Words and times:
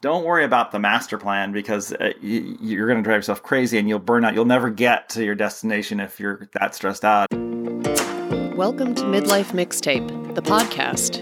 don't 0.00 0.24
worry 0.24 0.44
about 0.44 0.72
the 0.72 0.78
master 0.78 1.18
plan 1.18 1.52
because 1.52 1.92
uh, 1.92 2.12
you, 2.22 2.56
you're 2.60 2.86
going 2.86 2.96
to 2.96 3.02
drive 3.02 3.18
yourself 3.18 3.42
crazy 3.42 3.76
and 3.78 3.86
you'll 3.86 3.98
burn 3.98 4.24
out. 4.24 4.34
You'll 4.34 4.46
never 4.46 4.70
get 4.70 5.10
to 5.10 5.24
your 5.24 5.34
destination 5.34 6.00
if 6.00 6.18
you're 6.18 6.48
that 6.54 6.74
stressed 6.74 7.04
out. 7.04 7.26
Welcome 8.56 8.94
to 8.94 9.02
Midlife 9.02 9.52
Mixtape, 9.52 10.34
the 10.34 10.40
podcast. 10.40 11.20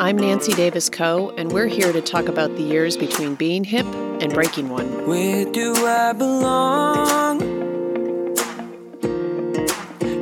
I'm 0.00 0.16
Nancy 0.16 0.52
Davis 0.52 0.88
Kho, 0.88 1.34
and 1.36 1.50
we're 1.50 1.66
here 1.66 1.92
to 1.92 2.00
talk 2.00 2.26
about 2.26 2.54
the 2.54 2.62
years 2.62 2.96
between 2.96 3.34
being 3.34 3.64
hip 3.64 3.86
and 4.20 4.32
breaking 4.32 4.68
one. 4.68 5.08
Where 5.08 5.50
do 5.50 5.74
I 5.84 6.12
belong? 6.12 7.40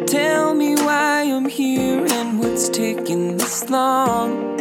Tell 0.06 0.54
me 0.54 0.74
why 0.76 1.24
I'm 1.24 1.46
here 1.46 2.06
and 2.06 2.38
what's 2.38 2.70
taking 2.70 3.36
this 3.36 3.68
long. 3.68 4.56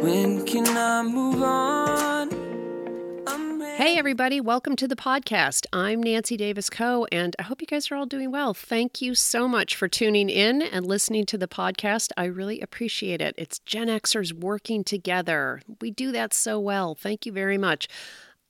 When 0.00 0.46
can 0.46 0.66
I 0.66 1.02
move 1.02 1.42
on? 1.42 2.30
Hey, 3.76 3.98
everybody, 3.98 4.40
welcome 4.40 4.74
to 4.76 4.88
the 4.88 4.96
podcast. 4.96 5.66
I'm 5.74 6.02
Nancy 6.02 6.38
Davis 6.38 6.70
Kho, 6.70 7.06
and 7.12 7.36
I 7.38 7.42
hope 7.42 7.60
you 7.60 7.66
guys 7.66 7.90
are 7.90 7.96
all 7.96 8.06
doing 8.06 8.30
well. 8.30 8.54
Thank 8.54 9.02
you 9.02 9.14
so 9.14 9.46
much 9.46 9.76
for 9.76 9.88
tuning 9.88 10.30
in 10.30 10.62
and 10.62 10.86
listening 10.86 11.26
to 11.26 11.36
the 11.36 11.46
podcast. 11.46 12.12
I 12.16 12.24
really 12.24 12.62
appreciate 12.62 13.20
it. 13.20 13.34
It's 13.36 13.58
Gen 13.58 13.88
Xers 13.88 14.32
working 14.32 14.84
together. 14.84 15.60
We 15.82 15.90
do 15.90 16.12
that 16.12 16.32
so 16.32 16.58
well. 16.58 16.94
Thank 16.94 17.26
you 17.26 17.32
very 17.32 17.58
much. 17.58 17.86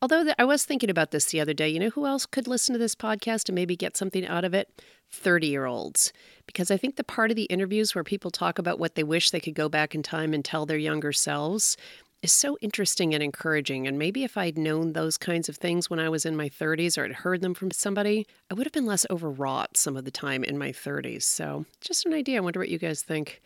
Although 0.00 0.32
I 0.38 0.44
was 0.44 0.64
thinking 0.64 0.88
about 0.88 1.10
this 1.10 1.26
the 1.26 1.40
other 1.40 1.52
day, 1.52 1.68
you 1.68 1.80
know 1.80 1.90
who 1.90 2.06
else 2.06 2.26
could 2.26 2.46
listen 2.46 2.74
to 2.74 2.78
this 2.78 2.94
podcast 2.94 3.48
and 3.48 3.56
maybe 3.56 3.74
get 3.74 3.96
something 3.96 4.24
out 4.24 4.44
of 4.44 4.54
it? 4.54 4.68
30 5.10 5.46
year 5.46 5.66
olds. 5.66 6.12
Because 6.46 6.70
I 6.70 6.76
think 6.76 6.96
the 6.96 7.04
part 7.04 7.30
of 7.30 7.36
the 7.36 7.44
interviews 7.44 7.94
where 7.94 8.04
people 8.04 8.30
talk 8.30 8.58
about 8.58 8.78
what 8.78 8.94
they 8.94 9.04
wish 9.04 9.30
they 9.30 9.40
could 9.40 9.54
go 9.54 9.68
back 9.68 9.94
in 9.94 10.02
time 10.02 10.34
and 10.34 10.44
tell 10.44 10.66
their 10.66 10.76
younger 10.76 11.12
selves 11.12 11.76
is 12.22 12.32
so 12.32 12.58
interesting 12.60 13.14
and 13.14 13.22
encouraging. 13.22 13.86
And 13.86 13.98
maybe 13.98 14.24
if 14.24 14.36
I'd 14.36 14.58
known 14.58 14.92
those 14.92 15.16
kinds 15.16 15.48
of 15.48 15.56
things 15.56 15.88
when 15.88 15.98
I 15.98 16.08
was 16.08 16.26
in 16.26 16.36
my 16.36 16.48
30s 16.48 16.98
or 16.98 17.02
had 17.02 17.16
heard 17.16 17.40
them 17.40 17.54
from 17.54 17.70
somebody, 17.70 18.26
I 18.50 18.54
would 18.54 18.66
have 18.66 18.72
been 18.72 18.86
less 18.86 19.06
overwrought 19.10 19.76
some 19.76 19.96
of 19.96 20.04
the 20.04 20.10
time 20.10 20.44
in 20.44 20.58
my 20.58 20.70
30s. 20.70 21.22
So, 21.22 21.64
just 21.80 22.04
an 22.04 22.12
idea. 22.12 22.38
I 22.38 22.40
wonder 22.40 22.60
what 22.60 22.68
you 22.68 22.78
guys 22.78 23.02
think. 23.02 23.40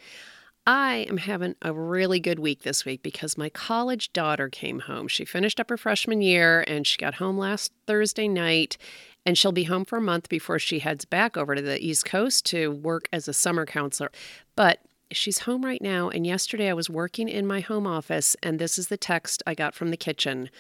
I 0.66 1.06
am 1.10 1.18
having 1.18 1.56
a 1.60 1.74
really 1.74 2.20
good 2.20 2.38
week 2.38 2.62
this 2.62 2.86
week 2.86 3.02
because 3.02 3.36
my 3.36 3.50
college 3.50 4.12
daughter 4.14 4.48
came 4.48 4.80
home. 4.80 5.08
She 5.08 5.26
finished 5.26 5.60
up 5.60 5.68
her 5.68 5.76
freshman 5.76 6.22
year 6.22 6.64
and 6.66 6.86
she 6.86 6.96
got 6.96 7.14
home 7.14 7.36
last 7.36 7.70
Thursday 7.86 8.28
night 8.28 8.78
and 9.26 9.36
she'll 9.38 9.52
be 9.52 9.64
home 9.64 9.84
for 9.84 9.96
a 9.96 10.02
month 10.02 10.28
before 10.28 10.58
she 10.58 10.80
heads 10.80 11.04
back 11.04 11.36
over 11.36 11.54
to 11.54 11.62
the 11.62 11.84
East 11.84 12.04
Coast 12.04 12.44
to 12.46 12.70
work 12.70 13.08
as 13.12 13.28
a 13.28 13.32
summer 13.32 13.64
counselor. 13.64 14.10
But 14.56 14.80
she's 15.10 15.40
home 15.40 15.64
right 15.64 15.82
now, 15.82 16.08
and 16.08 16.26
yesterday 16.26 16.68
I 16.68 16.74
was 16.74 16.90
working 16.90 17.28
in 17.28 17.46
my 17.46 17.60
home 17.60 17.86
office, 17.86 18.36
and 18.42 18.58
this 18.58 18.78
is 18.78 18.88
the 18.88 18.96
text 18.96 19.42
I 19.46 19.54
got 19.54 19.74
from 19.74 19.90
the 19.90 19.96
kitchen 19.96 20.50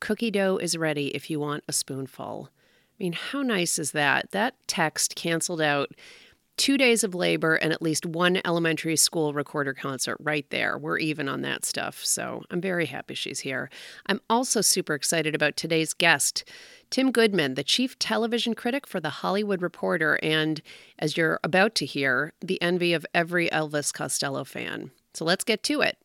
Cookie 0.00 0.30
dough 0.30 0.56
is 0.56 0.78
ready 0.78 1.08
if 1.08 1.28
you 1.28 1.38
want 1.38 1.62
a 1.68 1.74
spoonful. 1.74 2.48
I 2.50 3.02
mean, 3.02 3.12
how 3.12 3.42
nice 3.42 3.78
is 3.78 3.92
that? 3.92 4.30
That 4.30 4.54
text 4.66 5.14
canceled 5.14 5.60
out 5.60 5.90
two 6.60 6.76
days 6.76 7.02
of 7.02 7.14
labor 7.14 7.54
and 7.54 7.72
at 7.72 7.80
least 7.80 8.04
one 8.04 8.38
elementary 8.44 8.94
school 8.94 9.32
recorder 9.32 9.72
concert 9.72 10.18
right 10.20 10.44
there. 10.50 10.76
We're 10.76 10.98
even 10.98 11.26
on 11.26 11.40
that 11.40 11.64
stuff. 11.64 12.04
So 12.04 12.42
I'm 12.50 12.60
very 12.60 12.84
happy 12.84 13.14
she's 13.14 13.40
here. 13.40 13.70
I'm 14.04 14.20
also 14.28 14.60
super 14.60 14.92
excited 14.92 15.34
about 15.34 15.56
today's 15.56 15.94
guest. 15.94 16.44
Tim 16.90 17.12
Goodman, 17.12 17.54
the 17.54 17.64
chief 17.64 17.98
television 17.98 18.54
critic 18.54 18.86
for 18.86 19.00
The 19.00 19.08
Hollywood 19.08 19.62
Reporter, 19.62 20.18
and 20.22 20.60
as 20.98 21.16
you're 21.16 21.40
about 21.42 21.74
to 21.76 21.86
hear, 21.86 22.34
the 22.42 22.60
envy 22.60 22.92
of 22.92 23.06
every 23.14 23.48
Elvis 23.48 23.90
Costello 23.90 24.44
fan. 24.44 24.90
So 25.14 25.24
let's 25.24 25.44
get 25.44 25.62
to 25.62 25.80
it. 25.80 25.96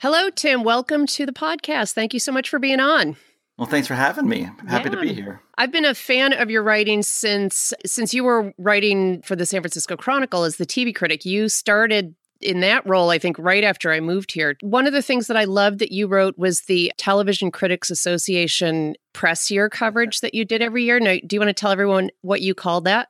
Hello, 0.00 0.30
Tim. 0.30 0.62
Welcome 0.62 1.06
to 1.08 1.26
the 1.26 1.32
podcast. 1.32 1.92
Thank 1.92 2.14
you 2.14 2.20
so 2.20 2.30
much 2.30 2.48
for 2.48 2.60
being 2.60 2.78
on. 2.78 3.16
Well, 3.58 3.66
thanks 3.66 3.88
for 3.88 3.94
having 3.94 4.28
me. 4.28 4.48
I'm 4.60 4.66
happy 4.68 4.88
yeah. 4.88 4.94
to 4.94 5.00
be 5.00 5.12
here. 5.12 5.40
I've 5.58 5.72
been 5.72 5.84
a 5.84 5.94
fan 5.94 6.32
of 6.32 6.48
your 6.48 6.62
writing 6.62 7.02
since 7.02 7.74
since 7.84 8.14
you 8.14 8.22
were 8.22 8.54
writing 8.56 9.20
for 9.22 9.34
the 9.34 9.44
San 9.44 9.60
Francisco 9.62 9.96
Chronicle 9.96 10.44
as 10.44 10.56
the 10.56 10.66
TV 10.66 10.94
critic. 10.94 11.24
You 11.24 11.48
started 11.48 12.14
in 12.40 12.60
that 12.60 12.86
role, 12.88 13.10
I 13.10 13.18
think, 13.18 13.36
right 13.36 13.64
after 13.64 13.92
I 13.92 13.98
moved 13.98 14.30
here. 14.30 14.56
One 14.60 14.86
of 14.86 14.92
the 14.92 15.02
things 15.02 15.26
that 15.26 15.36
I 15.36 15.42
loved 15.42 15.80
that 15.80 15.90
you 15.90 16.06
wrote 16.06 16.38
was 16.38 16.62
the 16.62 16.92
Television 16.98 17.50
Critics 17.50 17.90
Association 17.90 18.94
press 19.12 19.50
year 19.50 19.68
coverage 19.68 20.20
that 20.20 20.34
you 20.34 20.44
did 20.44 20.62
every 20.62 20.84
year. 20.84 21.00
Now, 21.00 21.16
do 21.26 21.34
you 21.34 21.40
want 21.40 21.48
to 21.48 21.60
tell 21.60 21.72
everyone 21.72 22.10
what 22.20 22.40
you 22.40 22.54
called 22.54 22.84
that? 22.84 23.08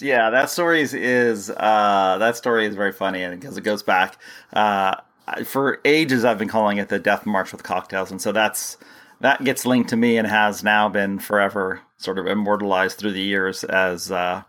Yeah, 0.00 0.30
that 0.30 0.48
story 0.48 0.80
is 0.80 1.50
uh, 1.50 2.16
that 2.18 2.38
story 2.38 2.64
is 2.64 2.74
very 2.74 2.92
funny, 2.92 3.22
and 3.22 3.38
because 3.38 3.58
it 3.58 3.64
goes 3.64 3.82
back 3.82 4.16
uh, 4.54 4.94
for 5.44 5.78
ages, 5.84 6.24
I've 6.24 6.38
been 6.38 6.48
calling 6.48 6.78
it 6.78 6.88
the 6.88 6.98
Death 6.98 7.26
March 7.26 7.52
with 7.52 7.62
Cocktails, 7.62 8.10
and 8.10 8.22
so 8.22 8.32
that's 8.32 8.78
that 9.20 9.44
gets 9.44 9.66
linked 9.66 9.90
to 9.90 9.96
me 9.96 10.16
and 10.16 10.26
has 10.26 10.64
now 10.64 10.88
been 10.88 11.18
forever 11.18 11.80
sort 11.98 12.18
of 12.18 12.26
immortalized 12.26 12.98
through 12.98 13.12
the 13.12 13.22
years 13.22 13.64
as 13.64 14.10
uh, 14.10 14.42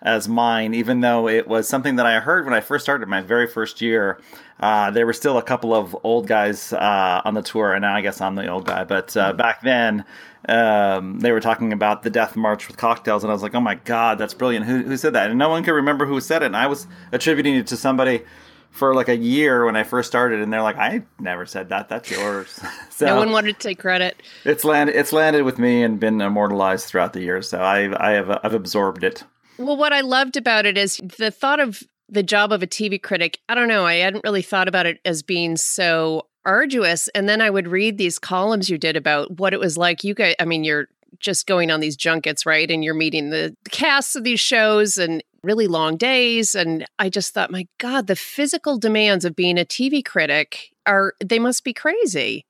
as 0.00 0.28
mine, 0.28 0.74
even 0.74 1.00
though 1.00 1.28
it 1.28 1.48
was 1.48 1.68
something 1.68 1.96
that 1.96 2.06
I 2.06 2.20
heard 2.20 2.44
when 2.44 2.54
I 2.54 2.60
first 2.60 2.84
started 2.84 3.08
my 3.08 3.20
very 3.20 3.46
first 3.48 3.80
year. 3.80 4.20
Uh, 4.60 4.90
there 4.90 5.06
were 5.06 5.12
still 5.12 5.38
a 5.38 5.42
couple 5.42 5.74
of 5.74 5.96
old 6.04 6.26
guys 6.26 6.72
uh, 6.72 7.22
on 7.24 7.34
the 7.34 7.42
tour, 7.42 7.72
and 7.72 7.82
now 7.82 7.94
I 7.94 8.00
guess 8.00 8.20
I'm 8.20 8.34
the 8.34 8.48
old 8.48 8.64
guy. 8.64 8.84
But 8.84 9.16
uh, 9.16 9.32
back 9.32 9.62
then, 9.62 10.04
um, 10.48 11.20
they 11.20 11.32
were 11.32 11.40
talking 11.40 11.72
about 11.72 12.02
the 12.02 12.10
Death 12.10 12.36
March 12.36 12.68
with 12.68 12.76
cocktails, 12.76 13.22
and 13.22 13.30
I 13.30 13.34
was 13.34 13.42
like, 13.42 13.54
"Oh 13.54 13.60
my 13.60 13.76
god, 13.76 14.18
that's 14.18 14.34
brilliant! 14.34 14.66
Who, 14.66 14.82
who 14.82 14.96
said 14.96 15.12
that?" 15.14 15.30
And 15.30 15.38
no 15.38 15.48
one 15.48 15.62
could 15.62 15.72
remember 15.72 16.06
who 16.06 16.20
said 16.20 16.42
it, 16.42 16.46
and 16.46 16.56
I 16.56 16.66
was 16.66 16.86
attributing 17.12 17.54
it 17.54 17.68
to 17.68 17.76
somebody 17.76 18.24
for 18.70 18.94
like 18.94 19.08
a 19.08 19.16
year 19.16 19.64
when 19.64 19.76
I 19.76 19.82
first 19.82 20.08
started, 20.08 20.40
and 20.40 20.52
they're 20.52 20.62
like, 20.62 20.76
"I 20.76 21.02
never 21.18 21.46
said 21.46 21.68
that. 21.70 21.88
That's 21.88 22.10
yours." 22.10 22.60
so 22.90 23.06
no 23.06 23.16
one 23.16 23.32
wanted 23.32 23.58
to 23.58 23.68
take 23.68 23.78
credit. 23.78 24.22
It's 24.44 24.64
landed. 24.64 24.96
It's 24.96 25.12
landed 25.12 25.42
with 25.42 25.58
me 25.58 25.82
and 25.82 25.98
been 25.98 26.20
immortalized 26.20 26.86
throughout 26.86 27.12
the 27.12 27.20
years. 27.20 27.48
So 27.48 27.58
I, 27.58 28.10
I 28.10 28.12
have, 28.12 28.30
I've 28.42 28.54
absorbed 28.54 29.04
it. 29.04 29.24
Well, 29.58 29.76
what 29.76 29.92
I 29.92 30.02
loved 30.02 30.36
about 30.36 30.66
it 30.66 30.78
is 30.78 31.00
the 31.18 31.30
thought 31.30 31.60
of 31.60 31.82
the 32.08 32.22
job 32.22 32.52
of 32.52 32.62
a 32.62 32.66
TV 32.66 33.00
critic. 33.00 33.38
I 33.48 33.54
don't 33.54 33.68
know. 33.68 33.84
I 33.84 33.96
hadn't 33.96 34.24
really 34.24 34.42
thought 34.42 34.68
about 34.68 34.86
it 34.86 35.00
as 35.04 35.22
being 35.22 35.56
so 35.56 36.26
arduous. 36.44 37.08
And 37.08 37.28
then 37.28 37.40
I 37.40 37.50
would 37.50 37.68
read 37.68 37.98
these 37.98 38.18
columns 38.18 38.70
you 38.70 38.78
did 38.78 38.96
about 38.96 39.38
what 39.38 39.52
it 39.52 39.60
was 39.60 39.76
like. 39.76 40.04
You 40.04 40.14
guys, 40.14 40.34
I 40.40 40.44
mean, 40.44 40.64
you're 40.64 40.88
just 41.20 41.46
going 41.46 41.70
on 41.70 41.80
these 41.80 41.96
junkets, 41.96 42.46
right? 42.46 42.70
And 42.70 42.84
you're 42.84 42.94
meeting 42.94 43.30
the 43.30 43.54
casts 43.70 44.14
of 44.14 44.24
these 44.24 44.40
shows 44.40 44.96
and 44.96 45.22
really 45.42 45.66
long 45.66 45.96
days. 45.96 46.54
And 46.54 46.84
I 46.98 47.08
just 47.08 47.34
thought, 47.34 47.50
my 47.50 47.66
God, 47.78 48.06
the 48.06 48.16
physical 48.16 48.78
demands 48.78 49.24
of 49.24 49.36
being 49.36 49.58
a 49.58 49.64
TV 49.64 50.04
critic 50.04 50.72
are, 50.88 51.14
they 51.22 51.38
must 51.38 51.62
be 51.62 51.72
crazy. 51.72 52.46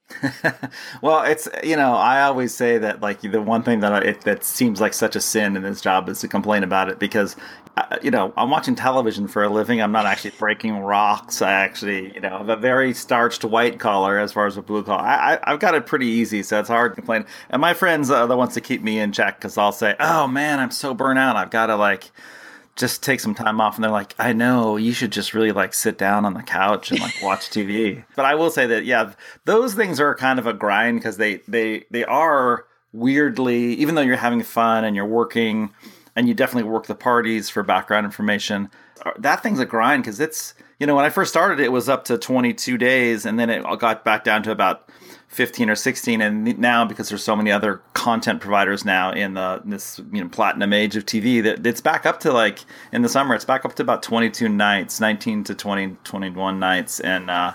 well, 1.03 1.25
it's, 1.25 1.49
you 1.63 1.77
know, 1.77 1.95
I 1.95 2.23
always 2.23 2.55
say 2.55 2.79
that, 2.79 3.03
like, 3.03 3.21
the 3.21 3.43
one 3.43 3.63
thing 3.63 3.81
that 3.81 3.93
I, 3.93 3.99
it, 3.99 4.21
that 4.23 4.45
seems 4.45 4.81
like 4.81 4.95
such 4.95 5.17
a 5.17 5.21
sin 5.21 5.57
in 5.57 5.63
this 5.63 5.81
job 5.81 6.09
is 6.09 6.21
to 6.21 6.29
complain 6.29 6.63
about 6.63 6.89
it 6.89 6.99
because, 6.99 7.37
uh, 7.77 7.99
you 8.01 8.11
know, 8.11 8.33
I'm 8.37 8.49
watching 8.49 8.77
television 8.77 9.29
for 9.29 9.43
a 9.43 9.49
living. 9.49 9.83
I'm 9.83 9.93
not 9.93 10.07
actually 10.07 10.31
breaking 10.39 10.79
rocks. 10.79 11.43
I 11.43 11.53
actually, 11.53 12.15
you 12.15 12.21
know, 12.21 12.39
have 12.39 12.49
a 12.49 12.57
very 12.57 12.95
starched 12.95 13.45
white 13.45 13.81
collar 13.81 14.19
as 14.19 14.33
far 14.33 14.47
as 14.47 14.57
a 14.57 14.63
blue 14.63 14.85
collar. 14.85 15.03
I, 15.03 15.39
I, 15.43 15.51
have 15.51 15.61
got 15.61 15.75
it 15.75 15.87
pretty 15.87 16.07
easy, 16.07 16.43
so 16.45 16.61
it's 16.61 16.69
hard 16.69 16.93
to 16.93 16.95
complain. 16.95 17.27
And 17.51 17.61
my 17.61 17.75
friends 17.75 18.11
are 18.11 18.27
the 18.27 18.37
ones 18.37 18.55
to 18.55 18.61
keep 18.61 18.83
me 18.83 19.01
in 19.01 19.13
check 19.13 19.39
because 19.39 19.59
I'll 19.59 19.73
say, 19.73 19.97
oh 19.99 20.29
man, 20.29 20.61
I'm 20.61 20.71
so 20.71 20.95
burnt 20.95 21.19
out. 21.19 21.37
I've 21.37 21.51
got 21.51 21.67
to, 21.67 21.77
like, 21.77 22.13
just 22.79 23.03
take 23.03 23.19
some 23.19 23.35
time 23.35 23.61
off 23.61 23.75
and 23.75 23.85
they're 23.85 23.91
like 23.91 24.15
i 24.19 24.33
know 24.33 24.77
you 24.77 24.93
should 24.93 25.11
just 25.11 25.35
really 25.35 25.53
like 25.53 25.75
sit 25.75 25.99
down 25.99 26.25
on 26.25 26.35
the 26.35 26.43
couch 26.43 26.91
and 26.91 27.01
like 27.01 27.15
watch 27.23 27.41
tv 27.51 28.05
but 28.17 28.25
i 28.25 28.35
will 28.35 28.51
say 28.51 28.67
that 28.67 28.85
yeah 28.85 29.13
those 29.45 29.75
things 29.75 30.01
are 30.01 30.15
kind 30.15 30.39
of 30.39 30.47
a 30.47 30.53
grind 30.53 30.99
because 30.99 31.17
they 31.17 31.37
they 31.49 31.85
they 31.91 32.05
are 32.05 32.65
weirdly 32.93 33.75
even 33.75 33.95
though 33.95 34.03
you're 34.03 34.17
having 34.17 34.43
fun 34.43 34.85
and 34.85 34.95
you're 34.97 35.05
working 35.05 35.71
and 36.17 36.29
you 36.29 36.35
definitely 36.35 36.69
work 36.69 36.87
the 36.87 36.95
parties 36.95 37.51
for 37.51 37.63
background 37.63 38.07
information 38.07 38.71
uh, 39.05 39.11
that 39.19 39.43
thing's 39.43 39.61
a 39.61 39.67
grind 39.67 40.03
because 40.03 40.21
it's 40.21 40.55
you 40.79 40.87
know 40.87 40.95
when 40.95 41.05
i 41.05 41.11
first 41.11 41.31
started 41.31 41.61
it 41.61 41.73
was 41.73 41.89
up 41.89 42.05
to 42.05 42.19
22 42.19 42.79
days 42.79 43.27
and 43.27 43.39
then 43.39 43.51
it 43.51 43.65
got 43.79 44.05
back 44.05 44.25
down 44.25 44.43
to 44.43 44.51
about 44.51 44.89
15 45.29 45.69
or 45.69 45.75
16 45.75 46.21
and 46.23 46.59
now 46.59 46.85
because 46.85 47.09
there's 47.09 47.23
so 47.23 47.37
many 47.37 47.51
other 47.51 47.83
content 47.93 48.41
providers 48.41 48.85
now 48.85 49.13
in 49.13 49.35
the 49.35 49.61
this 49.65 50.01
you 50.13 50.23
know 50.23 50.29
platinum 50.29 50.73
age 50.73 50.97
of 50.97 51.05
TV 51.05 51.43
that 51.43 51.67
it's 51.67 51.81
back 51.81 52.07
up 52.07 52.21
to 52.21 52.33
like 52.33 52.61
in 52.93 53.03
the 53.03 53.09
summer 53.09 53.35
it's 53.35 53.45
back 53.45 53.65
up 53.65 53.75
to 53.75 53.83
about 53.83 54.03
22 54.03 54.49
nights 54.49 55.01
19 55.01 55.45
to 55.45 55.55
20 55.55 55.97
21 56.05 56.59
nights 56.59 57.01
and 57.01 57.31
uh 57.31 57.53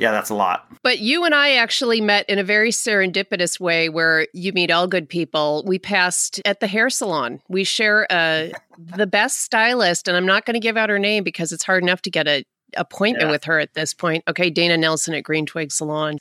yeah, 0.00 0.12
that's 0.12 0.30
a 0.30 0.34
lot. 0.34 0.66
But 0.82 1.00
you 1.00 1.26
and 1.26 1.34
I 1.34 1.56
actually 1.56 2.00
met 2.00 2.24
in 2.26 2.38
a 2.38 2.42
very 2.42 2.70
serendipitous 2.70 3.60
way 3.60 3.90
where 3.90 4.26
you 4.32 4.50
meet 4.54 4.70
all 4.70 4.86
good 4.86 5.10
people. 5.10 5.62
We 5.66 5.78
passed 5.78 6.40
at 6.46 6.60
the 6.60 6.66
hair 6.66 6.88
salon. 6.88 7.42
We 7.50 7.64
share 7.64 8.06
a, 8.10 8.50
the 8.96 9.06
best 9.06 9.42
stylist, 9.42 10.08
and 10.08 10.16
I'm 10.16 10.24
not 10.24 10.46
going 10.46 10.54
to 10.54 10.60
give 10.60 10.78
out 10.78 10.88
her 10.88 10.98
name 10.98 11.22
because 11.22 11.52
it's 11.52 11.64
hard 11.64 11.82
enough 11.82 12.00
to 12.02 12.10
get 12.10 12.26
a 12.26 12.44
appointment 12.76 13.28
yeah. 13.28 13.30
with 13.30 13.44
her 13.44 13.58
at 13.58 13.74
this 13.74 13.94
point. 13.94 14.24
Okay, 14.28 14.50
Dana 14.50 14.76
Nelson 14.76 15.14
at 15.14 15.24
Green 15.24 15.46
Twig 15.46 15.72
Salon. 15.72 16.18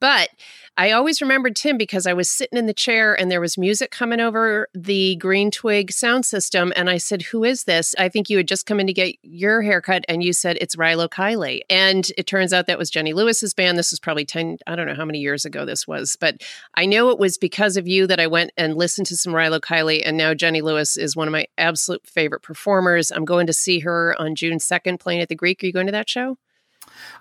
But 0.00 0.30
I 0.78 0.92
always 0.92 1.20
remembered 1.20 1.54
Tim 1.54 1.76
because 1.76 2.06
I 2.06 2.14
was 2.14 2.30
sitting 2.30 2.58
in 2.58 2.64
the 2.64 2.72
chair 2.72 3.12
and 3.18 3.30
there 3.30 3.42
was 3.42 3.58
music 3.58 3.90
coming 3.90 4.20
over 4.20 4.68
the 4.72 5.16
Green 5.16 5.50
Twig 5.50 5.92
sound 5.92 6.24
system. 6.24 6.72
And 6.74 6.88
I 6.88 6.96
said, 6.96 7.22
Who 7.22 7.44
is 7.44 7.64
this? 7.64 7.94
I 7.98 8.08
think 8.08 8.30
you 8.30 8.38
had 8.38 8.48
just 8.48 8.64
come 8.64 8.80
in 8.80 8.86
to 8.86 8.92
get 8.94 9.16
your 9.22 9.60
haircut 9.60 10.06
and 10.08 10.24
you 10.24 10.32
said, 10.32 10.56
It's 10.62 10.74
Rilo 10.74 11.10
Kiley. 11.10 11.60
And 11.68 12.10
it 12.16 12.26
turns 12.26 12.54
out 12.54 12.66
that 12.68 12.78
was 12.78 12.88
Jenny 12.88 13.12
Lewis's 13.12 13.52
band. 13.52 13.76
This 13.76 13.90
was 13.90 14.00
probably 14.00 14.24
10, 14.24 14.58
I 14.66 14.74
don't 14.74 14.86
know 14.86 14.94
how 14.94 15.04
many 15.04 15.18
years 15.18 15.44
ago 15.44 15.66
this 15.66 15.86
was, 15.86 16.16
but 16.18 16.42
I 16.74 16.86
know 16.86 17.10
it 17.10 17.18
was 17.18 17.36
because 17.36 17.76
of 17.76 17.86
you 17.86 18.06
that 18.06 18.20
I 18.20 18.26
went 18.26 18.52
and 18.56 18.74
listened 18.74 19.08
to 19.08 19.16
some 19.16 19.34
Rilo 19.34 19.60
Kiley. 19.60 20.00
And 20.02 20.16
now 20.16 20.32
Jenny 20.32 20.62
Lewis 20.62 20.96
is 20.96 21.14
one 21.14 21.28
of 21.28 21.32
my 21.32 21.46
absolute 21.58 22.06
favorite 22.06 22.42
performers. 22.42 23.12
I'm 23.12 23.26
going 23.26 23.46
to 23.46 23.52
see 23.52 23.80
her 23.80 24.16
on 24.18 24.34
June 24.34 24.56
2nd 24.56 25.00
playing 25.00 25.20
at 25.20 25.28
the 25.28 25.34
Greek. 25.34 25.62
Are 25.62 25.66
you 25.66 25.72
going 25.72 25.86
to 25.86 25.92
that 25.92 26.08
show? 26.08 26.38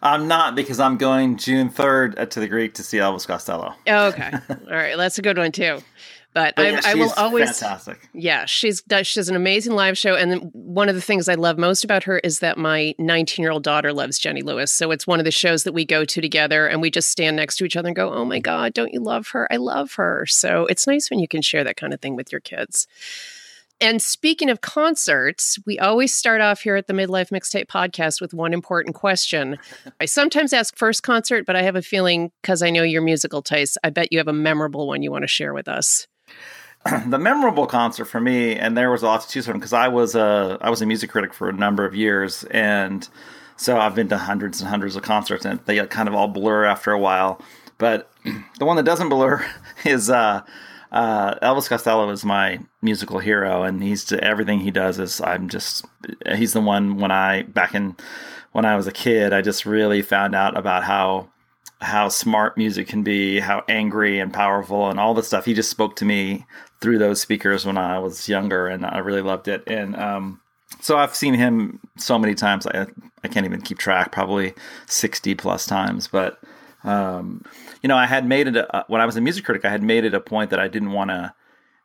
I'm 0.02 0.28
not 0.28 0.56
because 0.56 0.80
I'm 0.80 0.98
going 0.98 1.38
June 1.38 1.70
3rd 1.70 2.20
uh, 2.20 2.26
to 2.28 2.40
the 2.40 2.48
Greek 2.48 2.74
to 2.76 2.84
see 2.84 2.98
Elvis 2.98 3.28
Costello. 3.28 3.74
Oh, 3.88 4.08
okay. 4.10 4.32
All 4.50 4.68
right. 4.72 4.98
That's 4.98 5.18
a 5.18 5.22
good 5.22 5.38
one, 5.38 5.52
too. 5.52 5.80
But, 6.34 6.56
But 6.56 6.66
I, 6.66 6.70
yeah, 6.70 6.82
I 6.86 6.96
will 6.96 7.12
always. 7.18 7.60
fantastic. 7.60 8.08
Yeah, 8.14 8.46
she's 8.46 8.82
she's 9.04 9.28
an 9.28 9.36
amazing 9.36 9.74
live 9.74 9.98
show, 9.98 10.16
and 10.16 10.50
one 10.54 10.88
of 10.88 10.96
the 10.96 11.02
things 11.02 11.28
I 11.28 11.36
love 11.36 11.58
most 11.58 11.84
about 11.84 12.06
her 12.06 12.20
is 12.20 12.40
that 12.40 12.58
my 12.58 12.96
19 12.98 13.44
year 13.44 13.52
old 13.52 13.64
daughter 13.64 13.92
loves 13.92 14.18
Jenny 14.18 14.42
Lewis. 14.42 14.72
So 14.72 14.92
it's 14.92 15.06
one 15.06 15.20
of 15.20 15.26
the 15.26 15.32
shows 15.32 15.66
that 15.66 15.74
we 15.74 15.84
go 15.84 16.06
to 16.06 16.22
together, 16.22 16.68
and 16.68 16.82
we 16.82 16.90
just 16.90 17.10
stand 17.10 17.36
next 17.36 17.58
to 17.58 17.66
each 17.66 17.76
other 17.76 17.90
and 17.90 17.96
go, 17.98 18.14
"Oh 18.14 18.24
my 18.24 18.40
God, 18.40 18.74
don't 18.74 18.94
you 18.94 19.02
love 19.02 19.28
her? 19.30 19.52
I 19.52 19.58
love 19.58 19.96
her." 19.96 20.26
So 20.26 20.68
it's 20.68 20.88
nice 20.88 21.10
when 21.10 21.20
you 21.20 21.28
can 21.28 21.42
share 21.42 21.66
that 21.66 21.76
kind 21.76 21.94
of 21.94 22.00
thing 22.00 22.16
with 22.16 22.32
your 22.32 22.42
kids. 22.42 22.88
And 23.82 24.00
speaking 24.00 24.52
of 24.52 24.62
concerts, 24.62 25.58
we 25.66 25.80
always 25.80 26.16
start 26.16 26.40
off 26.40 26.62
here 26.62 26.76
at 26.76 26.86
the 26.86 26.94
Midlife 26.94 27.30
Mixtape 27.32 27.66
podcast 27.66 28.22
with 28.22 28.32
one 28.32 28.54
important 28.54 28.94
question. 28.94 29.58
I 30.00 30.06
sometimes 30.06 30.54
ask 30.54 30.78
first 30.78 31.02
concert, 31.02 31.48
but 31.48 31.56
I 31.56 31.64
have 31.64 31.76
a 31.76 31.82
feeling 31.82 32.32
because 32.44 32.62
I 32.62 32.70
know 32.70 32.84
your 32.84 33.02
musical 33.02 33.42
tastes, 33.42 33.80
I 33.84 33.90
bet 33.90 34.12
you 34.12 34.20
have 34.20 34.28
a 34.28 34.34
memorable 34.34 34.88
one 34.88 35.02
you 35.02 35.10
want 35.10 35.24
to 35.24 35.28
share 35.28 35.52
with 35.56 35.68
us. 35.68 36.08
the 37.08 37.18
memorable 37.18 37.66
concert 37.66 38.06
for 38.06 38.22
me, 38.22 38.56
and 38.56 38.78
there 38.78 38.92
was 38.92 39.02
a 39.02 39.08
lot 39.08 39.22
to 39.22 39.28
choose 39.28 39.48
from 39.48 39.58
because 39.58 39.74
I 39.74 39.88
was 39.88 40.14
a 40.14 40.60
I 40.62 40.70
was 40.70 40.84
a 40.84 40.86
music 40.86 41.10
critic 41.10 41.34
for 41.34 41.50
a 41.50 41.54
number 41.54 41.84
of 41.84 41.96
years, 41.96 42.44
and 42.46 43.08
so 43.58 43.80
I've 43.80 43.96
been 43.96 44.10
to 44.10 44.18
hundreds 44.18 44.62
and 44.62 44.70
hundreds 44.70 44.96
of 44.96 45.02
concerts, 45.02 45.44
and 45.44 45.60
they 45.66 45.84
kind 45.88 46.08
of 46.08 46.14
all 46.14 46.28
blur 46.28 46.66
after 46.66 46.92
a 46.92 47.00
while. 47.00 47.42
But 47.80 48.12
the 48.60 48.66
one 48.66 48.78
that 48.78 48.84
doesn't 48.84 49.10
blur 49.10 49.44
is 49.86 50.10
uh, 50.10 50.42
uh, 50.92 51.36
Elvis 51.40 51.70
Costello 51.70 52.10
is 52.10 52.26
my 52.26 52.60
musical 52.82 53.20
hero, 53.20 53.64
and 53.64 53.82
he's 53.82 54.12
everything 54.12 54.60
he 54.60 54.72
does 54.72 55.00
is 55.00 55.22
I'm 55.22 55.50
just 55.50 55.86
he's 56.36 56.54
the 56.54 56.62
one 56.62 56.98
when 56.98 57.12
I 57.12 57.44
back 57.44 57.74
in 57.76 57.96
when 58.52 58.66
I 58.66 58.76
was 58.76 58.88
a 58.88 58.92
kid, 58.92 59.34
I 59.34 59.42
just 59.42 59.66
really 59.66 60.02
found 60.02 60.36
out 60.36 60.58
about 60.58 60.84
how 60.84 61.30
how 61.80 62.10
smart 62.10 62.58
music 62.58 62.88
can 62.88 63.02
be, 63.02 63.40
how 63.40 63.64
angry 63.68 64.20
and 64.20 64.32
powerful, 64.32 64.90
and 64.90 65.00
all 65.00 65.14
the 65.14 65.24
stuff. 65.24 65.46
He 65.46 65.54
just 65.54 65.72
spoke 65.72 65.96
to 65.98 66.06
me 66.06 66.46
through 66.80 67.00
those 67.00 67.20
speakers 67.22 67.66
when 67.66 67.78
I 67.78 67.98
was 68.00 68.30
younger, 68.30 68.68
and 68.68 68.86
I 68.86 69.00
really 69.00 69.22
loved 69.22 69.48
it. 69.48 69.64
And 69.66 69.96
um, 69.96 70.42
so 70.80 70.98
I've 70.98 71.16
seen 71.16 71.34
him 71.34 71.80
so 71.98 72.20
many 72.20 72.36
times, 72.36 72.68
I, 72.68 72.86
I 73.24 73.28
can't 73.28 73.46
even 73.46 73.62
keep 73.62 73.80
track, 73.80 74.12
probably 74.12 74.54
60 74.88 75.34
plus 75.36 75.66
times. 75.66 76.08
But, 76.08 76.40
um, 76.84 77.44
you 77.82 77.88
know, 77.88 77.98
I 77.98 78.06
had 78.06 78.26
made 78.26 78.48
it, 78.48 78.56
a, 78.56 78.86
when 78.88 79.02
I 79.02 79.06
was 79.06 79.16
a 79.16 79.22
music 79.22 79.46
critic, 79.46 79.66
I 79.66 79.70
had 79.70 79.84
made 79.84 80.06
it 80.06 80.14
a 80.14 80.20
point 80.20 80.50
that 80.50 80.60
I 80.60 80.68
didn't 80.68 80.92
want 80.92 81.10
to. 81.10 81.34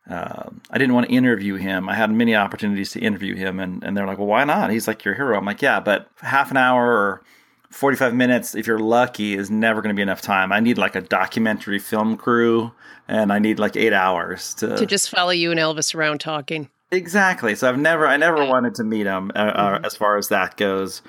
Uh, 0.08 0.50
I 0.70 0.78
didn't 0.78 0.94
want 0.94 1.08
to 1.08 1.12
interview 1.12 1.56
him. 1.56 1.88
I 1.88 1.96
had 1.96 2.12
many 2.12 2.36
opportunities 2.36 2.92
to 2.92 3.00
interview 3.00 3.34
him, 3.34 3.58
and, 3.58 3.82
and 3.82 3.96
they're 3.96 4.06
like, 4.06 4.18
"Well, 4.18 4.28
why 4.28 4.44
not?" 4.44 4.70
He's 4.70 4.86
like 4.86 5.04
your 5.04 5.14
hero. 5.14 5.36
I'm 5.36 5.44
like, 5.44 5.62
"Yeah, 5.62 5.80
but 5.80 6.08
half 6.20 6.52
an 6.52 6.56
hour 6.56 6.86
or 6.86 7.22
45 7.70 8.14
minutes, 8.14 8.54
if 8.54 8.66
you're 8.66 8.78
lucky, 8.78 9.34
is 9.34 9.50
never 9.50 9.82
going 9.82 9.94
to 9.94 9.96
be 9.96 10.02
enough 10.02 10.22
time. 10.22 10.52
I 10.52 10.60
need 10.60 10.78
like 10.78 10.96
a 10.96 11.00
documentary 11.00 11.78
film 11.78 12.16
crew 12.16 12.72
and 13.08 13.32
I 13.32 13.38
need 13.38 13.58
like 13.58 13.76
eight 13.76 13.92
hours 13.92 14.54
to. 14.54 14.76
To 14.76 14.86
just 14.86 15.10
follow 15.10 15.30
you 15.30 15.50
and 15.50 15.60
Elvis 15.60 15.94
around 15.94 16.20
talking. 16.20 16.70
exactly. 16.90 17.54
So 17.54 17.68
I've 17.68 17.78
never, 17.78 18.06
I 18.06 18.16
never 18.16 18.44
wanted 18.44 18.76
to 18.76 18.84
meet 18.84 19.06
him 19.06 19.30
uh, 19.34 19.38
uh, 19.38 19.80
as 19.84 19.94
far 19.96 20.16
as 20.16 20.28
that 20.28 20.56
goes. 20.56 21.02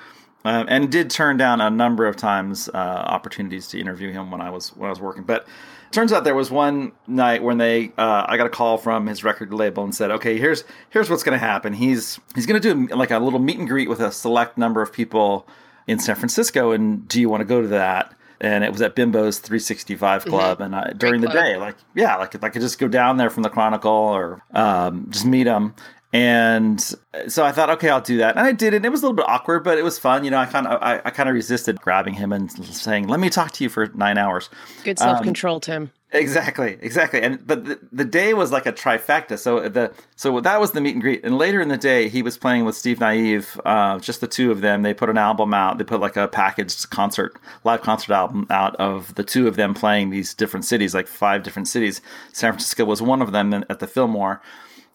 Um, 0.44 0.66
and 0.68 0.90
did 0.90 1.10
turn 1.10 1.36
down 1.36 1.60
a 1.60 1.68
number 1.68 2.06
of 2.06 2.16
times 2.16 2.68
uh, 2.68 2.76
opportunities 2.76 3.66
to 3.68 3.80
interview 3.80 4.12
him 4.12 4.30
when 4.30 4.40
I 4.40 4.50
was 4.50 4.70
when 4.70 4.86
I 4.86 4.90
was 4.90 5.00
working. 5.00 5.24
But 5.24 5.46
turns 5.90 6.12
out 6.12 6.24
there 6.24 6.34
was 6.34 6.50
one 6.50 6.92
night 7.06 7.42
when 7.42 7.58
they 7.58 7.92
uh, 7.98 8.24
I 8.28 8.36
got 8.36 8.46
a 8.46 8.50
call 8.50 8.78
from 8.78 9.06
his 9.06 9.24
record 9.24 9.52
label 9.52 9.84
and 9.84 9.94
said, 9.94 10.10
"Okay, 10.10 10.38
here's 10.38 10.64
here's 10.90 11.10
what's 11.10 11.22
going 11.22 11.38
to 11.38 11.44
happen. 11.44 11.72
He's 11.72 12.20
he's 12.34 12.46
going 12.46 12.60
to 12.60 12.74
do 12.74 12.94
like 12.94 13.10
a 13.10 13.18
little 13.18 13.40
meet 13.40 13.58
and 13.58 13.68
greet 13.68 13.88
with 13.88 14.00
a 14.00 14.12
select 14.12 14.58
number 14.58 14.82
of 14.82 14.92
people 14.92 15.46
in 15.86 15.98
San 15.98 16.16
Francisco, 16.16 16.72
and 16.72 17.06
do 17.08 17.20
you 17.20 17.28
want 17.28 17.40
to 17.40 17.46
go 17.46 17.60
to 17.60 17.68
that?" 17.68 18.14
And 18.40 18.62
it 18.62 18.70
was 18.70 18.80
at 18.82 18.94
Bimbo's 18.94 19.40
365 19.40 20.24
Club, 20.26 20.60
and 20.60 20.76
I, 20.76 20.92
during 20.96 21.20
the 21.20 21.26
club. 21.26 21.44
day, 21.44 21.56
like 21.56 21.74
yeah, 21.94 22.16
like 22.16 22.42
I 22.44 22.48
could 22.50 22.62
just 22.62 22.78
go 22.78 22.86
down 22.86 23.16
there 23.16 23.30
from 23.30 23.42
the 23.42 23.50
Chronicle 23.50 23.90
or 23.90 24.44
um, 24.52 25.08
just 25.10 25.26
meet 25.26 25.48
him. 25.48 25.74
And 26.12 26.80
so 27.26 27.44
I 27.44 27.52
thought, 27.52 27.68
okay, 27.70 27.90
I'll 27.90 28.00
do 28.00 28.18
that, 28.18 28.36
and 28.36 28.46
I 28.46 28.52
did 28.52 28.72
it. 28.72 28.84
It 28.84 28.88
was 28.88 29.02
a 29.02 29.04
little 29.04 29.16
bit 29.16 29.28
awkward, 29.28 29.62
but 29.62 29.76
it 29.76 29.84
was 29.84 29.98
fun. 29.98 30.24
You 30.24 30.30
know, 30.30 30.38
I 30.38 30.46
kind 30.46 30.66
of, 30.66 30.82
I, 30.82 31.02
I 31.04 31.10
kind 31.10 31.28
of 31.28 31.34
resisted 31.34 31.80
grabbing 31.80 32.14
him 32.14 32.32
and 32.32 32.50
saying, 32.50 33.08
"Let 33.08 33.20
me 33.20 33.28
talk 33.28 33.52
to 33.52 33.64
you 33.64 33.68
for 33.68 33.88
nine 33.88 34.16
hours." 34.16 34.48
Good 34.84 34.98
self 34.98 35.22
control, 35.22 35.60
Tim. 35.60 35.90
Exactly, 36.10 36.78
exactly. 36.80 37.20
And 37.20 37.46
but 37.46 37.66
the, 37.66 37.78
the 37.92 38.04
day 38.06 38.32
was 38.32 38.50
like 38.50 38.64
a 38.64 38.72
trifecta. 38.72 39.38
So 39.38 39.68
the 39.68 39.92
so 40.16 40.40
that 40.40 40.58
was 40.58 40.70
the 40.70 40.80
meet 40.80 40.94
and 40.94 41.02
greet. 41.02 41.22
And 41.22 41.36
later 41.36 41.60
in 41.60 41.68
the 41.68 41.76
day, 41.76 42.08
he 42.08 42.22
was 42.22 42.38
playing 42.38 42.64
with 42.64 42.74
Steve 42.74 42.98
Nieve, 42.98 43.60
uh, 43.66 43.98
just 43.98 44.22
the 44.22 44.26
two 44.26 44.50
of 44.50 44.62
them. 44.62 44.82
They 44.82 44.94
put 44.94 45.10
an 45.10 45.18
album 45.18 45.52
out. 45.52 45.76
They 45.76 45.84
put 45.84 46.00
like 46.00 46.16
a 46.16 46.26
packaged 46.26 46.88
concert, 46.88 47.38
live 47.64 47.82
concert 47.82 48.14
album 48.14 48.46
out 48.48 48.74
of 48.76 49.14
the 49.16 49.24
two 49.24 49.46
of 49.46 49.56
them 49.56 49.74
playing 49.74 50.08
these 50.08 50.32
different 50.32 50.64
cities, 50.64 50.94
like 50.94 51.06
five 51.06 51.42
different 51.42 51.68
cities. 51.68 52.00
San 52.32 52.52
Francisco 52.52 52.86
was 52.86 53.02
one 53.02 53.20
of 53.20 53.32
them 53.32 53.52
at 53.68 53.78
the 53.78 53.86
Fillmore. 53.86 54.40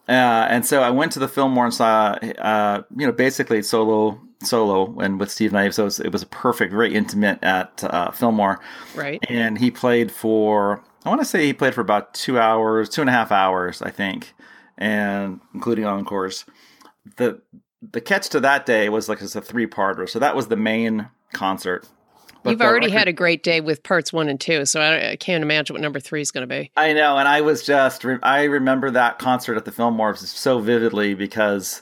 Uh, 0.08 0.48
and 0.50 0.66
so 0.66 0.82
I 0.82 0.90
went 0.90 1.12
to 1.14 1.20
the 1.20 1.28
Fillmore 1.28 1.66
and 1.66 1.74
saw, 1.74 2.18
uh, 2.40 2.84
you 2.96 3.06
know, 3.06 3.14
basically 3.14 3.62
solo, 3.62 4.20
solo, 4.44 5.00
and 5.00 5.20
with 5.20 5.32
Steve 5.32 5.54
Nieve. 5.54 5.74
So 5.74 5.84
it 5.84 5.86
was, 5.86 6.00
it 6.00 6.12
was 6.12 6.24
a 6.24 6.28
perfect, 6.28 6.74
very 6.74 6.94
intimate 6.94 7.42
at 7.42 7.84
uh, 7.86 8.12
Fillmore. 8.12 8.60
Right. 8.96 9.24
And 9.30 9.58
he 9.58 9.72
played 9.72 10.12
for, 10.12 10.84
I 11.06 11.10
want 11.10 11.22
to 11.22 11.26
say 11.26 11.46
he 11.46 11.54
played 11.54 11.74
for 11.74 11.82
about 11.82 12.14
two 12.14 12.38
hours, 12.38 12.90
two 12.90 13.02
and 13.02 13.10
a 13.10 13.14
half 13.14 13.32
hours, 13.32 13.82
I 13.82 13.92
think, 13.92 14.34
and 14.78 15.40
including 15.54 15.86
encores. 15.86 16.46
The 17.18 17.42
the 17.92 18.00
catch 18.00 18.30
to 18.30 18.40
that 18.40 18.66
day 18.66 18.88
was 18.88 19.10
like 19.10 19.22
it's 19.22 19.36
a 19.36 19.42
three 19.42 19.68
parter. 19.68 20.08
So 20.08 20.20
that 20.20 20.36
was 20.36 20.48
the 20.48 20.56
main 20.56 21.10
concert. 21.34 21.86
But 22.44 22.52
You've 22.52 22.62
already 22.62 22.88
record- 22.88 22.98
had 23.00 23.08
a 23.08 23.14
great 23.14 23.42
day 23.44 23.62
with 23.62 23.84
parts 23.84 24.12
one 24.12 24.28
and 24.30 24.40
two, 24.40 24.66
so 24.66 24.82
I, 24.82 25.12
I 25.12 25.16
can't 25.16 25.42
imagine 25.44 25.74
what 25.74 25.82
number 25.82 26.00
three 26.00 26.22
is 26.22 26.32
going 26.32 26.48
to 26.48 26.54
be. 26.54 26.72
I 26.76 26.94
know, 26.94 27.18
and 27.18 27.28
I 27.28 27.42
was 27.42 27.64
just 27.64 28.06
I 28.22 28.44
remember 28.44 28.92
that 28.92 29.20
concert 29.20 29.56
at 29.56 29.66
the 29.66 29.72
Fillmore 29.72 30.16
so 30.16 30.60
vividly 30.60 31.14
because 31.14 31.82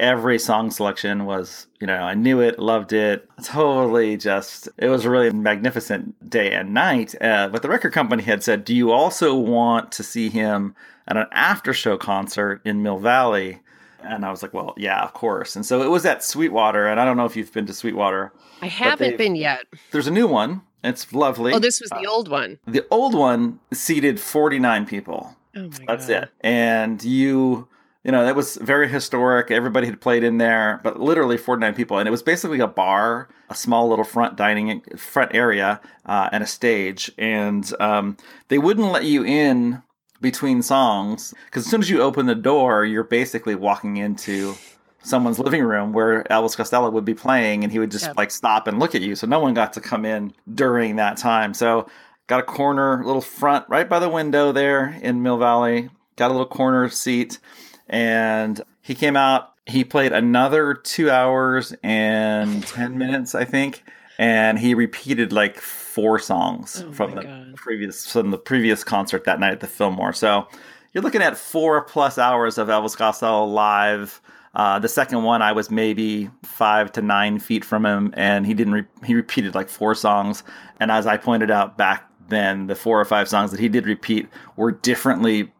every 0.00 0.38
song 0.38 0.70
selection 0.70 1.24
was, 1.24 1.66
you 1.80 1.86
know, 1.86 1.98
I 1.98 2.14
knew 2.14 2.40
it, 2.40 2.58
loved 2.58 2.92
it, 2.92 3.28
totally 3.42 4.16
just 4.16 4.68
it 4.76 4.88
was 4.88 5.04
a 5.04 5.10
really 5.10 5.30
magnificent 5.30 6.28
day 6.28 6.52
and 6.52 6.74
night. 6.74 7.14
Uh, 7.20 7.48
but 7.48 7.62
the 7.62 7.68
record 7.68 7.92
company 7.92 8.22
had 8.22 8.42
said, 8.42 8.64
"Do 8.64 8.74
you 8.74 8.90
also 8.92 9.34
want 9.34 9.90
to 9.92 10.02
see 10.02 10.28
him 10.28 10.74
at 11.08 11.16
an 11.16 11.26
after 11.32 11.72
show 11.72 11.96
concert 11.96 12.60
in 12.64 12.82
Mill 12.82 12.98
Valley?" 12.98 13.60
And 14.06 14.24
I 14.24 14.30
was 14.30 14.42
like, 14.42 14.52
"Well, 14.54 14.74
yeah, 14.76 15.02
of 15.02 15.12
course." 15.14 15.56
And 15.56 15.64
so 15.64 15.82
it 15.82 15.88
was 15.90 16.04
at 16.06 16.22
Sweetwater, 16.22 16.86
and 16.86 17.00
I 17.00 17.04
don't 17.04 17.16
know 17.16 17.24
if 17.24 17.36
you've 17.36 17.52
been 17.52 17.66
to 17.66 17.74
Sweetwater. 17.74 18.32
I 18.62 18.66
haven't 18.66 19.18
been 19.18 19.34
yet. 19.36 19.66
There's 19.90 20.06
a 20.06 20.10
new 20.12 20.26
one. 20.26 20.62
It's 20.82 21.12
lovely. 21.12 21.52
Oh, 21.52 21.58
this 21.58 21.80
was 21.80 21.90
the 21.90 22.06
old 22.06 22.28
one. 22.28 22.58
the 22.66 22.84
old 22.90 23.14
one 23.14 23.58
seated 23.72 24.20
49 24.20 24.84
people. 24.86 25.34
Oh 25.56 25.62
my 25.62 25.78
That's 25.86 26.08
god. 26.08 26.24
it. 26.24 26.30
And 26.42 27.02
you, 27.02 27.68
you 28.04 28.12
know, 28.12 28.24
that 28.26 28.36
was 28.36 28.56
very 28.56 28.88
historic. 28.88 29.50
Everybody 29.50 29.86
had 29.86 30.00
played 30.00 30.22
in 30.24 30.36
there, 30.38 30.80
but 30.84 31.00
literally 31.00 31.38
49 31.38 31.74
people. 31.74 31.98
And 31.98 32.06
it 32.06 32.10
was 32.10 32.22
basically 32.22 32.60
a 32.60 32.66
bar, 32.66 33.28
a 33.48 33.54
small 33.54 33.88
little 33.88 34.04
front 34.04 34.36
dining, 34.36 34.82
front 34.96 35.34
area, 35.34 35.80
uh, 36.04 36.28
and 36.32 36.42
a 36.42 36.46
stage. 36.46 37.10
And 37.16 37.72
um, 37.80 38.18
they 38.48 38.58
wouldn't 38.58 38.92
let 38.92 39.04
you 39.04 39.24
in 39.24 39.82
between 40.24 40.60
songs 40.62 41.32
because 41.46 41.64
as 41.64 41.70
soon 41.70 41.80
as 41.80 41.88
you 41.88 42.02
open 42.02 42.26
the 42.26 42.34
door, 42.34 42.84
you're 42.84 43.04
basically 43.04 43.54
walking 43.54 43.96
into 43.98 44.54
someone's 45.04 45.38
living 45.38 45.62
room 45.62 45.92
where 45.92 46.24
Elvis 46.24 46.56
Costello 46.56 46.90
would 46.90 47.04
be 47.04 47.14
playing 47.14 47.62
and 47.62 47.70
he 47.70 47.78
would 47.78 47.92
just 47.92 48.06
Yep. 48.06 48.16
like 48.16 48.30
stop 48.32 48.66
and 48.66 48.78
look 48.80 48.94
at 48.96 49.02
you. 49.02 49.14
So 49.14 49.26
no 49.28 49.38
one 49.38 49.54
got 49.54 49.74
to 49.74 49.80
come 49.80 50.04
in 50.04 50.32
during 50.52 50.96
that 50.96 51.18
time. 51.18 51.54
So 51.54 51.86
got 52.26 52.40
a 52.40 52.42
corner, 52.42 53.04
little 53.04 53.20
front 53.20 53.66
right 53.68 53.88
by 53.88 53.98
the 54.00 54.08
window 54.08 54.50
there 54.50 54.98
in 55.02 55.22
Mill 55.22 55.36
Valley. 55.36 55.90
Got 56.16 56.30
a 56.30 56.34
little 56.34 56.46
corner 56.46 56.88
seat, 56.88 57.38
and 57.88 58.60
he 58.80 58.94
came 58.94 59.16
out. 59.16 59.52
He 59.66 59.84
played 59.84 60.12
another 60.12 60.72
two 60.74 61.10
hours 61.10 61.74
and 61.82 62.66
ten 62.66 62.96
minutes, 62.98 63.34
I 63.34 63.44
think, 63.44 63.82
and 64.18 64.58
he 64.58 64.74
repeated 64.74 65.32
like 65.32 65.60
four 65.94 66.18
songs 66.18 66.82
Oh 66.86 66.92
from 66.92 67.14
the 67.14 67.22
God. 67.22 67.54
previous 67.56 68.10
from 68.10 68.30
the 68.30 68.38
previous 68.38 68.82
concert 68.84 69.24
that 69.24 69.38
night 69.40 69.52
at 69.52 69.60
the 69.60 69.66
Fillmore. 69.66 70.12
So 70.12 70.46
you're 70.92 71.02
looking 71.02 71.22
at 71.22 71.36
four 71.36 71.82
plus 71.84 72.18
hours 72.18 72.58
of 72.58 72.68
Elvis 72.68 72.96
Costello 72.96 73.44
live. 73.44 74.20
Uh, 74.54 74.78
the 74.78 74.88
second 74.88 75.24
one, 75.24 75.42
I 75.42 75.50
was 75.52 75.70
maybe 75.70 76.30
five 76.44 76.92
to 76.92 77.02
nine 77.02 77.40
feet 77.40 77.64
from 77.64 77.84
him, 77.84 78.12
and 78.16 78.46
he 78.46 78.54
didn't. 78.54 78.72
Re- 78.74 78.86
he 79.04 79.14
repeated 79.14 79.54
like 79.54 79.68
four 79.68 79.94
songs. 79.96 80.44
And 80.78 80.90
as 80.92 81.06
I 81.06 81.16
pointed 81.16 81.50
out 81.50 81.76
back 81.76 82.08
then, 82.28 82.68
the 82.68 82.74
four 82.76 83.00
or 83.00 83.04
five 83.04 83.28
songs 83.28 83.50
that 83.50 83.58
he 83.58 83.68
did 83.68 83.86
repeat 83.86 84.28
were 84.56 84.70
differently 84.70 85.52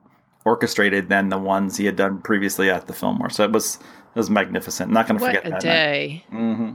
orchestrated 0.45 1.09
than 1.09 1.29
the 1.31 1.39
ones 1.39 1.77
he 1.77 1.87
had 1.87 1.97
done 1.97 2.21
previously 2.21 2.71
at 2.71 2.87
the 2.87 2.93
Fillmore. 2.93 3.31
So 3.31 3.43
it 3.45 3.51
was 3.51 3.77
it 4.15 4.19
was 4.19 4.31
magnificent. 4.31 4.89
I'm 4.89 4.95
not 4.95 5.09
going 5.09 5.19
to 5.19 5.27
forget 5.27 5.47
a 5.47 5.51
that. 5.51 5.61
day. 5.61 6.25
hmm 6.31 6.75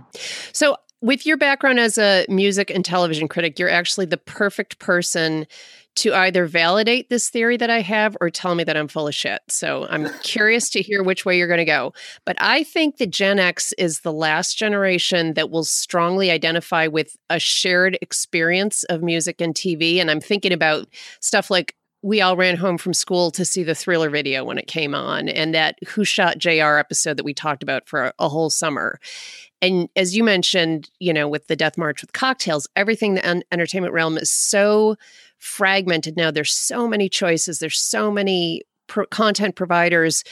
So, 0.51 0.75
with 1.01 1.25
your 1.25 1.38
background 1.38 1.79
as 1.79 1.98
a 1.98 2.25
music 2.29 2.70
and 2.70 2.84
television 2.84 3.27
critic, 3.27 3.58
you're 3.58 3.70
actually 3.70 4.06
the 4.06 4.18
perfect 4.18 4.79
person 4.79 5.48
to 5.96 6.13
either 6.13 6.46
validate 6.46 7.10
this 7.10 7.29
theory 7.29 7.58
that 7.58 7.70
I 7.70 7.82
have 7.82 8.15
or 8.22 8.29
tell 8.29 8.56
me 8.56 8.63
that 8.63 8.77
I'm 8.77 8.88
full 8.88 9.08
of 9.08 9.15
shit. 9.15 9.41
So, 9.50 9.88
I'm 9.89 10.08
curious 10.24 10.70
to 10.72 10.82
hear 10.82 11.03
which 11.03 11.25
way 11.25 11.38
you're 11.38 11.48
going 11.48 11.58
to 11.58 11.65
go. 11.65 11.94
But 12.25 12.38
I 12.39 12.63
think 12.63 12.98
that 12.98 13.10
Gen 13.10 13.39
X 13.39 13.74
is 13.77 14.01
the 14.01 14.13
last 14.13 14.58
generation 14.58 15.34
that 15.34 15.50
will 15.50 15.63
strongly 15.63 16.32
identify 16.32 16.88
with 16.88 17.18
a 17.29 17.39
shared 17.39 17.98
experience 18.01 18.84
of 18.86 19.01
music 19.01 19.41
and 19.41 19.53
TV. 19.53 19.98
And 19.98 20.10
I'm 20.10 20.22
thinking 20.22 20.53
about 20.53 20.88
stuff 21.20 21.50
like 21.50 21.75
we 22.01 22.22
all 22.22 22.38
ran 22.38 22.56
home 22.56 22.77
from 22.77 22.94
school 22.94 23.29
to 23.32 23.44
see 23.44 23.63
the 23.63 23.75
thriller 23.75 24.10
video 24.10 24.44
when 24.44 24.58
it 24.58 24.68
came 24.68 24.96
on 24.96 25.27
and 25.27 25.53
that 25.53 25.77
who 25.89 26.06
shot 26.06 26.38
jr 26.38 26.77
episode 26.77 27.18
that 27.18 27.25
we 27.25 27.34
talked 27.34 27.63
about 27.63 27.88
for 27.88 28.06
a, 28.06 28.13
a 28.20 28.29
whole 28.29 28.50
summer. 28.50 29.00
And 29.62 29.89
as 29.96 30.15
you 30.15 30.24
mentioned 30.24 30.89
you 31.00 31.13
know 31.13 31.27
with 31.27 31.48
the 31.48 31.56
death 31.56 31.77
march 31.77 32.01
with 32.01 32.13
cocktails 32.13 32.68
everything 32.75 33.15
the 33.15 33.25
en- 33.25 33.44
entertainment 33.51 33.94
realm 33.94 34.18
is 34.18 34.32
so 34.32 34.96
fragmented 35.39 36.15
now. 36.15 36.29
There's 36.29 36.53
so 36.53 36.88
many 36.88 37.10
choices. 37.10 37.60
There's 37.60 37.79
so 37.79 38.12
many 38.12 38.62
pro- 38.88 39.08
content 39.08 39.56
providers. 39.56 40.24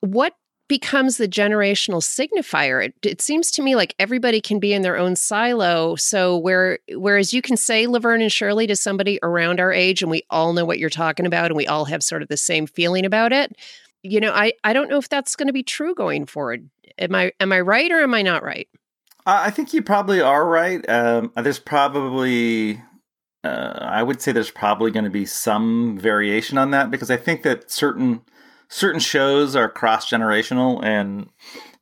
What 0.00 0.34
becomes 0.72 1.18
the 1.18 1.28
generational 1.28 2.00
signifier. 2.00 2.82
It, 2.82 2.94
it 3.02 3.20
seems 3.20 3.50
to 3.50 3.62
me 3.62 3.76
like 3.76 3.94
everybody 3.98 4.40
can 4.40 4.58
be 4.58 4.72
in 4.72 4.80
their 4.80 4.96
own 4.96 5.16
silo. 5.16 5.96
So 5.96 6.38
where 6.38 6.78
whereas 6.94 7.34
you 7.34 7.42
can 7.42 7.58
say 7.58 7.86
laverne 7.86 8.22
and 8.22 8.32
shirley 8.32 8.66
to 8.68 8.74
somebody 8.74 9.18
around 9.22 9.60
our 9.60 9.70
age 9.70 10.00
and 10.00 10.10
we 10.10 10.22
all 10.30 10.54
know 10.54 10.64
what 10.64 10.78
you're 10.78 10.88
talking 10.88 11.26
about 11.26 11.50
and 11.50 11.58
we 11.58 11.66
all 11.66 11.84
have 11.84 12.02
sort 12.02 12.22
of 12.22 12.28
the 12.28 12.38
same 12.38 12.66
feeling 12.66 13.04
about 13.04 13.34
it 13.34 13.54
you 14.02 14.18
know 14.18 14.32
i 14.32 14.54
i 14.64 14.72
don't 14.72 14.88
know 14.88 14.96
if 14.96 15.10
that's 15.10 15.36
going 15.36 15.46
to 15.46 15.52
be 15.52 15.62
true 15.62 15.94
going 15.94 16.24
forward. 16.24 16.70
Am 16.98 17.14
i 17.14 17.32
am 17.38 17.52
i 17.52 17.60
right 17.60 17.92
or 17.92 18.00
am 18.00 18.14
i 18.14 18.22
not 18.22 18.42
right? 18.42 18.68
I 19.26 19.50
think 19.50 19.74
you 19.74 19.82
probably 19.82 20.22
are 20.22 20.44
right. 20.44 20.88
Um, 20.88 21.32
there's 21.36 21.60
probably, 21.60 22.82
uh, 23.44 23.78
I 23.80 24.02
would 24.02 24.20
say 24.20 24.32
there's 24.32 24.50
probably 24.50 24.90
going 24.90 25.04
to 25.04 25.10
be 25.10 25.26
some 25.26 25.96
variation 25.96 26.58
on 26.58 26.72
that 26.72 26.90
because 26.90 27.08
I 27.08 27.16
think 27.18 27.42
that 27.42 27.70
certain 27.70 28.22
certain 28.72 29.00
shows 29.00 29.54
are 29.54 29.68
cross 29.68 30.08
generational 30.08 30.82
and 30.82 31.28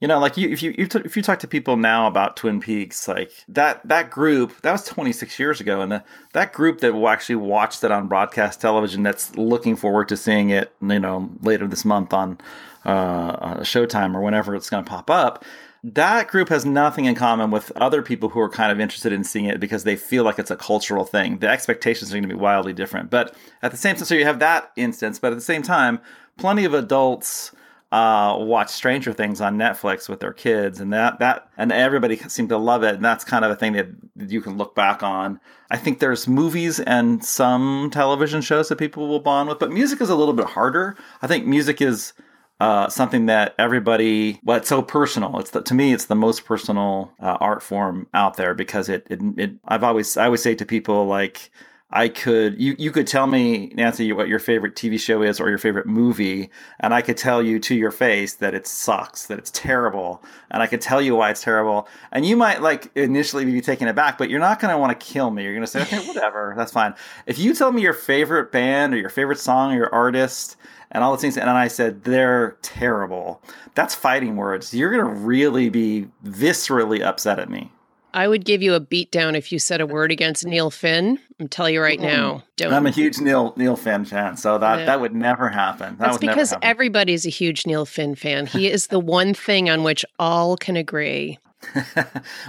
you 0.01 0.09
know 0.09 0.19
like 0.19 0.37
you 0.37 0.49
if 0.49 0.61
you, 0.61 0.75
if 0.77 1.17
you 1.17 1.23
talk 1.23 1.39
to 1.39 1.47
people 1.47 1.77
now 1.77 2.09
about 2.09 2.37
twin 2.37 2.59
peaks 2.59 3.07
like 3.07 3.31
that 3.47 3.81
that 3.87 4.11
group 4.11 4.61
that 4.63 4.73
was 4.73 4.85
26 4.87 5.39
years 5.39 5.61
ago 5.61 5.81
and 5.83 5.93
the, 5.93 6.05
that 6.33 6.53
group 6.53 6.81
that 6.81 6.93
will 6.93 7.09
actually 7.09 7.37
watch 7.37 7.79
that 7.79 7.93
on 7.93 8.09
broadcast 8.09 8.61
television 8.61 9.05
that's 9.05 9.37
looking 9.37 9.77
forward 9.77 10.09
to 10.09 10.17
seeing 10.17 10.51
it 10.51 10.73
you 10.81 10.99
know 10.99 11.31
later 11.43 11.69
this 11.69 11.85
month 11.85 12.13
on 12.13 12.37
uh, 12.85 13.59
showtime 13.59 14.13
or 14.17 14.21
whenever 14.21 14.57
it's 14.57 14.69
going 14.69 14.83
to 14.83 14.91
pop 14.91 15.09
up 15.09 15.45
that 15.83 16.29
group 16.29 16.51
has 16.51 16.67
nothing 16.67 17.07
in 17.07 17.15
common 17.15 17.51
with 17.51 17.73
other 17.77 18.03
people 18.03 18.29
who 18.29 18.41
are 18.41 18.51
kind 18.51 18.71
of 18.71 18.81
interested 18.81 19.13
in 19.13 19.25
seeing 19.25 19.47
it 19.47 19.61
because 19.61 19.85
they 19.85 19.97
feel 19.97 20.25
like 20.25 20.39
it's 20.39 20.51
a 20.51 20.57
cultural 20.57 21.07
thing. 21.07 21.39
The 21.39 21.49
expectations 21.49 22.11
are 22.11 22.17
going 22.17 22.23
to 22.23 22.29
be 22.29 22.35
wildly 22.35 22.75
different. 22.75 23.09
But 23.09 23.35
at 23.63 23.71
the 23.71 23.79
same 23.79 23.97
time, 23.97 24.05
so 24.05 24.15
you 24.15 24.27
have 24.27 24.41
that 24.41 24.73
instance, 24.77 25.19
but 25.19 25.33
at 25.33 25.37
the 25.37 25.41
same 25.41 25.63
time, 25.63 26.01
plenty 26.41 26.65
of 26.65 26.75
adults 26.75 27.53
uh, 27.93 28.37
watch 28.39 28.71
Stranger 28.71 29.13
Things 29.13 29.41
on 29.41 29.57
Netflix 29.57 30.09
with 30.09 30.21
their 30.21 30.33
kids, 30.33 30.81
and 30.81 30.93
that 30.93 31.19
that 31.19 31.49
and 31.57 31.73
everybody 31.73 32.17
seemed 32.17 32.49
to 32.51 32.57
love 32.57 32.85
it, 32.85 32.95
and 32.95 33.05
that's 33.05 33.25
kind 33.25 33.45
of 33.45 33.51
a 33.51 33.57
thing 33.57 33.73
that 33.73 33.89
you 34.31 34.41
can 34.41 34.57
look 34.57 34.75
back 34.75 35.03
on. 35.03 35.41
I 35.71 35.77
think 35.77 35.99
there's 35.99 36.29
movies 36.29 36.79
and 36.79 37.25
some 37.25 37.91
television 37.93 38.43
shows 38.43 38.69
that 38.69 38.77
people 38.77 39.09
will 39.09 39.21
bond 39.21 39.49
with, 39.49 39.59
but 39.59 39.73
music 39.73 40.01
is 40.01 40.09
a 40.09 40.15
little 40.15 40.35
bit 40.35 40.47
harder. 40.47 40.97
I 41.21 41.27
think 41.27 41.47
music 41.47 41.81
is 41.81 42.13
uh, 42.61 42.89
something 42.89 43.27
that 43.27 43.55
everybody 43.59 44.39
well 44.45 44.59
it's 44.59 44.69
so 44.69 44.83
personal 44.83 45.39
it's 45.39 45.51
the, 45.51 45.63
to 45.63 45.73
me 45.73 45.95
it's 45.95 46.05
the 46.05 46.15
most 46.15 46.45
personal 46.45 47.11
uh, 47.19 47.39
art 47.41 47.63
form 47.63 48.07
out 48.13 48.37
there 48.37 48.53
because 48.55 48.91
it, 48.91 49.07
it 49.09 49.19
it 49.39 49.53
i've 49.67 49.83
always 49.83 50.19
i 50.19 50.27
always 50.27 50.43
say 50.43 50.55
to 50.55 50.67
people 50.67 51.07
like 51.07 51.51
i 51.93 52.09
could 52.09 52.61
you 52.61 52.75
you 52.79 52.91
could 52.91 53.07
tell 53.07 53.27
me 53.27 53.73
nancy 53.75 54.13
what 54.13 54.29
your 54.29 54.39
favorite 54.39 54.75
tv 54.75 54.99
show 54.99 55.23
is 55.23 55.41
or 55.41 55.49
your 55.49 55.59
favorite 55.59 55.87
movie 55.87 56.51
and 56.81 56.95
i 56.95 57.03
could 57.03 57.17
tell 57.17 57.43
you 57.43 57.59
to 57.59 57.75
your 57.75 57.91
face 57.91 58.35
that 58.35 58.55
it 58.55 58.67
sucks 58.67 59.27
that 59.27 59.39
it's 59.39 59.51
terrible 59.51 60.23
and 60.51 60.63
i 60.63 60.67
could 60.67 60.81
tell 60.81 61.01
you 61.03 61.15
why 61.17 61.31
it's 61.31 61.43
terrible. 61.43 61.89
And 62.13 62.25
you 62.25 62.37
might 62.37 62.63
like 62.63 62.91
initially 62.97 63.45
be 63.45 63.61
taken 63.61 63.89
aback 63.89 64.19
but 64.19 64.31
you're 64.31 64.41
not 64.41 64.61
going 64.61 64.73
to 64.73 64.79
want 64.79 64.99
to 64.99 65.07
kill 65.07 65.31
me. 65.31 65.43
You're 65.45 65.55
going 65.55 65.63
to 65.63 65.67
say 65.67 65.83
okay 65.83 65.99
whatever 66.07 66.55
that's 66.57 66.73
fine. 66.73 66.95
If 67.27 67.39
you 67.39 67.55
tell 67.55 67.73
me 67.73 67.83
your 67.83 67.95
favorite 67.95 68.53
band 68.53 68.95
or 68.95 68.97
your 68.97 69.11
favorite 69.11 69.39
song 69.39 69.73
or 69.73 69.77
your 69.77 69.95
artist 69.95 70.57
and 70.91 71.05
all 71.05 71.13
the 71.13 71.19
things 71.19 71.37
and 71.37 71.49
i 71.51 71.69
said 71.69 72.03
they're 72.05 72.57
terrible 72.63 73.43
that's 73.75 73.95
fighting 73.95 74.37
words. 74.37 74.75
You're 74.75 74.91
going 74.91 75.05
to 75.15 75.21
really 75.21 75.69
be 75.69 76.09
viscerally 76.25 77.03
upset 77.03 77.39
at 77.39 77.49
me 77.49 77.71
i 78.15 78.27
would 78.29 78.45
give 78.45 78.63
you 78.63 78.75
a 78.75 78.81
beatdown 78.81 79.37
if 79.37 79.51
you 79.53 79.59
said 79.59 79.81
a 79.81 79.87
word 79.87 80.11
against 80.13 80.45
neil 80.47 80.71
finn 80.71 81.19
i'm 81.39 81.49
telling 81.49 81.75
you 81.75 81.81
right 81.83 82.01
now 82.01 82.43
don't 82.57 82.73
i'm 82.73 82.87
a 82.87 82.91
huge 82.91 83.19
neil 83.21 83.53
neil 83.57 83.77
finn 83.77 84.05
fan 84.05 84.37
so 84.37 84.59
that 84.59 84.81
Yeah. 84.81 84.85
that 84.87 85.01
would 85.01 85.15
never 85.15 85.49
happen 85.49 85.97
that 85.97 85.99
that's 85.99 86.13
would 86.15 86.21
because 86.21 86.51
happen. 86.51 86.69
everybody's 86.69 87.27
a 87.27 87.31
huge 87.31 87.67
neil 87.67 87.87
finn 87.87 88.15
fan 88.15 88.47
he 88.47 88.69
is 88.71 88.89
the 88.89 89.01
one 89.01 89.35
thing 89.35 89.69
on 89.71 89.83
which 89.83 90.05
all 90.19 90.57
can 90.57 90.77
agree 90.77 91.39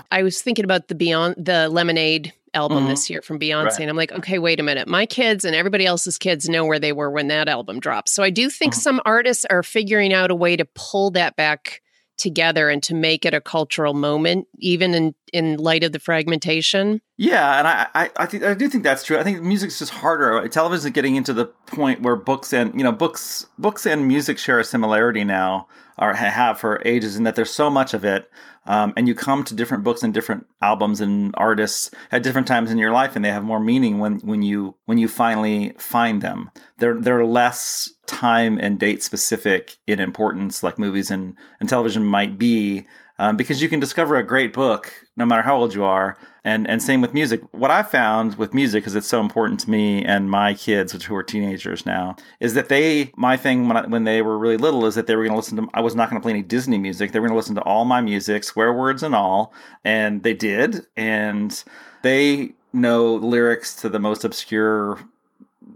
I 0.10 0.24
was 0.24 0.42
thinking 0.42 0.64
about 0.64 0.88
the 0.88 0.96
Beyond 0.96 1.36
the 1.38 1.68
Lemonade 1.70 2.32
album 2.54 2.86
Mhm. 2.86 2.90
this 2.90 3.10
year 3.10 3.22
from 3.22 3.40
Beyonce, 3.40 3.66
Right. 3.66 3.80
and 3.82 3.90
I'm 3.90 3.98
like, 3.98 4.12
okay, 4.14 4.40
wait 4.40 4.60
a 4.60 4.64
minute. 4.64 4.88
My 4.88 5.06
kids 5.06 5.44
and 5.44 5.54
everybody 5.56 5.86
else's 5.86 6.18
kids 6.18 6.48
know 6.48 6.66
where 6.66 6.80
they 6.80 6.94
were 6.94 7.10
when 7.12 7.28
that 7.28 7.50
album 7.50 7.80
dropped. 7.82 8.08
So 8.08 8.24
I 8.24 8.30
do 8.30 8.50
think 8.50 8.74
Mhm. 8.74 8.78
some 8.78 9.02
artists 9.06 9.44
are 9.50 9.64
figuring 9.64 10.14
out 10.14 10.32
a 10.32 10.36
way 10.36 10.56
to 10.56 10.64
pull 10.76 11.12
that 11.12 11.36
back 11.36 11.82
together 12.22 12.70
and 12.70 12.82
to 12.84 12.96
make 12.96 13.26
it 13.26 13.34
a 13.34 13.42
cultural 13.42 13.94
moment, 13.94 14.48
even 14.60 14.94
in 14.94 15.16
in 15.34 15.58
light 15.58 15.84
of 15.84 15.92
the 15.92 16.00
fragmentation. 16.00 17.02
Yeah, 17.18 17.58
and 17.58 17.68
I, 17.68 17.88
I, 17.94 18.10
I, 18.18 18.52
I 18.52 18.54
do 18.54 18.68
think 18.68 18.84
that's 18.84 19.04
true. 19.04 19.18
I 19.18 19.24
think 19.24 19.42
music's 19.42 19.80
just 19.80 19.92
harder. 19.92 20.48
Television 20.48 20.88
is 20.88 20.94
getting 20.94 21.16
into 21.16 21.34
the 21.34 21.46
point 21.46 22.02
where 22.02 22.16
books 22.16 22.54
and 22.54 22.74
you 22.76 22.84
know 22.84 22.92
books, 22.92 23.46
books 23.58 23.86
and 23.86 24.08
music 24.08 24.38
share 24.38 24.60
a 24.60 24.64
similarity 24.64 25.24
now, 25.24 25.68
or 25.98 26.14
have 26.14 26.60
for 26.60 26.82
ages, 26.86 27.16
in 27.16 27.24
that 27.24 27.36
there's 27.36 27.52
so 27.52 27.70
much 27.70 27.94
of 27.94 28.04
it, 28.06 28.30
um, 28.66 28.94
and 28.96 29.08
you 29.08 29.16
come 29.16 29.44
to 29.46 29.56
different 29.56 29.84
books 29.84 30.04
and 30.04 30.14
different 30.14 30.46
albums 30.62 31.02
and 31.02 31.34
artists 31.38 31.92
at 32.12 32.24
different 32.24 32.48
times 32.48 32.72
in 32.72 32.78
your 32.78 32.92
life, 32.92 33.16
and 33.16 33.26
they 33.26 33.32
have 33.32 33.44
more 33.44 33.60
meaning 33.60 34.00
when 34.00 34.20
when 34.20 34.42
you 34.42 34.76
when 34.86 34.98
you 34.98 35.08
finally 35.08 35.74
find 35.78 36.22
them. 36.22 36.52
They're 36.78 37.00
they're 37.00 37.26
less 37.26 37.94
time 38.12 38.58
and 38.60 38.80
date 38.80 39.02
specific 39.02 39.78
in 39.88 40.00
importance, 40.00 40.64
like 40.64 40.78
movies 40.78 41.10
and 41.10 41.36
and 41.60 41.70
television 41.70 42.04
might 42.04 42.38
be 42.38 42.86
um, 43.20 43.38
because 43.38 43.62
you 43.62 43.70
can 43.70 43.80
discover 43.80 44.16
a 44.16 44.24
great 44.24 44.52
book 44.52 44.92
no 45.16 45.26
matter 45.26 45.44
how 45.44 45.56
old 45.56 45.74
you 45.74 45.84
are. 45.84 46.18
And 46.44 46.68
and 46.68 46.82
same 46.82 47.02
with 47.02 47.14
music. 47.14 47.42
What 47.52 47.70
i 47.70 47.84
found 47.84 48.36
with 48.36 48.54
music 48.54 48.84
because 48.84 48.96
it's 48.96 49.08
so 49.08 49.22
important 49.22 49.60
to 49.60 49.70
me 49.70 50.04
and 50.04 50.30
my 50.30 50.56
kids 50.56 50.92
which 50.92 51.06
who 51.06 51.16
are 51.16 51.22
teenagers 51.22 51.86
now 51.86 52.16
is 52.40 52.56
that 52.56 52.68
they 52.68 53.12
my 53.16 53.38
thing 53.38 53.68
when, 53.68 53.78
I, 53.78 53.86
when 53.86 54.06
they 54.06 54.24
were 54.24 54.40
really 54.40 54.58
little 54.58 54.88
is 54.88 54.96
that 54.96 55.06
they 55.06 55.16
were 55.16 55.24
going 55.24 55.34
to 55.34 55.38
listen 55.38 55.58
to 55.58 55.68
i 55.76 55.82
was 55.82 55.96
not 55.96 56.10
going 56.10 56.20
to 56.20 56.24
play 56.24 56.32
any 56.32 56.42
disney 56.42 56.80
music. 56.80 57.12
They 57.12 57.20
were 57.20 57.28
going 57.28 57.36
to 57.36 57.42
listen 57.42 57.56
to 57.56 57.62
all 57.62 57.86
my 57.86 58.02
music 58.02 58.44
swear 58.44 58.74
words 58.74 59.04
and 59.04 59.14
all 59.14 59.54
and 59.84 60.24
they 60.24 60.34
did. 60.34 60.88
And 60.98 61.64
they 62.02 62.54
know 62.74 63.16
lyrics 63.16 63.76
to 63.76 63.90
the 63.90 64.00
most 64.00 64.24
obscure 64.24 65.00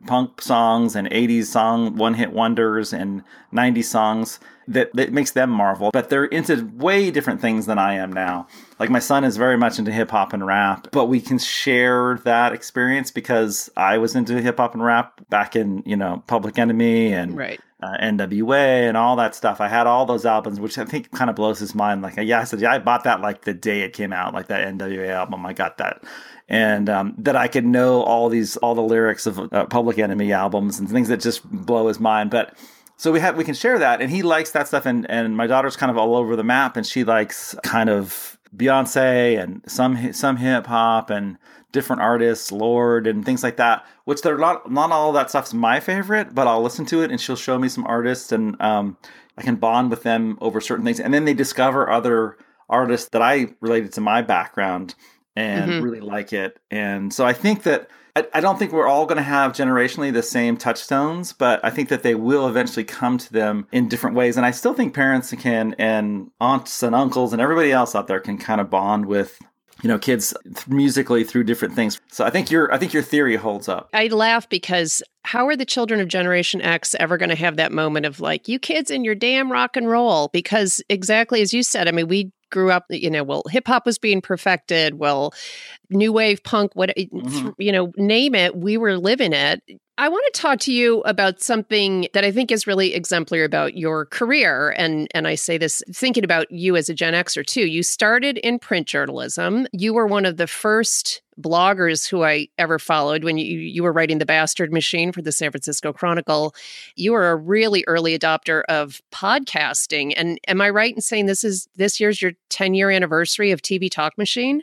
punk 0.05 0.41
songs 0.41 0.95
and 0.95 1.09
80s 1.09 1.45
song 1.45 1.95
one 1.95 2.15
hit 2.15 2.31
wonders 2.31 2.93
and 2.93 3.23
90s 3.53 3.85
songs 3.85 4.39
that, 4.67 4.91
that 4.93 5.11
makes 5.13 5.31
them 5.31 5.49
marvel 5.49 5.91
but 5.91 6.09
they're 6.09 6.25
into 6.25 6.65
way 6.75 7.11
different 7.11 7.41
things 7.41 7.65
than 7.65 7.77
i 7.77 7.93
am 7.93 8.11
now 8.11 8.47
like 8.79 8.89
my 8.89 8.99
son 8.99 9.23
is 9.23 9.37
very 9.37 9.57
much 9.57 9.79
into 9.79 9.91
hip 9.91 10.11
hop 10.11 10.33
and 10.33 10.45
rap 10.45 10.87
but 10.91 11.05
we 11.05 11.19
can 11.21 11.37
share 11.37 12.19
that 12.23 12.53
experience 12.53 13.11
because 13.11 13.69
i 13.77 13.97
was 13.97 14.15
into 14.15 14.41
hip 14.41 14.57
hop 14.57 14.73
and 14.73 14.83
rap 14.83 15.21
back 15.29 15.55
in 15.55 15.83
you 15.85 15.95
know 15.95 16.23
public 16.27 16.57
enemy 16.57 17.13
and 17.13 17.37
Right. 17.37 17.59
uh, 17.81 17.97
NWA 18.01 18.87
and 18.87 18.95
all 18.97 19.17
that 19.17 19.35
stuff. 19.35 19.59
I 19.61 19.67
had 19.67 19.85
all 19.85 20.05
those 20.05 20.25
albums, 20.25 20.59
which 20.59 20.77
I 20.77 20.85
think 20.85 21.11
kind 21.11 21.29
of 21.29 21.35
blows 21.35 21.59
his 21.59 21.75
mind. 21.75 22.01
Like, 22.01 22.15
yeah, 22.17 22.39
I 22.39 22.45
said, 22.45 22.61
yeah, 22.61 22.71
I 22.71 22.79
bought 22.79 23.03
that 23.03 23.19
like 23.21 23.41
the 23.43 23.53
day 23.53 23.81
it 23.81 23.93
came 23.93 24.13
out, 24.13 24.33
like 24.33 24.47
that 24.47 24.65
NWA 24.73 25.09
album. 25.09 25.45
I 25.45 25.53
got 25.53 25.77
that, 25.77 26.01
and 26.47 26.89
um, 26.89 27.13
that 27.19 27.35
I 27.35 27.47
could 27.47 27.65
know 27.65 28.01
all 28.01 28.29
these, 28.29 28.55
all 28.57 28.73
the 28.75 28.81
lyrics 28.81 29.25
of 29.27 29.53
uh, 29.53 29.65
Public 29.65 29.99
Enemy 29.99 30.31
albums 30.31 30.79
and 30.79 30.89
things 30.89 31.09
that 31.09 31.19
just 31.19 31.43
blow 31.51 31.87
his 31.87 31.99
mind. 31.99 32.31
But 32.31 32.57
so 32.97 33.11
we 33.11 33.19
have, 33.19 33.35
we 33.35 33.43
can 33.43 33.53
share 33.55 33.77
that, 33.79 34.01
and 34.01 34.09
he 34.11 34.21
likes 34.23 34.51
that 34.51 34.67
stuff. 34.67 34.85
And 34.85 35.09
and 35.09 35.35
my 35.37 35.47
daughter's 35.47 35.75
kind 35.75 35.89
of 35.91 35.97
all 35.97 36.15
over 36.15 36.35
the 36.35 36.43
map, 36.43 36.77
and 36.77 36.85
she 36.85 37.03
likes 37.03 37.55
kind 37.63 37.89
of 37.89 38.37
Beyonce 38.55 39.41
and 39.41 39.61
some 39.67 40.13
some 40.13 40.37
hip 40.37 40.67
hop 40.67 41.09
and 41.09 41.37
different 41.71 42.01
artists, 42.01 42.51
Lorde 42.53 43.05
and 43.05 43.25
things 43.25 43.43
like 43.43 43.57
that. 43.57 43.85
Which 44.05 44.21
they're 44.21 44.37
not 44.37 44.71
not 44.71 44.91
all 44.91 45.11
that 45.13 45.29
stuff's 45.29 45.53
my 45.53 45.79
favorite, 45.79 46.33
but 46.33 46.47
I'll 46.47 46.61
listen 46.61 46.85
to 46.87 47.01
it 47.03 47.11
and 47.11 47.19
she'll 47.19 47.35
show 47.35 47.59
me 47.59 47.67
some 47.67 47.85
artists 47.85 48.31
and 48.31 48.59
um, 48.61 48.97
I 49.37 49.41
can 49.41 49.55
bond 49.57 49.89
with 49.89 50.03
them 50.03 50.37
over 50.39 50.61
certain 50.61 50.85
things. 50.85 50.99
And 51.01 51.13
then 51.13 51.25
they 51.25 51.33
discover 51.33 51.89
other 51.89 52.37
artists 52.69 53.09
that 53.09 53.21
I 53.21 53.47
related 53.59 53.91
to 53.93 54.01
my 54.01 54.21
background 54.21 54.95
and 55.35 55.69
Mhm. 55.69 55.83
really 55.83 55.99
like 55.99 56.31
it. 56.31 56.59
And 56.71 57.13
so 57.13 57.25
I 57.25 57.33
think 57.33 57.63
that 57.63 57.89
I, 58.15 58.25
I 58.33 58.41
don't 58.41 58.57
think 58.57 58.71
we're 58.71 58.87
all 58.87 59.05
going 59.05 59.17
to 59.17 59.23
have 59.23 59.51
generationally 59.51 60.13
the 60.13 60.23
same 60.23 60.57
touchstones, 60.57 61.33
but 61.33 61.63
I 61.63 61.69
think 61.69 61.89
that 61.89 62.03
they 62.03 62.15
will 62.15 62.47
eventually 62.47 62.83
come 62.83 63.17
to 63.17 63.33
them 63.33 63.67
in 63.71 63.87
different 63.87 64.15
ways. 64.15 64.37
And 64.37 64.45
I 64.45 64.51
still 64.51 64.73
think 64.73 64.93
parents 64.93 65.33
can, 65.37 65.75
and 65.77 66.31
aunts 66.39 66.83
and 66.83 66.95
uncles 66.95 67.33
and 67.33 67.41
everybody 67.41 67.71
else 67.71 67.95
out 67.95 68.07
there 68.07 68.19
can 68.19 68.37
kind 68.37 68.61
of 68.61 68.69
bond 68.69 69.05
with 69.05 69.39
you 69.83 69.89
know 69.89 69.99
kids 69.99 70.33
musically 70.67 71.23
through 71.23 71.43
different 71.43 71.75
things. 71.75 71.99
So 72.09 72.25
i 72.25 72.29
think 72.29 72.49
your 72.49 72.73
i 72.73 72.77
think 72.77 72.93
your 72.93 73.03
theory 73.03 73.35
holds 73.35 73.67
up. 73.67 73.89
I 73.93 74.07
laugh 74.07 74.47
because 74.49 75.03
how 75.23 75.47
are 75.47 75.55
the 75.55 75.65
children 75.65 75.99
of 75.99 76.07
generation 76.07 76.61
x 76.61 76.95
ever 76.99 77.17
going 77.17 77.29
to 77.29 77.35
have 77.35 77.57
that 77.57 77.71
moment 77.71 78.05
of 78.05 78.19
like 78.19 78.47
you 78.47 78.57
kids 78.57 78.89
in 78.89 79.03
your 79.03 79.15
damn 79.15 79.51
rock 79.51 79.75
and 79.75 79.87
roll. 79.87 80.29
Because 80.29 80.81
exactly 80.89 81.41
as 81.41 81.53
you 81.53 81.61
said 81.61 81.87
i 81.87 81.91
mean 81.91 82.07
we 82.07 82.31
grew 82.51 82.71
up 82.71 82.85
you 82.89 83.09
know 83.09 83.23
well 83.23 83.43
hip 83.49 83.67
hop 83.67 83.85
was 83.85 83.97
being 83.97 84.21
perfected. 84.21 84.95
Well 84.95 85.33
new 85.89 86.11
wave 86.11 86.43
punk 86.43 86.71
what 86.75 86.89
mm-hmm. 86.97 87.49
you 87.57 87.71
know 87.71 87.91
name 87.97 88.35
it 88.35 88.55
we 88.55 88.77
were 88.77 88.97
living 88.97 89.33
it 89.33 89.61
I 89.97 90.09
want 90.09 90.25
to 90.33 90.41
talk 90.41 90.59
to 90.61 90.73
you 90.73 90.99
about 91.03 91.41
something 91.41 92.07
that 92.13 92.25
I 92.25 92.31
think 92.31 92.51
is 92.51 92.67
really 92.67 92.93
exemplary 92.93 93.45
about 93.45 93.77
your 93.77 94.07
career. 94.07 94.71
And, 94.77 95.07
and 95.11 95.25
I 95.25 95.35
say 95.35 95.57
this 95.57 95.81
thinking 95.89 96.25
about 96.25 96.51
you 96.51 96.75
as 96.75 96.89
a 96.89 96.93
Gen 96.93 97.13
Xer 97.13 97.45
too. 97.45 97.65
You 97.65 97.81
started 97.81 98.37
in 98.39 98.59
print 98.59 98.87
journalism. 98.87 99.67
You 99.71 99.93
were 99.93 100.05
one 100.05 100.25
of 100.25 100.35
the 100.35 100.47
first 100.47 101.21
bloggers 101.39 102.09
who 102.09 102.25
I 102.25 102.49
ever 102.57 102.77
followed 102.77 103.23
when 103.23 103.37
you, 103.37 103.45
you 103.45 103.83
were 103.83 103.93
writing 103.93 104.17
The 104.17 104.25
Bastard 104.25 104.73
Machine 104.73 105.13
for 105.13 105.21
the 105.21 105.31
San 105.31 105.51
Francisco 105.51 105.93
Chronicle. 105.93 106.53
You 106.97 107.13
were 107.13 107.29
a 107.29 107.35
really 107.37 107.85
early 107.87 108.17
adopter 108.17 108.63
of 108.67 109.01
podcasting. 109.13 110.13
And 110.17 110.39
am 110.49 110.59
I 110.59 110.71
right 110.71 110.93
in 110.93 111.01
saying 111.01 111.27
this 111.27 111.45
is 111.45 111.69
this 111.77 112.01
year's 112.01 112.21
your 112.21 112.33
10 112.49 112.73
year 112.73 112.89
anniversary 112.89 113.51
of 113.51 113.61
TV 113.61 113.89
Talk 113.89 114.17
Machine? 114.17 114.61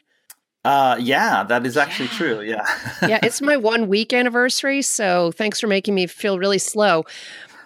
Uh, 0.64 0.96
yeah, 1.00 1.42
that 1.44 1.66
is 1.66 1.76
actually 1.76 2.06
yeah. 2.06 2.16
true. 2.16 2.40
Yeah. 2.40 2.66
yeah, 3.08 3.18
it's 3.22 3.42
my 3.42 3.56
one 3.56 3.88
week 3.88 4.12
anniversary. 4.12 4.82
So 4.82 5.32
thanks 5.32 5.60
for 5.60 5.66
making 5.66 5.94
me 5.94 6.06
feel 6.06 6.38
really 6.38 6.58
slow. 6.58 7.04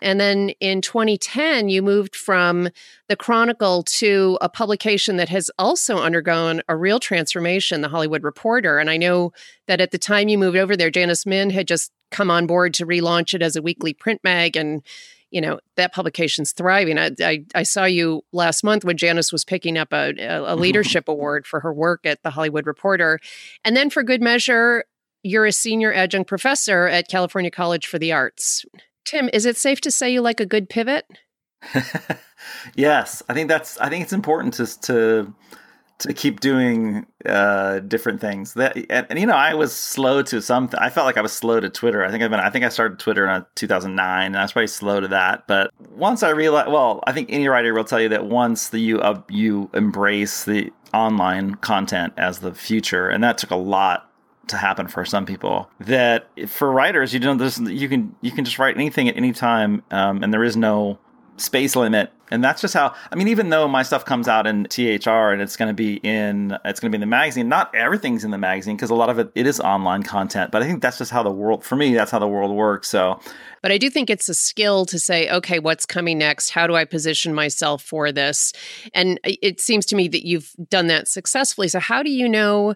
And 0.03 0.21
then 0.21 0.51
in 0.61 0.83
2010, 0.83 1.69
you 1.69 1.83
moved 1.83 2.15
from 2.15 2.69
the 3.09 3.17
Chronicle 3.17 3.83
to 3.83 4.39
a 4.41 4.49
publication 4.49 5.17
that 5.17 5.29
has 5.31 5.51
also 5.59 5.99
undergone 5.99 6.63
a 6.69 6.77
real 6.77 7.01
transformation, 7.01 7.81
The 7.81 7.89
Hollywood 7.89 8.23
Reporter. 8.23 8.79
And 8.79 8.91
I 8.91 8.97
know 8.97 9.33
that 9.67 9.81
at 9.81 9.91
the 9.91 9.99
time 9.99 10.29
you 10.29 10.39
moved 10.39 10.57
over 10.57 10.77
there, 10.77 10.91
Janice 10.91 11.27
Min 11.27 11.51
had 11.51 11.67
just 11.67 11.93
come 12.11 12.31
on 12.31 12.47
board 12.47 12.75
to 12.75 12.87
relaunch 12.87 13.35
it 13.35 13.43
as 13.43 13.57
a 13.57 13.63
weekly 13.63 13.95
print 13.95 14.21
mag. 14.23 14.57
And 14.57 14.83
you 15.37 15.43
know 15.43 15.61
that 15.75 15.93
publication's 15.93 16.53
thriving. 16.53 16.99
I, 16.99 17.11
I, 17.21 17.45
I 17.55 17.63
saw 17.63 17.85
you 17.85 18.23
last 18.33 18.65
month 18.65 18.87
when 18.87 18.97
Janice 18.97 19.31
was 19.31 19.45
picking 19.45 19.77
up 19.77 19.93
a, 19.93 20.15
a 20.19 20.57
leadership 20.65 21.09
award 21.09 21.47
for 21.47 21.61
her 21.61 21.75
work 21.75 22.07
at 22.07 22.23
the 22.23 22.31
Hollywood 22.31 22.67
Reporter, 22.67 23.21
and 23.63 23.77
then 23.77 23.91
for 23.91 24.03
good 24.03 24.23
measure, 24.23 24.85
you're 25.23 25.45
a 25.45 25.53
senior 25.53 25.93
adjunct 25.93 26.27
professor 26.27 26.87
at 26.87 27.09
California 27.09 27.51
College 27.51 27.87
for 27.87 27.99
the 27.99 28.15
Arts. 28.15 28.65
Tim, 29.05 29.29
is 29.35 29.45
it 29.45 29.59
safe 29.59 29.83
to 29.83 29.91
say 29.91 30.11
you 30.11 30.23
like 30.23 30.41
a 30.41 30.47
good 30.47 30.71
pivot? 30.71 31.05
yes, 32.75 33.23
I 33.29 33.35
think 33.35 33.51
that's. 33.51 33.77
I 33.77 33.91
think 33.91 34.05
it's 34.05 34.15
important 34.15 34.55
to 34.55 34.81
to 34.81 35.35
to 35.99 36.13
keep 36.13 36.41
doing 36.41 37.07
uh, 37.25 37.81
different 37.81 38.21
things. 38.21 38.55
That 38.55 38.77
and, 38.77 39.07
and, 39.09 39.19
you 39.19 39.27
know, 39.27 39.35
I 39.35 39.55
was 39.55 39.75
slow 39.75 40.23
to 40.23 40.43
some. 40.43 40.69
I 40.77 40.91
felt 40.91 41.07
like 41.07 41.17
I 41.17 41.23
was 41.23 41.33
slow 41.33 41.61
to 41.61 41.71
Twitter. 41.71 42.05
I 42.05 42.11
think 42.11 42.23
I've 42.23 42.31
been. 42.31 42.41
I 42.41 42.51
think 42.51 42.65
I 42.65 42.69
started 42.69 42.99
Twitter 42.99 43.27
in 43.27 43.45
2009, 43.55 44.27
and 44.27 44.37
I 44.37 44.43
was 44.43 44.53
probably 44.53 44.67
slow 44.67 45.01
to 45.01 45.09
that. 45.09 45.47
But 45.47 45.71
once 45.91 46.23
I 46.23 46.31
realized, 46.31 46.71
well, 46.71 47.03
I 47.07 47.13
think 47.13 47.29
any 47.31 47.49
writer 47.49 47.73
will 47.73 47.85
tell 47.85 48.01
you 48.01 48.11
that 48.11 48.27
once 48.27 48.69
the 48.69 48.79
you 48.79 49.01
uh, 49.01 49.23
you 49.29 49.71
embrace 49.75 50.45
the 50.45 50.73
online 50.93 51.57
content 51.57 52.13
as 52.17 52.41
the 52.41 52.55
future, 52.55 53.09
and 53.09 53.25
that 53.25 53.39
took 53.39 53.51
a 53.51 53.57
lot 53.57 54.11
to 54.49 54.57
happen 54.57 54.87
for 54.87 55.05
some 55.05 55.27
people 55.27 55.69
that 55.81 56.29
for 56.47 56.71
writers 56.71 57.13
you 57.13 57.19
don't 57.19 57.41
you 57.69 57.89
can 57.89 58.15
you 58.21 58.31
can 58.31 58.45
just 58.45 58.61
write 58.61 58.77
anything 58.77 59.09
at 59.09 59.17
any 59.17 59.33
time 59.33 59.83
um, 59.91 60.23
and 60.23 60.33
there 60.33 60.45
is 60.45 60.57
no 60.57 60.97
space 61.37 61.75
limit 61.75 62.13
and 62.31 62.43
that's 62.43 62.61
just 62.61 62.75
how 62.75 62.95
i 63.11 63.15
mean 63.15 63.29
even 63.29 63.51
though 63.51 63.69
my 63.69 63.83
stuff 63.83 64.05
comes 64.05 64.29
out 64.29 64.47
in 64.47 64.65
thr 64.65 65.11
and 65.11 65.41
it's 65.41 65.57
going 65.57 65.69
to 65.69 65.75
be 65.75 65.95
in 65.97 66.57
it's 66.65 66.81
going 66.81 66.91
to 66.91 66.97
be 66.97 66.97
in 66.97 67.01
the 67.01 67.07
magazine 67.07 67.49
not 67.49 67.75
everything's 67.75 68.25
in 68.25 68.31
the 68.31 68.39
magazine 68.39 68.77
because 68.77 68.91
a 68.91 68.95
lot 68.95 69.09
of 69.09 69.19
it 69.19 69.31
it 69.35 69.47
is 69.47 69.61
online 69.61 70.03
content 70.03 70.51
but 70.51 70.63
i 70.63 70.67
think 70.67 70.83
that's 70.83 70.99
just 70.99 71.11
how 71.11 71.23
the 71.23 71.31
world 71.31 71.65
for 71.65 71.77
me 71.77 71.95
that's 71.95 72.11
how 72.11 72.19
the 72.19 72.29
world 72.29 72.51
works 72.51 72.89
so 72.89 73.19
but 73.63 73.71
i 73.73 73.79
do 73.79 73.91
think 73.91 74.11
it's 74.11 74.29
a 74.29 74.35
skill 74.35 74.85
to 74.85 74.99
say 74.99 75.31
okay 75.31 75.59
what's 75.59 75.87
coming 75.87 76.19
next 76.19 76.51
how 76.51 76.67
do 76.67 76.75
i 76.75 76.85
position 76.85 77.35
myself 77.35 77.83
for 77.83 78.13
this 78.13 78.53
and 78.95 79.21
it 79.25 79.61
seems 79.61 79.87
to 79.87 79.97
me 79.97 80.09
that 80.09 80.27
you've 80.27 80.53
done 80.69 80.87
that 80.87 81.09
successfully 81.09 81.69
so 81.69 81.79
how 81.79 82.03
do 82.03 82.11
you 82.11 82.29
know 82.29 82.75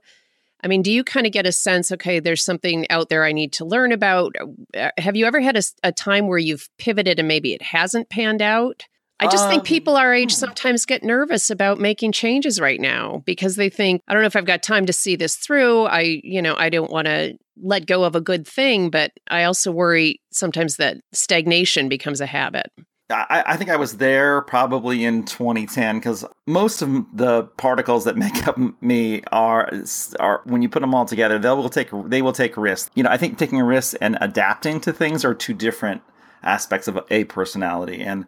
I 0.62 0.68
mean, 0.68 0.82
do 0.82 0.92
you 0.92 1.04
kind 1.04 1.26
of 1.26 1.32
get 1.32 1.46
a 1.46 1.52
sense, 1.52 1.90
okay, 1.90 2.20
there's 2.20 2.44
something 2.44 2.86
out 2.90 3.08
there 3.08 3.24
I 3.24 3.32
need 3.32 3.54
to 3.54 3.64
learn 3.64 3.92
about? 3.92 4.34
Uh, 4.76 4.90
have 4.98 5.16
you 5.16 5.24
ever 5.24 5.40
had 5.40 5.56
a, 5.56 5.62
a 5.82 5.90
time 5.90 6.26
where 6.26 6.36
you've 6.38 6.68
pivoted 6.76 7.18
and 7.18 7.26
maybe 7.26 7.54
it 7.54 7.62
hasn't 7.62 8.10
panned 8.10 8.42
out? 8.42 8.84
I 9.20 9.26
just 9.26 9.44
um, 9.44 9.50
think 9.50 9.64
people 9.64 9.96
our 9.96 10.14
age 10.14 10.32
hmm. 10.32 10.38
sometimes 10.38 10.86
get 10.86 11.02
nervous 11.02 11.50
about 11.50 11.78
making 11.78 12.12
changes 12.12 12.60
right 12.60 12.80
now 12.80 13.22
because 13.26 13.56
they 13.56 13.68
think, 13.68 14.00
I 14.08 14.12
don't 14.12 14.22
know 14.22 14.26
if 14.26 14.36
I've 14.36 14.46
got 14.46 14.62
time 14.62 14.86
to 14.86 14.92
see 14.92 15.14
this 15.16 15.36
through. 15.36 15.84
I, 15.84 16.20
you 16.24 16.40
know, 16.40 16.56
I 16.56 16.70
don't 16.70 16.90
want 16.90 17.06
to 17.06 17.36
let 17.62 17.86
go 17.86 18.04
of 18.04 18.16
a 18.16 18.20
good 18.20 18.46
thing, 18.46 18.90
but 18.90 19.12
I 19.28 19.44
also 19.44 19.70
worry 19.70 20.20
sometimes 20.32 20.76
that 20.76 20.96
stagnation 21.12 21.88
becomes 21.88 22.20
a 22.20 22.26
habit. 22.26 22.66
I, 23.10 23.42
I, 23.44 23.56
think 23.56 23.70
I 23.70 23.76
was 23.76 23.96
there 23.96 24.42
probably 24.42 25.04
in 25.04 25.24
2010 25.24 25.98
because 25.98 26.24
most 26.46 26.80
of 26.80 27.04
the 27.12 27.42
particles 27.56 28.04
that 28.04 28.16
make 28.16 28.46
up 28.46 28.56
me 28.80 29.22
are 29.32 29.70
are 30.18 30.42
when 30.44 30.62
you 30.62 30.68
put 30.68 30.80
them 30.80 30.94
all 30.94 31.04
together, 31.04 31.38
they 31.38 31.48
will 31.48 31.68
take 31.68 31.88
they 32.06 32.22
will 32.22 32.32
take 32.32 32.56
risks. 32.56 32.90
You 32.94 33.02
know, 33.02 33.10
I 33.10 33.16
think 33.16 33.36
taking 33.36 33.60
risks 33.60 33.94
and 33.94 34.16
adapting 34.20 34.80
to 34.82 34.92
things 34.92 35.24
are 35.24 35.34
two 35.34 35.54
different 35.54 36.02
aspects 36.42 36.88
of 36.88 37.00
a 37.10 37.24
personality. 37.24 38.00
And 38.00 38.26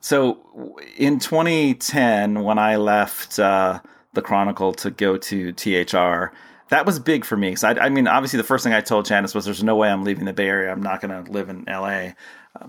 so, 0.00 0.76
in 0.96 1.18
2010, 1.18 2.42
when 2.42 2.58
I 2.58 2.76
left 2.76 3.38
uh, 3.38 3.80
the 4.14 4.22
Chronicle 4.22 4.72
to 4.74 4.90
go 4.90 5.16
to 5.16 5.52
THR, 5.52 6.34
that 6.70 6.86
was 6.86 6.98
big 6.98 7.24
for 7.24 7.36
me. 7.36 7.50
Because 7.50 7.64
I, 7.64 7.72
I 7.72 7.88
mean, 7.90 8.06
obviously, 8.06 8.38
the 8.38 8.44
first 8.44 8.64
thing 8.64 8.72
I 8.72 8.80
told 8.80 9.04
Janice 9.04 9.34
was, 9.34 9.44
"There's 9.44 9.62
no 9.62 9.76
way 9.76 9.90
I'm 9.90 10.04
leaving 10.04 10.24
the 10.24 10.32
Bay 10.32 10.48
Area. 10.48 10.72
I'm 10.72 10.82
not 10.82 11.00
going 11.00 11.24
to 11.24 11.30
live 11.30 11.48
in 11.48 11.64
LA." 11.68 12.12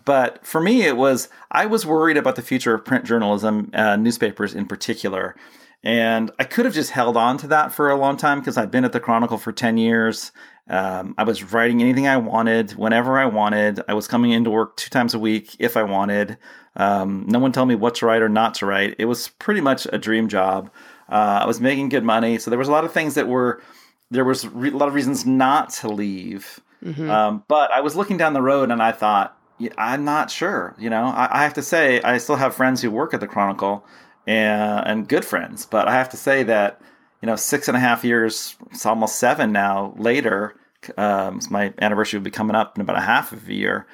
But 0.06 0.46
for 0.46 0.62
me, 0.62 0.84
it 0.84 0.98
was 0.98 1.30
I 1.50 1.66
was 1.66 1.86
worried 1.86 2.18
about 2.18 2.36
the 2.36 2.42
future 2.42 2.74
of 2.74 2.86
print 2.86 3.06
journalism, 3.06 3.72
uh, 3.74 3.96
newspapers 3.96 4.54
in 4.54 4.66
particular. 4.68 5.36
And 5.84 6.30
I 6.38 6.44
could 6.44 6.66
have 6.66 6.76
just 6.76 6.92
held 6.92 7.18
on 7.18 7.38
to 7.40 7.48
that 7.48 7.74
for 7.74 7.90
a 7.90 7.96
long 7.96 8.16
time 8.16 8.40
because 8.40 8.56
I've 8.56 8.70
been 8.70 8.86
at 8.86 8.92
the 8.92 9.00
Chronicle 9.00 9.40
for 9.40 9.52
10 9.52 9.78
years. 9.78 10.32
Um, 10.70 11.16
I 11.18 11.24
was 11.24 11.52
writing 11.52 11.82
anything 11.82 12.08
I 12.08 12.18
wanted, 12.18 12.74
whenever 12.74 13.18
I 13.18 13.26
wanted. 13.26 13.82
I 13.88 13.96
was 13.96 14.08
coming 14.08 14.30
into 14.32 14.52
work 14.52 14.78
two 14.78 14.92
times 14.92 15.16
a 15.16 15.20
week 15.20 15.56
if 15.58 15.76
I 15.76 15.84
wanted. 15.84 16.38
Um, 16.76 17.26
no 17.28 17.40
one 17.40 17.52
told 17.52 17.68
me 17.68 17.76
what 17.76 17.96
to 17.96 18.06
write 18.06 18.22
or 18.22 18.30
not 18.30 18.56
to 18.56 18.66
write. 18.66 18.96
It 18.98 19.06
was 19.06 19.28
pretty 19.28 19.62
much 19.62 19.88
a 19.92 19.98
dream 19.98 20.28
job. 20.28 20.70
Uh, 21.10 21.40
I 21.44 21.46
was 21.46 21.60
making 21.60 21.90
good 21.90 22.04
money. 22.04 22.38
So 22.38 22.50
there 22.50 22.60
was 22.60 22.70
a 22.70 22.72
lot 22.72 22.86
of 22.86 22.94
things 22.94 23.16
that 23.16 23.28
were, 23.28 23.62
there 24.10 24.24
was 24.24 24.48
re- 24.48 24.72
a 24.72 24.78
lot 24.78 24.88
of 24.88 24.94
reasons 24.94 25.26
not 25.26 25.72
to 25.72 25.90
leave. 25.90 26.60
Mm-hmm. 26.84 27.10
Um, 27.10 27.44
but 27.48 27.72
I 27.72 27.82
was 27.82 27.96
looking 27.96 28.18
down 28.18 28.34
the 28.34 28.42
road 28.42 28.72
and 28.72 28.82
I 28.82 28.92
thought, 28.92 29.38
I'm 29.78 30.06
not 30.06 30.32
sure. 30.32 30.76
You 30.80 30.90
know, 30.90 31.06
I, 31.06 31.40
I, 31.40 31.44
have 31.44 31.54
to 31.56 31.62
say 31.62 32.02
I 32.02 32.18
still 32.18 32.38
have 32.38 32.56
friends 32.56 32.82
who 32.82 32.90
work 32.90 33.14
at 33.14 33.20
the 33.20 33.28
Chronicle 33.28 33.86
and, 34.26 34.88
and 34.88 35.08
good 35.08 35.26
friends, 35.26 35.66
but 35.66 35.88
I 35.88 35.94
have 35.94 36.10
to 36.10 36.18
say 36.18 36.44
that 36.44 36.82
you 37.22 37.28
know 37.28 37.36
six 37.36 37.68
and 37.68 37.78
a 37.78 37.80
half 37.80 38.04
years, 38.04 38.56
it's 38.72 38.86
almost 38.86 39.18
seven 39.18 39.52
now 39.52 39.94
later. 39.98 40.56
Um, 40.98 41.40
my 41.52 41.74
anniversary 41.80 42.18
will 42.18 42.24
be 42.24 42.32
coming 42.32 42.56
up 42.56 42.76
in 42.76 42.82
about 42.82 42.98
a 42.98 43.02
half 43.02 43.32
of 43.32 43.48
a 43.48 43.54
year. 43.54 43.86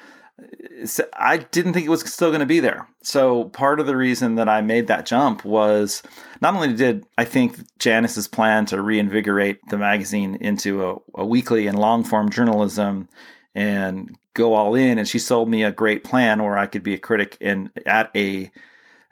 I 1.14 1.38
didn't 1.38 1.72
think 1.72 1.86
it 1.86 1.90
was 1.90 2.00
still 2.12 2.30
going 2.30 2.40
to 2.40 2.46
be 2.46 2.60
there. 2.60 2.86
So 3.02 3.44
part 3.44 3.80
of 3.80 3.86
the 3.86 3.96
reason 3.96 4.36
that 4.36 4.48
I 4.48 4.60
made 4.60 4.86
that 4.86 5.06
jump 5.06 5.44
was 5.44 6.02
not 6.40 6.54
only 6.54 6.72
did 6.74 7.04
I 7.16 7.24
think 7.24 7.58
Janice's 7.78 8.28
plan 8.28 8.66
to 8.66 8.80
reinvigorate 8.80 9.58
the 9.68 9.78
magazine 9.78 10.36
into 10.36 10.88
a, 10.88 10.96
a 11.16 11.26
weekly 11.26 11.66
and 11.66 11.78
long 11.78 12.04
form 12.04 12.30
journalism 12.30 13.08
and 13.54 14.16
go 14.34 14.54
all 14.54 14.74
in. 14.74 14.98
And 14.98 15.08
she 15.08 15.18
sold 15.18 15.48
me 15.48 15.64
a 15.64 15.72
great 15.72 16.04
plan 16.04 16.42
where 16.42 16.56
I 16.56 16.66
could 16.66 16.82
be 16.82 16.94
a 16.94 16.98
critic 16.98 17.36
in 17.40 17.70
at 17.84 18.10
a 18.14 18.50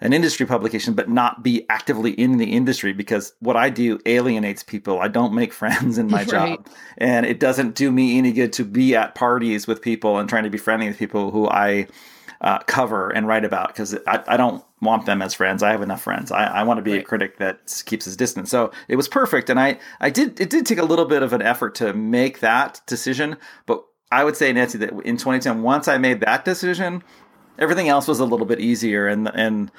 an 0.00 0.12
industry 0.12 0.44
publication, 0.44 0.94
but 0.94 1.08
not 1.08 1.42
be 1.42 1.64
actively 1.70 2.12
in 2.12 2.36
the 2.36 2.52
industry 2.52 2.92
because 2.92 3.32
what 3.40 3.56
I 3.56 3.70
do 3.70 3.98
alienates 4.04 4.62
people. 4.62 5.00
I 5.00 5.08
don't 5.08 5.32
make 5.32 5.52
friends 5.52 5.98
in 5.98 6.08
my 6.08 6.18
right. 6.18 6.28
job. 6.28 6.68
And 6.98 7.24
it 7.24 7.40
doesn't 7.40 7.74
do 7.74 7.90
me 7.90 8.18
any 8.18 8.32
good 8.32 8.52
to 8.54 8.64
be 8.64 8.94
at 8.94 9.14
parties 9.14 9.66
with 9.66 9.80
people 9.82 10.18
and 10.18 10.28
trying 10.28 10.44
to 10.44 10.50
be 10.50 10.58
friendly 10.58 10.88
with 10.88 10.98
people 10.98 11.30
who 11.30 11.48
I 11.48 11.86
uh, 12.40 12.58
cover 12.60 13.08
and 13.10 13.26
write 13.26 13.44
about 13.44 13.68
because 13.68 13.96
I, 14.06 14.22
I, 14.26 14.36
don't 14.36 14.62
want 14.82 15.06
them 15.06 15.22
as 15.22 15.32
friends. 15.32 15.62
I 15.62 15.70
have 15.70 15.80
enough 15.80 16.02
friends. 16.02 16.30
I, 16.30 16.44
I 16.44 16.62
want 16.64 16.76
to 16.76 16.82
be 16.82 16.92
right. 16.92 17.00
a 17.00 17.04
critic 17.04 17.38
that 17.38 17.82
keeps 17.86 18.04
his 18.04 18.14
distance. 18.14 18.50
So 18.50 18.72
it 18.88 18.96
was 18.96 19.08
perfect. 19.08 19.48
And 19.48 19.58
I, 19.58 19.78
I 20.00 20.10
did, 20.10 20.38
it 20.38 20.50
did 20.50 20.66
take 20.66 20.76
a 20.76 20.84
little 20.84 21.06
bit 21.06 21.22
of 21.22 21.32
an 21.32 21.40
effort 21.40 21.74
to 21.76 21.94
make 21.94 22.40
that 22.40 22.82
decision, 22.86 23.38
but 23.64 23.82
I 24.12 24.22
would 24.22 24.36
say, 24.36 24.52
Nancy, 24.52 24.78
that 24.78 24.90
in 25.04 25.16
2010, 25.16 25.62
once 25.62 25.88
I 25.88 25.98
made 25.98 26.20
that 26.20 26.44
decision, 26.44 27.02
everything 27.58 27.88
else 27.88 28.08
was 28.08 28.20
a 28.20 28.24
little 28.24 28.46
bit 28.46 28.60
easier. 28.60 29.06
And 29.06 29.28
and 29.34 29.70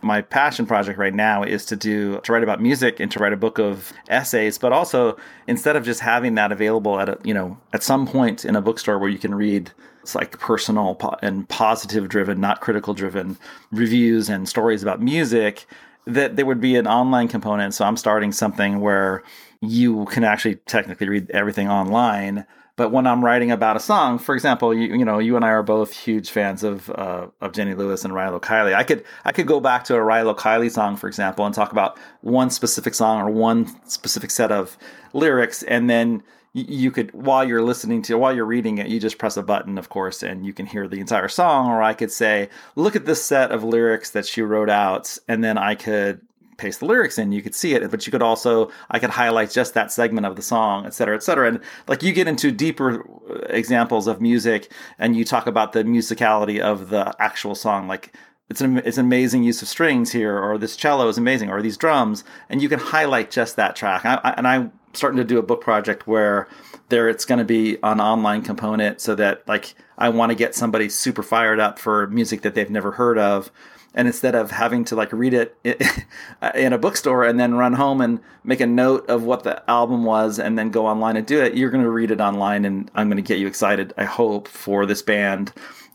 my 0.00 0.20
passion 0.20 0.66
project 0.66 0.98
right 0.98 1.14
now 1.14 1.42
is 1.42 1.64
to 1.66 1.76
do 1.76 2.20
to 2.20 2.32
write 2.32 2.42
about 2.42 2.60
music 2.60 3.00
and 3.00 3.10
to 3.10 3.18
write 3.18 3.32
a 3.32 3.36
book 3.36 3.58
of 3.58 3.92
essays 4.08 4.58
but 4.58 4.72
also 4.72 5.16
instead 5.46 5.76
of 5.76 5.84
just 5.84 6.00
having 6.00 6.34
that 6.34 6.52
available 6.52 7.00
at 7.00 7.08
a 7.08 7.18
you 7.24 7.34
know 7.34 7.58
at 7.72 7.82
some 7.82 8.06
point 8.06 8.44
in 8.44 8.54
a 8.54 8.60
bookstore 8.60 8.98
where 8.98 9.08
you 9.08 9.18
can 9.18 9.34
read 9.34 9.70
it's 10.02 10.14
like 10.14 10.38
personal 10.38 10.96
and 11.22 11.48
positive 11.48 12.08
driven 12.08 12.40
not 12.40 12.60
critical 12.60 12.94
driven 12.94 13.36
reviews 13.72 14.28
and 14.28 14.48
stories 14.48 14.82
about 14.82 15.00
music 15.02 15.66
that 16.06 16.36
there 16.36 16.46
would 16.46 16.60
be 16.60 16.76
an 16.76 16.86
online 16.86 17.26
component 17.26 17.74
so 17.74 17.84
i'm 17.84 17.96
starting 17.96 18.30
something 18.30 18.80
where 18.80 19.22
you 19.60 20.04
can 20.06 20.22
actually 20.22 20.54
technically 20.66 21.08
read 21.08 21.28
everything 21.30 21.68
online 21.68 22.46
but 22.78 22.92
when 22.92 23.08
I'm 23.08 23.24
writing 23.24 23.50
about 23.50 23.76
a 23.76 23.80
song, 23.80 24.18
for 24.18 24.36
example, 24.36 24.72
you, 24.72 24.96
you 24.96 25.04
know, 25.04 25.18
you 25.18 25.34
and 25.34 25.44
I 25.44 25.48
are 25.48 25.64
both 25.64 25.92
huge 25.92 26.30
fans 26.30 26.62
of 26.62 26.88
uh, 26.90 27.26
of 27.40 27.50
Jenny 27.52 27.74
Lewis 27.74 28.04
and 28.04 28.14
Rilo 28.14 28.40
Kiley. 28.40 28.72
I 28.72 28.84
could 28.84 29.04
I 29.24 29.32
could 29.32 29.48
go 29.48 29.58
back 29.58 29.82
to 29.84 29.96
a 29.96 29.98
Rilo 29.98 30.34
Kiley 30.34 30.70
song, 30.70 30.96
for 30.96 31.08
example, 31.08 31.44
and 31.44 31.52
talk 31.52 31.72
about 31.72 31.98
one 32.20 32.50
specific 32.50 32.94
song 32.94 33.20
or 33.20 33.30
one 33.30 33.66
specific 33.90 34.30
set 34.30 34.52
of 34.52 34.78
lyrics, 35.12 35.64
and 35.64 35.90
then 35.90 36.22
you 36.52 36.92
could 36.92 37.10
while 37.12 37.44
you're 37.44 37.62
listening 37.62 38.00
to 38.02 38.16
while 38.16 38.34
you're 38.34 38.44
reading 38.44 38.78
it 38.78 38.88
you 38.88 38.98
just 38.98 39.18
press 39.18 39.36
a 39.36 39.42
button 39.42 39.76
of 39.76 39.90
course 39.90 40.22
and 40.22 40.46
you 40.46 40.52
can 40.52 40.64
hear 40.64 40.88
the 40.88 40.98
entire 40.98 41.28
song 41.28 41.68
or 41.68 41.82
i 41.82 41.92
could 41.92 42.10
say 42.10 42.48
look 42.74 42.96
at 42.96 43.04
this 43.04 43.22
set 43.22 43.52
of 43.52 43.62
lyrics 43.62 44.10
that 44.10 44.26
she 44.26 44.40
wrote 44.40 44.70
out 44.70 45.18
and 45.28 45.44
then 45.44 45.58
i 45.58 45.74
could 45.74 46.20
paste 46.58 46.80
the 46.80 46.86
lyrics 46.86 47.16
in, 47.16 47.32
you 47.32 47.40
could 47.40 47.54
see 47.54 47.72
it, 47.72 47.90
but 47.90 48.06
you 48.06 48.10
could 48.10 48.22
also, 48.22 48.70
I 48.90 48.98
could 48.98 49.10
highlight 49.10 49.50
just 49.50 49.72
that 49.74 49.90
segment 49.90 50.26
of 50.26 50.36
the 50.36 50.42
song, 50.42 50.84
et 50.84 50.92
cetera, 50.92 51.16
et 51.16 51.22
cetera. 51.22 51.48
And 51.48 51.60
like 51.86 52.02
you 52.02 52.12
get 52.12 52.28
into 52.28 52.50
deeper 52.50 53.08
uh, 53.30 53.46
examples 53.48 54.06
of 54.06 54.20
music 54.20 54.70
and 54.98 55.16
you 55.16 55.24
talk 55.24 55.46
about 55.46 55.72
the 55.72 55.84
musicality 55.84 56.60
of 56.60 56.90
the 56.90 57.14
actual 57.18 57.54
song, 57.54 57.88
like 57.88 58.12
it's 58.50 58.60
an, 58.60 58.78
it's 58.78 58.98
an 58.98 59.06
amazing 59.06 59.44
use 59.44 59.62
of 59.62 59.68
strings 59.68 60.12
here, 60.12 60.38
or 60.38 60.58
this 60.58 60.76
cello 60.76 61.08
is 61.08 61.18
amazing, 61.18 61.50
or 61.50 61.62
these 61.62 61.76
drums, 61.76 62.24
and 62.48 62.60
you 62.60 62.68
can 62.68 62.80
highlight 62.80 63.30
just 63.30 63.56
that 63.56 63.76
track. 63.76 64.04
I, 64.04 64.20
I, 64.24 64.30
and 64.32 64.48
I'm 64.48 64.72
starting 64.94 65.18
to 65.18 65.24
do 65.24 65.38
a 65.38 65.42
book 65.42 65.60
project 65.60 66.06
where 66.06 66.48
there 66.88 67.10
it's 67.10 67.26
going 67.26 67.38
to 67.38 67.44
be 67.44 67.76
an 67.82 68.00
online 68.00 68.42
component 68.42 69.00
so 69.00 69.14
that 69.14 69.46
like 69.46 69.74
I 69.98 70.08
want 70.08 70.30
to 70.30 70.34
get 70.34 70.54
somebody 70.54 70.88
super 70.88 71.22
fired 71.22 71.60
up 71.60 71.78
for 71.78 72.06
music 72.06 72.40
that 72.42 72.54
they've 72.54 72.70
never 72.70 72.92
heard 72.92 73.18
of 73.18 73.52
and 73.98 74.06
instead 74.06 74.36
of 74.36 74.52
having 74.52 74.84
to 74.84 74.94
like 74.94 75.12
read 75.12 75.34
it 75.34 75.56
in 76.54 76.72
a 76.72 76.78
bookstore 76.78 77.24
and 77.24 77.38
then 77.38 77.54
run 77.54 77.74
home 77.74 78.00
and 78.00 78.20
make 78.44 78.60
a 78.60 78.66
note 78.66 79.04
of 79.10 79.24
what 79.24 79.42
the 79.42 79.68
album 79.68 80.04
was 80.04 80.38
and 80.38 80.56
then 80.56 80.70
go 80.70 80.86
online 80.86 81.16
and 81.16 81.26
do 81.26 81.42
it 81.42 81.54
you're 81.54 81.68
going 81.68 81.82
to 81.82 81.90
read 81.90 82.10
it 82.10 82.20
online 82.20 82.64
and 82.64 82.90
i'm 82.94 83.08
going 83.08 83.22
to 83.22 83.28
get 83.28 83.38
you 83.38 83.46
excited 83.46 83.92
i 83.98 84.04
hope 84.04 84.48
for 84.48 84.86
this 84.86 85.02
band. 85.02 85.52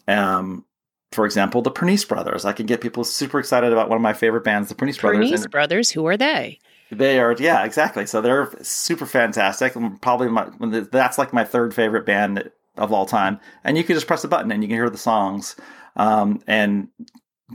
Um, 0.08 0.66
for 1.14 1.26
example 1.26 1.62
the 1.62 1.72
Pernice 1.72 2.06
brothers. 2.06 2.44
I 2.44 2.52
can 2.52 2.66
get 2.66 2.82
people 2.82 3.04
super 3.06 3.40
excited 3.40 3.72
about 3.72 3.88
one 3.88 3.96
of 3.96 4.02
my 4.02 4.14
favorite 4.14 4.44
bands 4.44 4.70
the 4.70 4.76
Pernice, 4.76 4.98
brothers 4.98 5.30
Pernice 5.30 5.48
brothers 5.48 5.92
who 5.92 6.06
are 6.06 6.18
they? 6.18 6.60
They 6.92 7.20
are 7.20 7.34
yeah 7.40 7.64
exactly. 7.64 8.06
So 8.06 8.20
they're 8.20 8.52
super 8.62 9.06
fantastic 9.06 9.74
probably 10.02 10.28
my 10.28 10.50
that's 10.92 11.18
like 11.18 11.32
my 11.32 11.46
third 11.46 11.74
favorite 11.74 12.06
band 12.06 12.52
of 12.76 12.92
all 12.92 13.06
time. 13.06 13.40
And 13.64 13.78
you 13.78 13.84
can 13.84 13.96
just 13.96 14.08
press 14.08 14.24
a 14.24 14.28
button 14.28 14.52
and 14.52 14.62
you 14.62 14.68
can 14.68 14.76
hear 14.76 14.90
the 14.90 14.98
songs. 14.98 15.56
Um, 15.96 16.42
and 16.48 16.90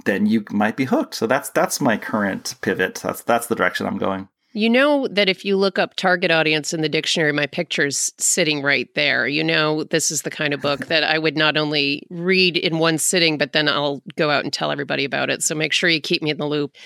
then 0.05 0.27
you 0.27 0.45
might 0.51 0.77
be 0.77 0.85
hooked. 0.85 1.15
So 1.15 1.27
that's 1.27 1.51
that's 1.51 1.81
my 1.81 1.97
current 1.97 2.55
pivot. 2.61 2.97
That's 2.97 3.23
that's 3.23 3.47
the 3.47 3.55
direction 3.55 3.87
I'm 3.87 3.99
going. 3.99 4.29
You 4.55 4.71
know 4.71 5.07
that 5.09 5.29
if 5.29 5.45
you 5.45 5.57
look 5.57 5.79
up 5.79 5.95
target 5.95 6.31
audience 6.31 6.73
in 6.73 6.81
the 6.81 6.89
dictionary, 6.89 7.33
my 7.33 7.47
picture's 7.47 8.11
sitting 8.17 8.63
right 8.63 8.89
there. 8.95 9.29
You 9.29 9.45
know, 9.45 9.85
this 9.85 10.11
is 10.11 10.23
the 10.23 10.31
kind 10.31 10.55
of 10.55 10.63
book 10.63 10.87
that 10.87 11.05
I 11.05 11.19
would 11.19 11.37
not 11.37 11.59
only 11.59 12.07
read 12.09 12.57
in 12.57 12.79
one 12.79 12.97
sitting, 12.97 13.37
but 13.37 13.53
then 13.53 13.69
I'll 13.69 14.03
go 14.17 14.31
out 14.31 14.45
and 14.45 14.53
tell 14.53 14.73
everybody 14.73 15.05
about 15.05 15.29
it. 15.29 15.43
So 15.43 15.55
make 15.55 15.75
sure 15.75 15.91
you 15.91 16.01
keep 16.01 16.23
me 16.23 16.31
in 16.31 16.39
the 16.39 16.47
loop. 16.47 16.77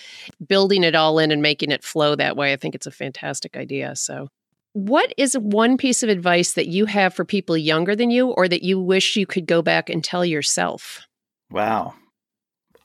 Building 0.44 0.82
it 0.82 0.96
all 0.96 1.20
in 1.20 1.30
and 1.30 1.40
making 1.40 1.70
it 1.70 1.84
flow 1.84 2.16
that 2.16 2.36
way, 2.36 2.52
I 2.52 2.56
think 2.56 2.74
it's 2.74 2.88
a 2.88 2.90
fantastic 2.90 3.56
idea. 3.56 3.94
So, 3.94 4.28
what 4.72 5.14
is 5.16 5.34
one 5.38 5.76
piece 5.76 6.02
of 6.02 6.08
advice 6.08 6.54
that 6.54 6.68
you 6.68 6.86
have 6.86 7.14
for 7.14 7.24
people 7.24 7.56
younger 7.56 7.94
than 7.94 8.10
you 8.10 8.30
or 8.30 8.48
that 8.48 8.62
you 8.62 8.80
wish 8.80 9.16
you 9.16 9.26
could 9.26 9.46
go 9.46 9.62
back 9.62 9.88
and 9.88 10.02
tell 10.02 10.24
yourself? 10.24 11.06
Wow. 11.50 11.94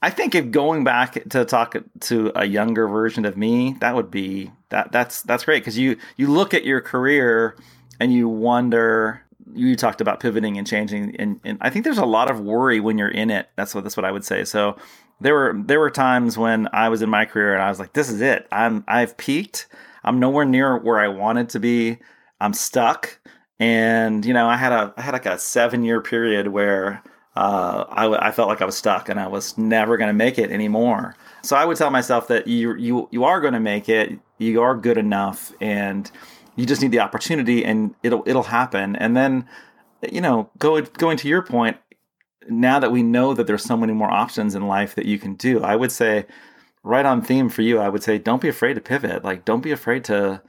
I 0.02 0.10
think 0.10 0.36
if 0.36 0.52
going 0.52 0.84
back 0.84 1.28
to 1.30 1.46
talk 1.46 1.76
to 2.02 2.32
a 2.36 2.46
younger 2.46 2.88
version 2.88 3.26
of 3.26 3.36
me, 3.36 3.76
that 3.80 3.96
would 3.96 4.12
be 4.12 4.52
that 4.70 4.92
that's 4.92 5.22
that's 5.24 5.46
great 5.46 5.62
because 5.62 5.78
you 5.78 5.98
you 6.18 6.28
look 6.28 6.54
at 6.54 6.66
your 6.66 6.82
career 6.82 7.56
and 8.00 8.14
you 8.14 8.30
wonder. 8.30 9.24
You 9.54 9.78
talked 9.78 10.02
about 10.02 10.20
pivoting 10.20 10.58
and 10.58 10.68
changing, 10.68 11.16
and, 11.16 11.40
and 11.46 11.58
I 11.62 11.70
think 11.70 11.86
there's 11.86 11.98
a 11.98 12.06
lot 12.06 12.30
of 12.30 12.42
worry 12.42 12.82
when 12.82 12.98
you're 12.98 13.08
in 13.08 13.32
it. 13.32 13.50
That's 13.56 13.74
what 13.74 13.86
that's 13.86 13.96
what 13.96 14.06
I 14.06 14.12
would 14.12 14.26
say. 14.26 14.44
So 14.44 14.76
there 15.22 15.34
were 15.34 15.56
there 15.66 15.80
were 15.80 15.90
times 15.90 16.38
when 16.38 16.68
I 16.74 16.90
was 16.90 17.02
in 17.02 17.10
my 17.10 17.26
career 17.26 17.54
and 17.54 17.64
I 17.64 17.70
was 17.70 17.80
like, 17.80 17.94
"This 17.94 18.10
is 18.10 18.22
it. 18.22 18.46
I'm 18.52 18.84
I've 18.88 19.16
peaked. 19.18 19.68
I'm 20.04 20.20
nowhere 20.20 20.46
near 20.46 20.78
where 20.78 21.00
I 21.00 21.08
wanted 21.08 21.50
to 21.50 21.60
be. 21.60 21.98
I'm 22.42 22.54
stuck." 22.54 23.20
And 23.60 24.26
you 24.26 24.34
know, 24.34 24.48
I 24.48 24.58
had 24.58 24.72
a 24.72 24.94
I 24.98 25.02
had 25.02 25.14
like 25.14 25.26
a 25.26 25.40
seven 25.40 25.84
year 25.84 26.02
period 26.02 26.50
where 26.50 27.02
uh, 27.38 27.86
I, 27.90 28.30
I, 28.30 28.32
felt 28.32 28.48
like 28.48 28.64
I 28.64 28.66
was 28.66 28.76
stuck 28.76 29.10
and 29.10 29.20
I 29.20 29.28
was 29.28 29.56
never 29.60 29.96
going 29.96 30.08
to 30.08 30.14
make 30.14 30.40
it 30.40 30.50
anymore. 30.50 31.16
So 31.44 31.56
I 31.56 31.66
would 31.66 31.78
tell 31.78 31.92
myself 31.92 32.28
that 32.30 32.48
you 32.48 32.74
you 32.76 33.08
you 33.12 33.26
are 33.26 33.40
going 33.40 33.54
to 33.54 33.60
make 33.60 33.88
it. 33.88 34.18
You 34.40 34.60
are 34.64 34.76
good 34.76 34.98
enough, 34.98 35.54
and 35.62 36.10
you 36.56 36.66
just 36.66 36.82
need 36.82 36.90
the 36.90 37.00
opportunity, 37.00 37.64
and 37.64 37.94
it'll 38.02 38.24
it'll 38.26 38.42
happen. 38.42 38.96
And 38.96 39.16
then, 39.16 39.48
you 40.12 40.20
know, 40.20 40.50
going 40.58 40.88
going 40.98 41.16
to 41.18 41.28
your 41.28 41.44
point, 41.44 41.78
now 42.50 42.80
that 42.80 42.92
we 42.92 43.04
know 43.04 43.36
that 43.36 43.46
there's 43.46 43.64
so 43.64 43.78
many 43.78 43.94
more 43.94 44.10
options 44.10 44.56
in 44.56 44.68
life 44.68 44.96
that 44.96 45.06
you 45.06 45.20
can 45.20 45.36
do, 45.36 45.62
I 45.62 45.76
would 45.76 45.92
say, 45.92 46.26
right 46.82 47.06
on 47.06 47.22
theme 47.22 47.50
for 47.50 47.62
you. 47.62 47.78
I 47.78 47.90
would 47.90 48.02
say, 48.02 48.18
don't 48.18 48.42
be 48.42 48.50
afraid 48.50 48.74
to 48.74 48.82
pivot. 48.82 49.24
Like, 49.24 49.46
don't 49.46 49.62
be 49.62 49.72
afraid 49.72 50.04
to 50.06 50.42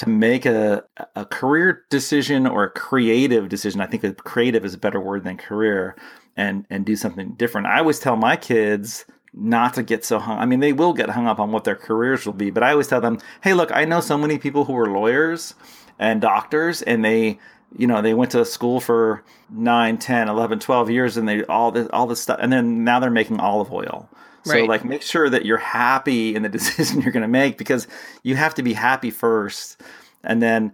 to 0.00 0.08
make 0.08 0.46
a, 0.46 0.82
a 1.14 1.26
career 1.26 1.84
decision 1.90 2.46
or 2.46 2.64
a 2.64 2.70
creative 2.70 3.50
decision. 3.50 3.82
I 3.82 3.86
think 3.86 4.16
creative 4.16 4.64
is 4.64 4.72
a 4.72 4.78
better 4.78 4.98
word 4.98 5.24
than 5.24 5.36
career 5.36 5.94
and, 6.38 6.64
and 6.70 6.86
do 6.86 6.96
something 6.96 7.32
different. 7.34 7.66
I 7.66 7.80
always 7.80 7.98
tell 7.98 8.16
my 8.16 8.34
kids 8.36 9.04
not 9.34 9.74
to 9.74 9.82
get 9.82 10.06
so 10.06 10.18
hung. 10.18 10.38
I 10.38 10.46
mean, 10.46 10.60
they 10.60 10.72
will 10.72 10.94
get 10.94 11.10
hung 11.10 11.26
up 11.26 11.38
on 11.38 11.52
what 11.52 11.64
their 11.64 11.76
careers 11.76 12.24
will 12.24 12.32
be, 12.32 12.48
but 12.48 12.62
I 12.62 12.70
always 12.70 12.88
tell 12.88 13.02
them, 13.02 13.18
Hey, 13.42 13.52
look, 13.52 13.70
I 13.72 13.84
know 13.84 14.00
so 14.00 14.16
many 14.16 14.38
people 14.38 14.64
who 14.64 14.74
are 14.78 14.90
lawyers 14.90 15.52
and 15.98 16.22
doctors 16.22 16.80
and 16.80 17.04
they, 17.04 17.38
you 17.76 17.86
know, 17.86 18.02
they 18.02 18.14
went 18.14 18.32
to 18.32 18.44
school 18.44 18.80
for 18.80 19.22
9, 19.50 19.98
10, 19.98 20.28
11, 20.28 20.58
12 20.58 20.90
years 20.90 21.16
and 21.16 21.28
they 21.28 21.44
all 21.44 21.70
this, 21.70 21.88
all 21.92 22.06
this 22.06 22.20
stuff. 22.20 22.38
And 22.40 22.52
then 22.52 22.84
now 22.84 23.00
they're 23.00 23.10
making 23.10 23.40
olive 23.40 23.72
oil 23.72 24.08
so 24.44 24.54
right. 24.54 24.68
like 24.68 24.84
make 24.84 25.02
sure 25.02 25.28
that 25.28 25.44
you're 25.44 25.58
happy 25.58 26.34
in 26.34 26.42
the 26.42 26.48
decision 26.58 27.00
you're 27.00 27.12
going 27.12 27.22
to 27.22 27.28
make 27.28 27.58
because 27.58 27.86
you 28.22 28.36
have 28.36 28.54
to 28.54 28.62
be 28.62 28.72
happy 28.72 29.10
first 29.10 29.80
and 30.22 30.42
then 30.42 30.72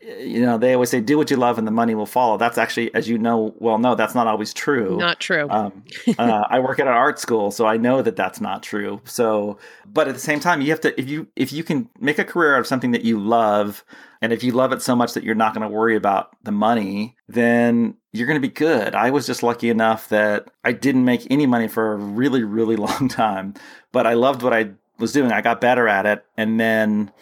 you 0.00 0.40
know 0.40 0.58
they 0.58 0.74
always 0.74 0.90
say 0.90 1.00
do 1.00 1.16
what 1.16 1.30
you 1.30 1.36
love 1.36 1.58
and 1.58 1.66
the 1.66 1.72
money 1.72 1.94
will 1.94 2.06
follow. 2.06 2.36
That's 2.36 2.58
actually 2.58 2.94
as 2.94 3.08
you 3.08 3.18
know 3.18 3.54
well 3.58 3.78
no 3.78 3.94
that's 3.94 4.14
not 4.14 4.26
always 4.26 4.52
true. 4.52 4.96
Not 4.98 5.20
true. 5.20 5.48
Um, 5.48 5.84
uh, 6.18 6.44
i 6.50 6.60
work 6.60 6.78
at 6.78 6.86
an 6.86 6.92
art 6.92 7.18
school 7.18 7.50
so 7.50 7.66
i 7.66 7.76
know 7.76 8.02
that 8.02 8.16
that's 8.16 8.40
not 8.40 8.62
true. 8.62 9.00
So 9.04 9.58
but 9.86 10.08
at 10.08 10.14
the 10.14 10.20
same 10.20 10.40
time 10.40 10.60
you 10.60 10.70
have 10.70 10.80
to 10.82 10.98
if 11.00 11.08
you 11.08 11.28
if 11.34 11.52
you 11.52 11.64
can 11.64 11.88
make 11.98 12.18
a 12.18 12.24
career 12.24 12.54
out 12.54 12.60
of 12.60 12.66
something 12.66 12.92
that 12.92 13.04
you 13.04 13.18
love 13.18 13.84
and 14.20 14.32
if 14.32 14.42
you 14.44 14.52
love 14.52 14.72
it 14.72 14.82
so 14.82 14.94
much 14.94 15.14
that 15.14 15.24
you're 15.24 15.34
not 15.34 15.54
going 15.54 15.68
to 15.68 15.74
worry 15.74 15.96
about 15.96 16.30
the 16.44 16.52
money 16.52 17.16
then 17.28 17.96
you're 18.12 18.26
going 18.26 18.40
to 18.40 18.48
be 18.48 18.52
good. 18.52 18.94
I 18.94 19.10
was 19.10 19.26
just 19.26 19.42
lucky 19.42 19.70
enough 19.70 20.08
that 20.10 20.50
i 20.62 20.72
didn't 20.72 21.04
make 21.04 21.26
any 21.30 21.46
money 21.46 21.68
for 21.68 21.94
a 21.94 21.96
really 21.96 22.44
really 22.44 22.76
long 22.88 23.08
time 23.08 23.54
but 23.92 24.06
i 24.06 24.12
loved 24.12 24.42
what 24.42 24.52
i 24.52 24.70
was 24.98 25.12
doing. 25.12 25.32
I 25.32 25.42
got 25.42 25.60
better 25.60 25.88
at 25.88 26.06
it 26.06 26.24
and 26.36 26.58
then 26.58 27.12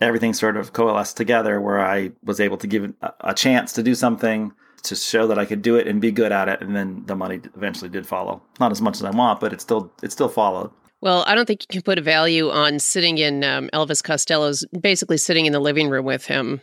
everything 0.00 0.34
sort 0.34 0.56
of 0.56 0.72
coalesced 0.72 1.16
together 1.16 1.60
where 1.60 1.80
I 1.80 2.12
was 2.24 2.40
able 2.40 2.56
to 2.58 2.66
give 2.66 2.92
a 3.20 3.34
chance 3.34 3.72
to 3.74 3.82
do 3.82 3.94
something 3.94 4.52
to 4.82 4.94
show 4.94 5.26
that 5.26 5.38
I 5.38 5.44
could 5.44 5.62
do 5.62 5.76
it 5.76 5.86
and 5.86 6.00
be 6.00 6.12
good 6.12 6.32
at 6.32 6.48
it, 6.48 6.60
and 6.60 6.74
then 6.74 7.04
the 7.06 7.16
money 7.16 7.40
eventually 7.56 7.90
did 7.90 8.06
follow. 8.06 8.42
Not 8.60 8.72
as 8.72 8.80
much 8.80 8.96
as 8.96 9.04
I 9.04 9.10
want, 9.10 9.40
but 9.40 9.52
it 9.52 9.60
still 9.60 9.92
it 10.02 10.12
still 10.12 10.28
followed. 10.28 10.70
Well, 11.00 11.24
I 11.26 11.34
don't 11.34 11.46
think 11.46 11.62
you 11.62 11.66
can 11.68 11.82
put 11.82 11.98
a 11.98 12.02
value 12.02 12.50
on 12.50 12.78
sitting 12.78 13.18
in 13.18 13.44
um, 13.44 13.68
Elvis 13.72 14.02
Costello's, 14.02 14.64
basically 14.80 15.18
sitting 15.18 15.46
in 15.46 15.52
the 15.52 15.60
living 15.60 15.90
room 15.90 16.04
with 16.06 16.24
him. 16.24 16.60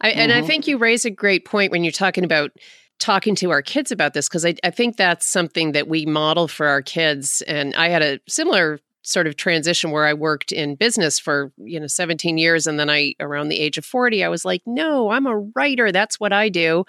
I, 0.00 0.10
mm-hmm. 0.10 0.18
And 0.18 0.32
I 0.32 0.38
mm-hmm. 0.38 0.46
think 0.46 0.66
you 0.66 0.78
raise 0.78 1.04
a 1.04 1.10
great 1.10 1.44
point 1.44 1.70
when 1.70 1.84
you're 1.84 1.92
talking 1.92 2.24
about 2.24 2.50
talking 2.98 3.34
to 3.36 3.50
our 3.50 3.62
kids 3.62 3.90
about 3.92 4.12
this 4.12 4.28
because 4.28 4.44
I, 4.44 4.54
I, 4.62 4.70
think 4.70 4.96
that's 4.96 5.26
something 5.26 5.72
that 5.72 5.88
we 5.88 6.04
model 6.04 6.48
for 6.48 6.66
our 6.66 6.82
kids. 6.82 7.42
And 7.46 7.74
I 7.74 7.88
had 7.88 8.02
a 8.02 8.20
similar 8.28 8.78
sort 9.02 9.26
of 9.26 9.36
transition 9.36 9.90
where 9.90 10.06
I 10.06 10.14
worked 10.14 10.52
in 10.52 10.74
business 10.74 11.18
for, 11.18 11.52
you 11.56 11.80
know, 11.80 11.86
17 11.86 12.38
years. 12.38 12.66
And 12.66 12.78
then 12.78 12.90
I, 12.90 13.14
around 13.18 13.48
the 13.48 13.60
age 13.60 13.78
of 13.78 13.84
40, 13.84 14.22
I 14.22 14.28
was 14.28 14.44
like, 14.44 14.62
no, 14.66 15.10
I'm 15.10 15.26
a 15.26 15.38
writer. 15.38 15.90
That's 15.90 16.20
what 16.20 16.32
I 16.32 16.48
do. 16.48 16.84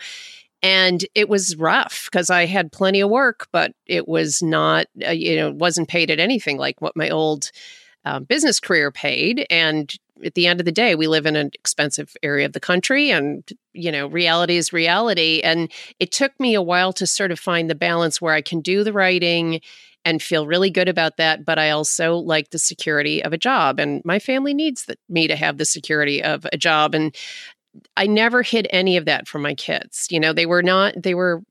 And 0.64 1.04
it 1.16 1.30
was 1.30 1.56
rough 1.56 2.10
because 2.12 2.30
I 2.30 2.46
had 2.46 2.72
plenty 2.72 3.02
of 3.02 3.10
work, 3.10 3.48
but 3.52 3.74
it 3.88 4.08
was 4.08 4.44
not, 4.44 4.88
uh, 5.06 5.12
you 5.12 5.36
know, 5.36 5.52
wasn't 5.52 5.88
paid 5.88 6.12
at 6.12 6.20
anything 6.20 6.58
like 6.58 6.82
what 6.82 6.96
my 6.96 7.10
old 7.10 7.52
um, 8.06 8.26
business 8.26 8.60
career 8.60 8.92
paid. 8.92 9.46
And 9.50 9.92
at 10.24 10.36
the 10.36 10.46
end 10.46 10.60
of 10.60 10.66
the 10.66 10.72
day, 10.72 10.94
we 10.94 11.08
live 11.08 11.26
in 11.26 11.36
an 11.36 11.50
expensive 11.54 12.16
area 12.22 12.46
of 12.46 12.54
the 12.54 12.60
country 12.60 13.10
and 13.10 13.44
you 13.74 13.92
know, 13.92 14.08
reality 14.08 14.58
is 14.58 14.74
reality. 14.74 15.42
And 15.44 15.72
it 16.00 16.12
took 16.12 16.38
me 16.40 16.54
a 16.54 16.62
while 16.62 16.94
to 16.94 17.08
sort 17.08 17.32
of 17.32 17.40
find 17.40 17.70
the 17.70 17.76
balance 17.76 18.22
where 18.22 18.34
I 18.34 18.42
can 18.42 18.62
do 18.62 18.84
the 18.84 18.94
writing 18.94 19.62
and 20.04 20.22
feel 20.22 20.48
really 20.48 20.70
good 20.70 20.90
about 20.90 21.18
that. 21.18 21.46
But 21.46 21.60
I 21.60 21.70
also 21.70 22.16
like 22.16 22.50
the 22.50 22.60
security 22.60 23.24
of 23.24 23.34
a 23.34 23.38
job, 23.38 23.80
and 23.80 24.02
my 24.06 24.20
family 24.20 24.54
needs 24.54 24.86
the, 24.86 24.98
me 25.10 25.28
to 25.28 25.36
have 25.36 25.58
the 25.58 25.66
security 25.66 26.24
of 26.24 26.46
a 26.52 26.58
job. 26.58 26.96
And 26.96 27.16
I 27.96 28.08
never 28.08 28.42
hid 28.42 28.68
any 28.70 28.98
of 28.98 29.06
that 29.06 29.28
from 29.28 29.42
my 29.42 29.54
kids. 29.54 30.08
You 30.10 30.20
know, 30.20 30.34
they 30.34 30.46
were 30.46 30.64
not 30.64 30.94
they 31.02 31.14
were 31.14 31.44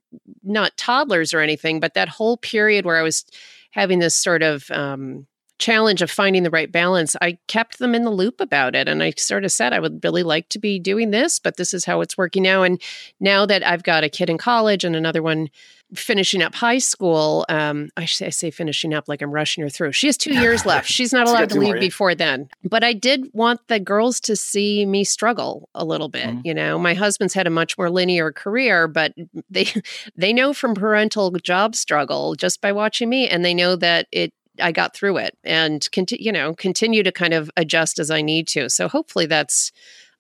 not 0.42 0.76
toddlers 0.76 1.32
or 1.32 1.40
anything, 1.40 1.80
but 1.80 1.94
that 1.94 2.08
whole 2.08 2.36
period 2.36 2.84
where 2.84 2.96
I 2.96 3.02
was 3.02 3.24
having 3.70 4.00
this 4.00 4.16
sort 4.16 4.42
of 4.42 4.70
um, 4.70 5.26
challenge 5.60 6.02
of 6.02 6.10
finding 6.10 6.42
the 6.42 6.50
right 6.50 6.72
balance, 6.72 7.14
I 7.20 7.38
kept 7.46 7.78
them 7.78 7.94
in 7.94 8.04
the 8.04 8.10
loop 8.10 8.40
about 8.40 8.74
it. 8.74 8.88
And 8.88 9.02
I 9.02 9.12
sort 9.16 9.44
of 9.44 9.52
said, 9.52 9.72
I 9.72 9.78
would 9.78 10.02
really 10.02 10.24
like 10.24 10.48
to 10.48 10.58
be 10.58 10.80
doing 10.80 11.10
this, 11.10 11.38
but 11.38 11.56
this 11.56 11.72
is 11.72 11.84
how 11.84 12.00
it's 12.00 12.18
working 12.18 12.42
now. 12.42 12.64
And 12.64 12.82
now 13.20 13.46
that 13.46 13.64
I've 13.64 13.84
got 13.84 14.02
a 14.02 14.08
kid 14.08 14.28
in 14.30 14.38
college 14.38 14.82
and 14.82 14.96
another 14.96 15.22
one 15.22 15.50
finishing 15.94 16.42
up 16.42 16.54
high 16.54 16.78
school, 16.78 17.44
um, 17.48 17.90
I, 17.96 18.04
say, 18.04 18.26
I 18.26 18.30
say 18.30 18.50
finishing 18.50 18.94
up 18.94 19.08
like 19.08 19.22
I'm 19.22 19.30
rushing 19.30 19.62
her 19.62 19.68
through. 19.68 19.92
She 19.92 20.06
has 20.06 20.16
two 20.16 20.34
years 20.40 20.64
left. 20.64 20.88
She's 20.88 21.12
not 21.12 21.26
allowed 21.28 21.50
to 21.50 21.58
leave 21.58 21.74
more, 21.74 21.80
before 21.80 22.14
then. 22.14 22.48
But 22.64 22.84
I 22.84 22.92
did 22.92 23.28
want 23.32 23.66
the 23.68 23.80
girls 23.80 24.20
to 24.20 24.36
see 24.36 24.86
me 24.86 25.04
struggle 25.04 25.68
a 25.74 25.84
little 25.84 26.08
bit. 26.08 26.26
Mm-hmm. 26.26 26.40
You 26.44 26.54
know, 26.54 26.78
my 26.78 26.94
husband's 26.94 27.34
had 27.34 27.46
a 27.46 27.50
much 27.50 27.76
more 27.76 27.90
linear 27.90 28.32
career, 28.32 28.88
but 28.88 29.14
they 29.50 29.68
they 30.16 30.32
know 30.32 30.52
from 30.52 30.74
parental 30.74 31.30
job 31.32 31.74
struggle 31.74 32.34
just 32.34 32.60
by 32.60 32.72
watching 32.72 33.08
me, 33.08 33.28
and 33.28 33.44
they 33.44 33.54
know 33.54 33.76
that 33.76 34.06
it 34.12 34.32
I 34.60 34.72
got 34.72 34.94
through 34.94 35.18
it 35.18 35.36
and 35.44 35.86
continue, 35.92 36.26
you 36.26 36.32
know, 36.32 36.54
continue 36.54 37.02
to 37.02 37.12
kind 37.12 37.34
of 37.34 37.50
adjust 37.56 37.98
as 37.98 38.10
I 38.10 38.22
need 38.22 38.46
to. 38.48 38.68
So 38.68 38.88
hopefully 38.88 39.26
that's 39.26 39.72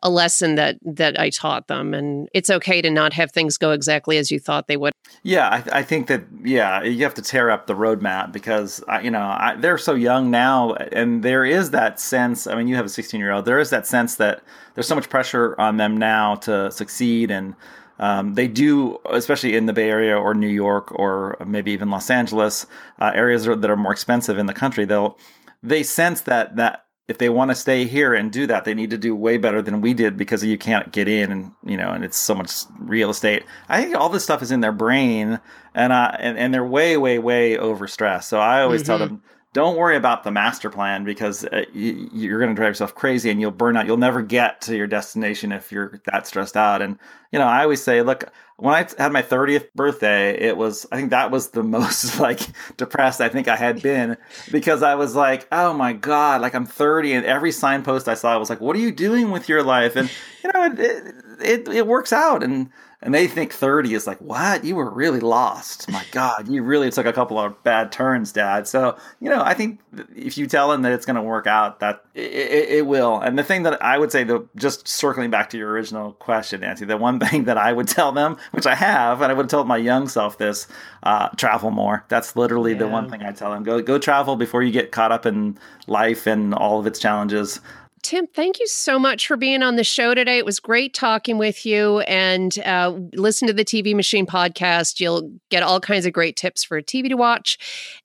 a 0.02 0.10
lesson 0.10 0.54
that 0.54 0.78
that 0.82 1.18
I 1.18 1.30
taught 1.30 1.66
them, 1.66 1.94
and 1.94 2.28
it's 2.32 2.50
okay 2.50 2.80
to 2.82 2.90
not 2.90 3.12
have 3.12 3.32
things 3.32 3.58
go 3.58 3.72
exactly 3.72 4.18
as 4.18 4.30
you 4.30 4.38
thought 4.38 4.66
they 4.66 4.76
would. 4.76 4.92
Yeah, 5.22 5.48
I, 5.48 5.80
I 5.80 5.82
think 5.82 6.06
that 6.08 6.24
yeah, 6.42 6.82
you 6.82 7.04
have 7.04 7.14
to 7.14 7.22
tear 7.22 7.50
up 7.50 7.66
the 7.66 7.74
roadmap 7.74 8.32
because 8.32 8.82
you 9.02 9.10
know 9.10 9.22
I, 9.22 9.56
they're 9.58 9.78
so 9.78 9.94
young 9.94 10.30
now, 10.30 10.74
and 10.74 11.22
there 11.22 11.44
is 11.44 11.70
that 11.70 12.00
sense. 12.00 12.46
I 12.46 12.54
mean, 12.54 12.68
you 12.68 12.76
have 12.76 12.86
a 12.86 12.90
16 12.90 13.20
year 13.20 13.32
old. 13.32 13.44
There 13.44 13.58
is 13.58 13.70
that 13.70 13.86
sense 13.86 14.16
that 14.16 14.42
there's 14.74 14.88
so 14.88 14.94
much 14.94 15.08
pressure 15.08 15.54
on 15.60 15.76
them 15.76 15.96
now 15.96 16.36
to 16.36 16.70
succeed 16.70 17.30
and 17.30 17.54
um, 18.00 18.32
they 18.32 18.48
do, 18.48 18.98
especially 19.10 19.54
in 19.54 19.66
the 19.66 19.74
Bay 19.74 19.90
Area 19.90 20.16
or 20.16 20.32
New 20.32 20.48
York 20.48 20.90
or 20.98 21.36
maybe 21.46 21.70
even 21.72 21.90
Los 21.90 22.08
Angeles, 22.08 22.66
uh, 22.98 23.12
areas 23.14 23.44
that 23.44 23.70
are 23.70 23.76
more 23.76 23.92
expensive 23.92 24.38
in 24.38 24.46
the 24.46 24.54
country. 24.54 24.86
They'll 24.86 25.18
they 25.62 25.82
sense 25.82 26.22
that 26.22 26.56
that 26.56 26.86
if 27.10 27.18
they 27.18 27.28
want 27.28 27.50
to 27.50 27.56
stay 27.56 27.86
here 27.86 28.14
and 28.14 28.30
do 28.30 28.46
that, 28.46 28.64
they 28.64 28.72
need 28.72 28.90
to 28.90 28.96
do 28.96 29.16
way 29.16 29.36
better 29.36 29.60
than 29.60 29.80
we 29.80 29.92
did 29.92 30.16
because 30.16 30.44
you 30.44 30.56
can't 30.56 30.92
get 30.92 31.08
in, 31.08 31.32
and 31.32 31.50
you 31.64 31.76
know, 31.76 31.90
and 31.90 32.04
it's 32.04 32.16
so 32.16 32.36
much 32.36 32.52
real 32.78 33.10
estate. 33.10 33.42
I 33.68 33.82
think 33.82 33.96
all 33.96 34.08
this 34.08 34.22
stuff 34.22 34.42
is 34.42 34.52
in 34.52 34.60
their 34.60 34.70
brain, 34.70 35.40
and 35.74 35.92
uh, 35.92 36.12
and, 36.20 36.38
and 36.38 36.54
they're 36.54 36.64
way, 36.64 36.96
way, 36.96 37.18
way 37.18 37.56
overstressed. 37.56 38.24
So 38.24 38.38
I 38.38 38.62
always 38.62 38.82
mm-hmm. 38.82 38.86
tell 38.86 38.98
them 39.00 39.22
don't 39.52 39.76
worry 39.76 39.96
about 39.96 40.22
the 40.22 40.30
master 40.30 40.70
plan 40.70 41.02
because 41.02 41.44
uh, 41.44 41.64
you, 41.72 42.32
are 42.34 42.38
going 42.38 42.50
to 42.50 42.54
drive 42.54 42.70
yourself 42.70 42.94
crazy 42.94 43.30
and 43.30 43.40
you'll 43.40 43.50
burn 43.50 43.76
out. 43.76 43.84
You'll 43.84 43.96
never 43.96 44.22
get 44.22 44.60
to 44.62 44.76
your 44.76 44.86
destination 44.86 45.50
if 45.50 45.72
you're 45.72 46.00
that 46.06 46.28
stressed 46.28 46.56
out. 46.56 46.82
And, 46.82 46.98
you 47.32 47.38
know, 47.40 47.46
I 47.46 47.64
always 47.64 47.82
say, 47.82 48.02
look, 48.02 48.30
when 48.58 48.74
I 48.74 48.86
had 48.96 49.10
my 49.10 49.22
30th 49.22 49.72
birthday, 49.74 50.38
it 50.38 50.56
was, 50.56 50.86
I 50.92 50.96
think 50.96 51.10
that 51.10 51.32
was 51.32 51.48
the 51.48 51.62
most 51.64 52.20
like 52.20 52.40
depressed 52.76 53.20
I 53.20 53.28
think 53.28 53.48
I 53.48 53.56
had 53.56 53.82
been 53.82 54.16
because 54.52 54.84
I 54.84 54.94
was 54.94 55.16
like, 55.16 55.48
oh 55.50 55.72
my 55.72 55.94
God, 55.94 56.42
like 56.42 56.54
I'm 56.54 56.66
30 56.66 57.14
and 57.14 57.26
every 57.26 57.50
signpost 57.50 58.08
I 58.08 58.14
saw 58.14 58.38
was 58.38 58.50
like, 58.50 58.60
what 58.60 58.76
are 58.76 58.80
you 58.80 58.92
doing 58.92 59.32
with 59.32 59.48
your 59.48 59.64
life? 59.64 59.96
And, 59.96 60.08
you 60.44 60.50
know, 60.54 60.64
it, 60.66 61.14
it, 61.40 61.68
it 61.68 61.86
works 61.88 62.12
out. 62.12 62.44
And, 62.44 62.70
and 63.02 63.14
they 63.14 63.26
think 63.26 63.52
30 63.52 63.94
is 63.94 64.06
like 64.06 64.18
what? 64.18 64.64
You 64.64 64.76
were 64.76 64.90
really 64.90 65.20
lost. 65.20 65.90
My 65.90 66.04
god 66.12 66.48
you 66.48 66.62
really 66.62 66.90
took 66.90 67.06
a 67.06 67.12
couple 67.12 67.38
of 67.38 67.62
bad 67.62 67.92
turns 67.92 68.32
dad. 68.32 68.66
So 68.66 68.96
you 69.20 69.30
know 69.30 69.42
i 69.42 69.54
think 69.54 69.80
if 70.14 70.36
you 70.38 70.46
tell 70.46 70.70
them 70.70 70.82
that 70.82 70.92
it's 70.92 71.06
going 71.06 71.16
to 71.16 71.22
work 71.22 71.46
out 71.46 71.80
that 71.80 72.04
it, 72.14 72.32
it, 72.32 72.68
it, 72.68 72.86
will. 72.86 73.20
And 73.20 73.38
the 73.38 73.44
thing 73.44 73.62
that 73.64 73.82
i 73.82 73.98
would 73.98 74.12
say 74.12 74.24
though 74.24 74.48
just 74.56 74.86
circling 74.86 75.30
back 75.30 75.50
to 75.50 75.58
your 75.58 75.70
original 75.70 76.12
question 76.12 76.60
nancy 76.60 76.84
the 76.84 76.96
one 76.96 77.18
thing 77.28 77.44
that 77.44 77.58
i 77.58 77.72
would 77.72 77.88
tell 77.88 78.12
them 78.12 78.36
which 78.52 78.66
i 78.66 78.74
have 78.74 79.22
and 79.22 79.30
i 79.30 79.34
would 79.34 79.44
have 79.44 79.50
told 79.50 79.66
my 79.66 79.76
young 79.76 80.08
self 80.08 80.38
this 80.38 80.66
uh, 81.02 81.28
travel 81.36 81.70
more. 81.70 82.04
That's 82.08 82.36
literally 82.36 82.72
yeah. 82.72 82.78
the 82.78 82.88
one 82.88 83.10
thing 83.10 83.22
i 83.22 83.32
tell 83.32 83.50
them. 83.50 83.62
Go 83.62 83.80
go 83.80 83.98
travel 83.98 84.36
before 84.36 84.62
you 84.62 84.70
get 84.70 84.92
caught 84.92 85.12
up 85.12 85.26
in 85.26 85.58
life 85.86 86.26
and 86.26 86.54
all 86.54 86.78
of 86.78 86.86
its 86.86 86.98
challenges 86.98 87.60
Tim, 88.02 88.26
thank 88.26 88.58
you 88.58 88.66
so 88.66 88.98
much 88.98 89.26
for 89.26 89.36
being 89.36 89.62
on 89.62 89.76
the 89.76 89.84
show 89.84 90.14
today. 90.14 90.38
It 90.38 90.46
was 90.46 90.58
great 90.58 90.94
talking 90.94 91.36
with 91.36 91.66
you 91.66 92.00
and 92.00 92.58
uh, 92.60 92.98
listen 93.12 93.46
to 93.48 93.52
the 93.52 93.64
TV 93.64 93.94
Machine 93.94 94.26
podcast. 94.26 95.00
You'll 95.00 95.32
get 95.50 95.62
all 95.62 95.80
kinds 95.80 96.06
of 96.06 96.12
great 96.12 96.36
tips 96.36 96.64
for 96.64 96.80
TV 96.80 97.08
to 97.08 97.16
watch. 97.16 97.58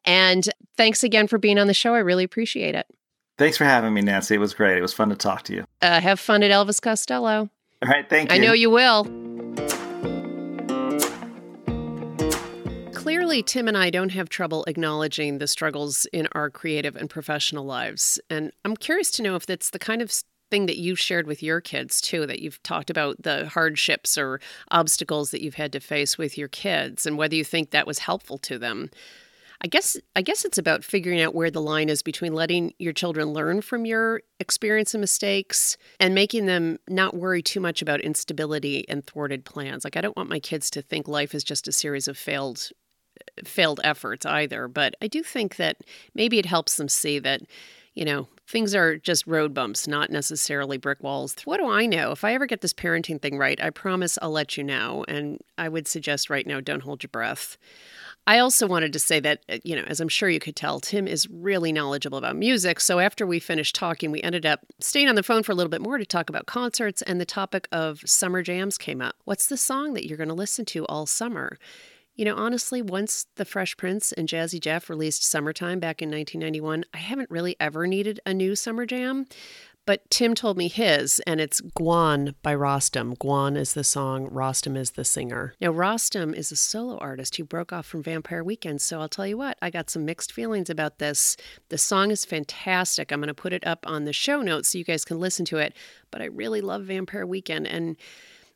And 0.03 0.47
thanks 0.75 1.03
again 1.03 1.27
for 1.27 1.37
being 1.37 1.57
on 1.57 1.67
the 1.67 1.73
show. 1.73 1.93
I 1.93 1.99
really 1.99 2.25
appreciate 2.25 2.75
it. 2.75 2.87
Thanks 3.37 3.57
for 3.57 3.65
having 3.65 3.93
me, 3.93 4.01
Nancy. 4.01 4.35
It 4.35 4.39
was 4.39 4.53
great. 4.53 4.77
It 4.77 4.81
was 4.81 4.93
fun 4.93 5.09
to 5.09 5.15
talk 5.15 5.43
to 5.43 5.53
you. 5.53 5.65
Uh, 5.81 5.99
have 5.99 6.19
fun 6.19 6.43
at 6.43 6.51
Elvis 6.51 6.81
Costello. 6.81 7.49
All 7.81 7.89
right. 7.89 8.09
Thank 8.09 8.31
you. 8.31 8.35
I 8.35 8.39
know 8.39 8.53
you 8.53 8.69
will. 8.69 9.05
Clearly, 13.15 13.43
Tim 13.43 13.69
and 13.69 13.77
I 13.77 13.91
don't 13.91 14.11
have 14.11 14.27
trouble 14.27 14.65
acknowledging 14.67 15.37
the 15.37 15.47
struggles 15.47 16.05
in 16.11 16.27
our 16.33 16.49
creative 16.49 16.97
and 16.97 17.09
professional 17.09 17.63
lives. 17.63 18.19
And 18.29 18.51
I'm 18.65 18.75
curious 18.75 19.09
to 19.11 19.23
know 19.23 19.37
if 19.37 19.45
that's 19.45 19.69
the 19.69 19.79
kind 19.79 20.01
of 20.01 20.11
thing 20.51 20.65
that 20.65 20.75
you've 20.75 20.99
shared 20.99 21.25
with 21.25 21.41
your 21.41 21.61
kids 21.61 22.01
too, 22.01 22.27
that 22.27 22.41
you've 22.41 22.61
talked 22.63 22.89
about 22.89 23.23
the 23.23 23.47
hardships 23.47 24.17
or 24.17 24.41
obstacles 24.69 25.31
that 25.31 25.41
you've 25.41 25.53
had 25.53 25.71
to 25.71 25.79
face 25.79 26.17
with 26.17 26.37
your 26.37 26.49
kids 26.49 27.05
and 27.05 27.17
whether 27.17 27.35
you 27.35 27.45
think 27.45 27.71
that 27.71 27.87
was 27.87 27.99
helpful 27.99 28.37
to 28.39 28.59
them. 28.59 28.89
I 29.61 29.67
guess 29.67 29.95
I 30.13 30.21
guess 30.21 30.43
it's 30.43 30.57
about 30.57 30.83
figuring 30.83 31.21
out 31.21 31.33
where 31.33 31.49
the 31.49 31.61
line 31.61 31.87
is 31.87 32.03
between 32.03 32.33
letting 32.33 32.73
your 32.79 32.91
children 32.91 33.29
learn 33.29 33.61
from 33.61 33.85
your 33.85 34.23
experience 34.41 34.93
and 34.93 34.99
mistakes 34.99 35.77
and 36.01 36.13
making 36.13 36.47
them 36.47 36.79
not 36.89 37.15
worry 37.15 37.41
too 37.41 37.61
much 37.61 37.81
about 37.81 38.01
instability 38.01 38.87
and 38.89 39.07
thwarted 39.07 39.45
plans. 39.45 39.85
Like 39.85 39.95
I 39.95 40.01
don't 40.01 40.17
want 40.17 40.29
my 40.29 40.39
kids 40.39 40.69
to 40.71 40.81
think 40.81 41.07
life 41.07 41.33
is 41.33 41.45
just 41.45 41.69
a 41.69 41.71
series 41.71 42.09
of 42.09 42.17
failed 42.17 42.71
failed 43.43 43.79
efforts 43.83 44.25
either. 44.25 44.67
But 44.67 44.95
I 45.01 45.07
do 45.07 45.23
think 45.23 45.57
that 45.57 45.77
maybe 46.13 46.39
it 46.39 46.45
helps 46.45 46.77
them 46.77 46.87
see 46.87 47.19
that, 47.19 47.41
you 47.93 48.05
know, 48.05 48.27
things 48.47 48.75
are 48.75 48.97
just 48.97 49.25
road 49.25 49.53
bumps, 49.53 49.87
not 49.87 50.11
necessarily 50.11 50.77
brick 50.77 51.01
walls. 51.01 51.35
What 51.45 51.57
do 51.57 51.67
I 51.67 51.85
know? 51.85 52.11
If 52.11 52.23
I 52.23 52.33
ever 52.33 52.45
get 52.45 52.61
this 52.61 52.73
parenting 52.73 53.21
thing 53.21 53.37
right, 53.37 53.61
I 53.61 53.71
promise 53.71 54.19
I'll 54.21 54.31
let 54.31 54.57
you 54.57 54.63
know. 54.63 55.03
And 55.07 55.39
I 55.57 55.69
would 55.69 55.87
suggest 55.87 56.29
right 56.29 56.45
now, 56.45 56.59
don't 56.59 56.83
hold 56.83 57.03
your 57.03 57.09
breath. 57.09 57.57
I 58.27 58.39
also 58.39 58.65
wanted 58.65 58.91
to 58.93 58.99
say 58.99 59.19
that, 59.19 59.43
uh, 59.49 59.59
you 59.63 59.75
know, 59.75 59.83
as 59.83 59.99
I'm 59.99 60.09
sure 60.09 60.29
you 60.29 60.39
could 60.39 60.55
tell, 60.55 60.79
Tim 60.79 61.07
is 61.07 61.29
really 61.29 61.71
knowledgeable 61.71 62.17
about 62.17 62.35
music. 62.35 62.79
So 62.79 62.99
after 62.99 63.25
we 63.25 63.39
finished 63.39 63.75
talking, 63.75 64.11
we 64.11 64.21
ended 64.23 64.47
up 64.47 64.61
staying 64.79 65.09
on 65.09 65.15
the 65.15 65.21
phone 65.21 65.43
for 65.43 65.51
a 65.51 65.55
little 65.55 65.69
bit 65.69 65.81
more 65.81 65.99
to 65.99 66.05
talk 66.05 66.29
about 66.29 66.47
concerts, 66.47 67.03
and 67.03 67.21
the 67.21 67.25
topic 67.25 67.67
of 67.71 68.01
summer 68.05 68.41
jams 68.41 68.79
came 68.79 68.99
up. 68.99 69.15
What's 69.25 69.47
the 69.47 69.57
song 69.57 69.93
that 69.93 70.07
you're 70.07 70.17
going 70.17 70.29
to 70.29 70.33
listen 70.35 70.65
to 70.65 70.85
all 70.87 71.05
summer? 71.05 71.59
You 72.15 72.23
know, 72.23 72.35
honestly, 72.35 72.81
once 72.81 73.27
The 73.35 73.43
Fresh 73.43 73.75
Prince 73.75 74.13
and 74.13 74.29
Jazzy 74.29 74.59
Jeff 74.59 74.89
released 74.89 75.23
Summertime 75.23 75.81
back 75.81 76.01
in 76.01 76.09
1991, 76.09 76.85
I 76.93 76.97
haven't 76.97 77.29
really 77.29 77.57
ever 77.59 77.87
needed 77.87 78.21
a 78.25 78.33
new 78.33 78.55
summer 78.55 78.85
jam. 78.85 79.25
But 79.85 80.09
Tim 80.09 80.33
told 80.33 80.57
me 80.57 80.67
his, 80.67 81.21
and 81.27 81.39
it's 81.39 81.61
Gwan 81.61 82.33
by 82.41 82.55
Rostam. 82.55 83.19
Gwan 83.19 83.55
is 83.55 83.73
the 83.73 83.83
song, 83.83 84.27
Rostam 84.31 84.75
is 84.75 84.91
the 84.91 85.05
singer. 85.05 85.53
Now, 85.61 85.71
Rostam 85.71 86.33
is 86.33 86.51
a 86.51 86.55
solo 86.55 86.97
artist 86.97 87.35
who 87.35 87.43
broke 87.43 87.71
off 87.71 87.85
from 87.85 88.01
Vampire 88.01 88.43
Weekend, 88.43 88.81
so 88.81 88.99
I'll 88.99 89.09
tell 89.09 89.27
you 89.27 89.37
what, 89.37 89.59
I 89.61 89.69
got 89.69 89.91
some 89.91 90.03
mixed 90.03 90.31
feelings 90.31 90.71
about 90.71 90.97
this. 90.97 91.37
The 91.69 91.77
song 91.77 92.09
is 92.09 92.25
fantastic. 92.25 93.11
I'm 93.11 93.19
going 93.19 93.27
to 93.27 93.35
put 93.35 93.53
it 93.53 93.67
up 93.67 93.85
on 93.85 94.05
the 94.05 94.13
show 94.13 94.41
notes 94.41 94.69
so 94.69 94.79
you 94.79 94.85
guys 94.85 95.05
can 95.05 95.19
listen 95.19 95.45
to 95.45 95.57
it, 95.57 95.75
but 96.09 96.19
I 96.19 96.25
really 96.25 96.61
love 96.61 96.85
Vampire 96.85 97.25
Weekend. 97.27 97.67
And 97.67 97.95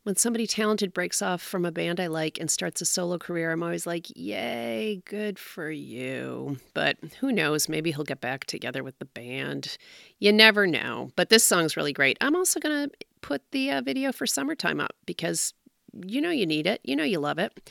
when 0.09 0.15
somebody 0.15 0.47
talented 0.47 0.91
breaks 0.91 1.21
off 1.21 1.39
from 1.39 1.65
a 1.65 1.71
band 1.71 1.99
I 1.99 2.07
like 2.07 2.39
and 2.39 2.49
starts 2.49 2.81
a 2.81 2.85
solo 2.85 3.19
career, 3.19 3.51
I'm 3.51 3.61
always 3.61 3.85
like, 3.85 4.07
yay, 4.15 5.03
good 5.05 5.37
for 5.37 5.69
you. 5.69 6.57
But 6.73 6.97
who 7.19 7.31
knows? 7.31 7.69
Maybe 7.69 7.91
he'll 7.91 8.03
get 8.03 8.19
back 8.19 8.45
together 8.45 8.83
with 8.83 8.97
the 8.97 9.05
band. 9.05 9.77
You 10.17 10.33
never 10.33 10.65
know. 10.65 11.11
But 11.15 11.29
this 11.29 11.43
song's 11.43 11.77
really 11.77 11.93
great. 11.93 12.17
I'm 12.21 12.35
also 12.35 12.59
going 12.59 12.89
to 12.89 12.95
put 13.21 13.43
the 13.51 13.69
uh, 13.69 13.81
video 13.81 14.11
for 14.11 14.25
Summertime 14.25 14.79
up 14.79 14.95
because 15.05 15.53
you 15.93 16.21
know 16.21 16.31
you 16.31 16.47
need 16.47 16.65
it. 16.65 16.81
You 16.83 16.95
know 16.95 17.03
you 17.03 17.19
love 17.19 17.37
it. 17.37 17.69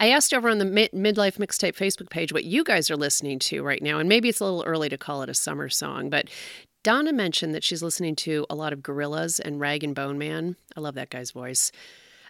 I 0.00 0.08
asked 0.08 0.32
over 0.32 0.48
on 0.48 0.56
the 0.56 0.64
Mid- 0.64 0.92
Midlife 0.92 1.36
Mixtape 1.36 1.76
Facebook 1.76 2.08
page 2.08 2.32
what 2.32 2.44
you 2.44 2.64
guys 2.64 2.90
are 2.90 2.96
listening 2.96 3.38
to 3.40 3.62
right 3.62 3.82
now, 3.82 3.98
and 3.98 4.08
maybe 4.08 4.30
it's 4.30 4.40
a 4.40 4.44
little 4.44 4.64
early 4.64 4.88
to 4.88 4.96
call 4.96 5.20
it 5.20 5.28
a 5.28 5.34
summer 5.34 5.68
song, 5.68 6.08
but 6.08 6.30
Donna 6.84 7.14
mentioned 7.14 7.54
that 7.54 7.64
she's 7.64 7.82
listening 7.82 8.14
to 8.16 8.46
a 8.50 8.54
lot 8.54 8.74
of 8.74 8.80
Gorillaz 8.80 9.40
and 9.40 9.58
Rag 9.58 9.82
and 9.82 9.94
Bone 9.94 10.18
Man. 10.18 10.54
I 10.76 10.80
love 10.80 10.94
that 10.96 11.08
guy's 11.08 11.30
voice. 11.30 11.72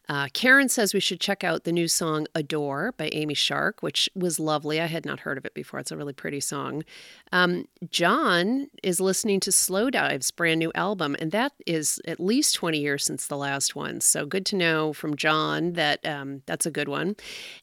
Uh, 0.09 0.29
Karen 0.35 0.69
says 0.69 0.93
we 0.93 1.01
should 1.01 1.19
check 1.21 1.43
out 1.43 1.64
the 1.64 1.73
new 1.73 1.88
song 1.88 2.27
Adore 2.35 2.93
by 2.93 3.09
Amy 3.12 3.35
Shark, 3.35 3.83
which 3.83 4.09
was 4.14 4.38
lovely. 4.38 4.81
I 4.81 4.87
had 4.87 5.07
not 5.07 5.21
heard 5.21 5.38
of 5.38 5.47
it 5.47 5.55
before. 5.55 5.81
It's 5.81 5.90
a 5.90 5.97
really 5.97 6.12
pretty 6.12 6.40
song. 6.40 6.85
Um, 7.33 7.67
John 7.90 8.69
is 8.83 9.01
listening 9.01 9.40
to 9.40 9.51
Slowdive's 9.51 10.31
brand 10.31 10.59
new 10.59 10.71
album, 10.75 11.17
and 11.19 11.33
that 11.33 11.53
is 11.67 12.01
at 12.07 12.21
least 12.21 12.55
20 12.55 12.79
years 12.79 13.05
since 13.05 13.27
the 13.27 13.38
last 13.38 13.75
one. 13.75 14.01
So 14.01 14.27
good 14.27 14.45
to 14.47 14.57
know 14.57 14.93
from 14.93 15.17
John 15.17 15.73
that 15.73 16.05
um, 16.07 16.43
that's 16.47 16.67
a 16.67 16.71
good 16.71 16.88
one. 16.88 17.17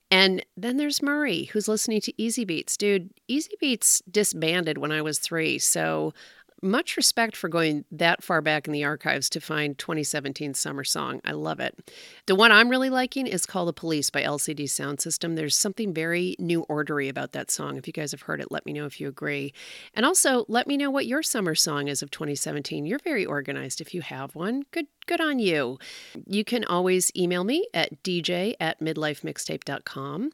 And 0.09 0.43
then 0.57 0.77
there's 0.77 1.01
Murray, 1.01 1.45
who's 1.53 1.67
listening 1.67 2.01
to 2.01 2.13
Easybeats. 2.13 2.75
Dude, 2.75 3.11
Easybeats 3.29 4.01
disbanded 4.09 4.79
when 4.79 4.91
I 4.91 5.01
was 5.03 5.19
three. 5.19 5.59
So 5.59 6.13
much 6.61 6.97
respect 6.97 7.35
for 7.35 7.49
going 7.49 7.85
that 7.91 8.23
far 8.23 8.41
back 8.41 8.67
in 8.67 8.73
the 8.73 8.83
archives 8.83 9.29
to 9.31 9.41
find 9.41 9.77
2017 9.77 10.53
summer 10.53 10.83
song. 10.83 11.21
I 11.25 11.31
love 11.31 11.59
it. 11.59 11.91
The 12.27 12.35
one 12.35 12.51
I'm 12.51 12.69
really 12.69 12.89
liking 12.89 13.27
is 13.27 13.45
called 13.45 13.67
The 13.67 13.73
Police 13.73 14.09
by 14.09 14.21
LCD 14.21 14.65
Soundsystem. 14.65 15.35
There's 15.35 15.57
something 15.57 15.93
very 15.93 16.35
new 16.39 16.61
ordery 16.63 17.09
about 17.09 17.31
that 17.31 17.49
song. 17.49 17.77
If 17.77 17.87
you 17.87 17.93
guys 17.93 18.11
have 18.11 18.21
heard 18.21 18.41
it, 18.41 18.51
let 18.51 18.65
me 18.65 18.73
know 18.73 18.85
if 18.85 19.01
you 19.01 19.07
agree. 19.07 19.53
And 19.93 20.05
also, 20.05 20.45
let 20.47 20.67
me 20.67 20.77
know 20.77 20.91
what 20.91 21.07
your 21.07 21.23
summer 21.23 21.55
song 21.55 21.87
is 21.87 22.01
of 22.01 22.11
2017. 22.11 22.85
You're 22.85 22.99
very 22.99 23.25
organized 23.25 23.81
if 23.81 23.93
you 23.93 24.01
have 24.01 24.35
one. 24.35 24.63
Good 24.71 24.87
good 25.07 25.21
on 25.21 25.39
you. 25.39 25.79
You 26.27 26.43
can 26.43 26.63
always 26.63 27.11
email 27.15 27.43
me 27.43 27.67
at 27.73 28.03
dj 28.03 28.53
at 28.59 28.79
midlifemixtape.com 28.79 30.31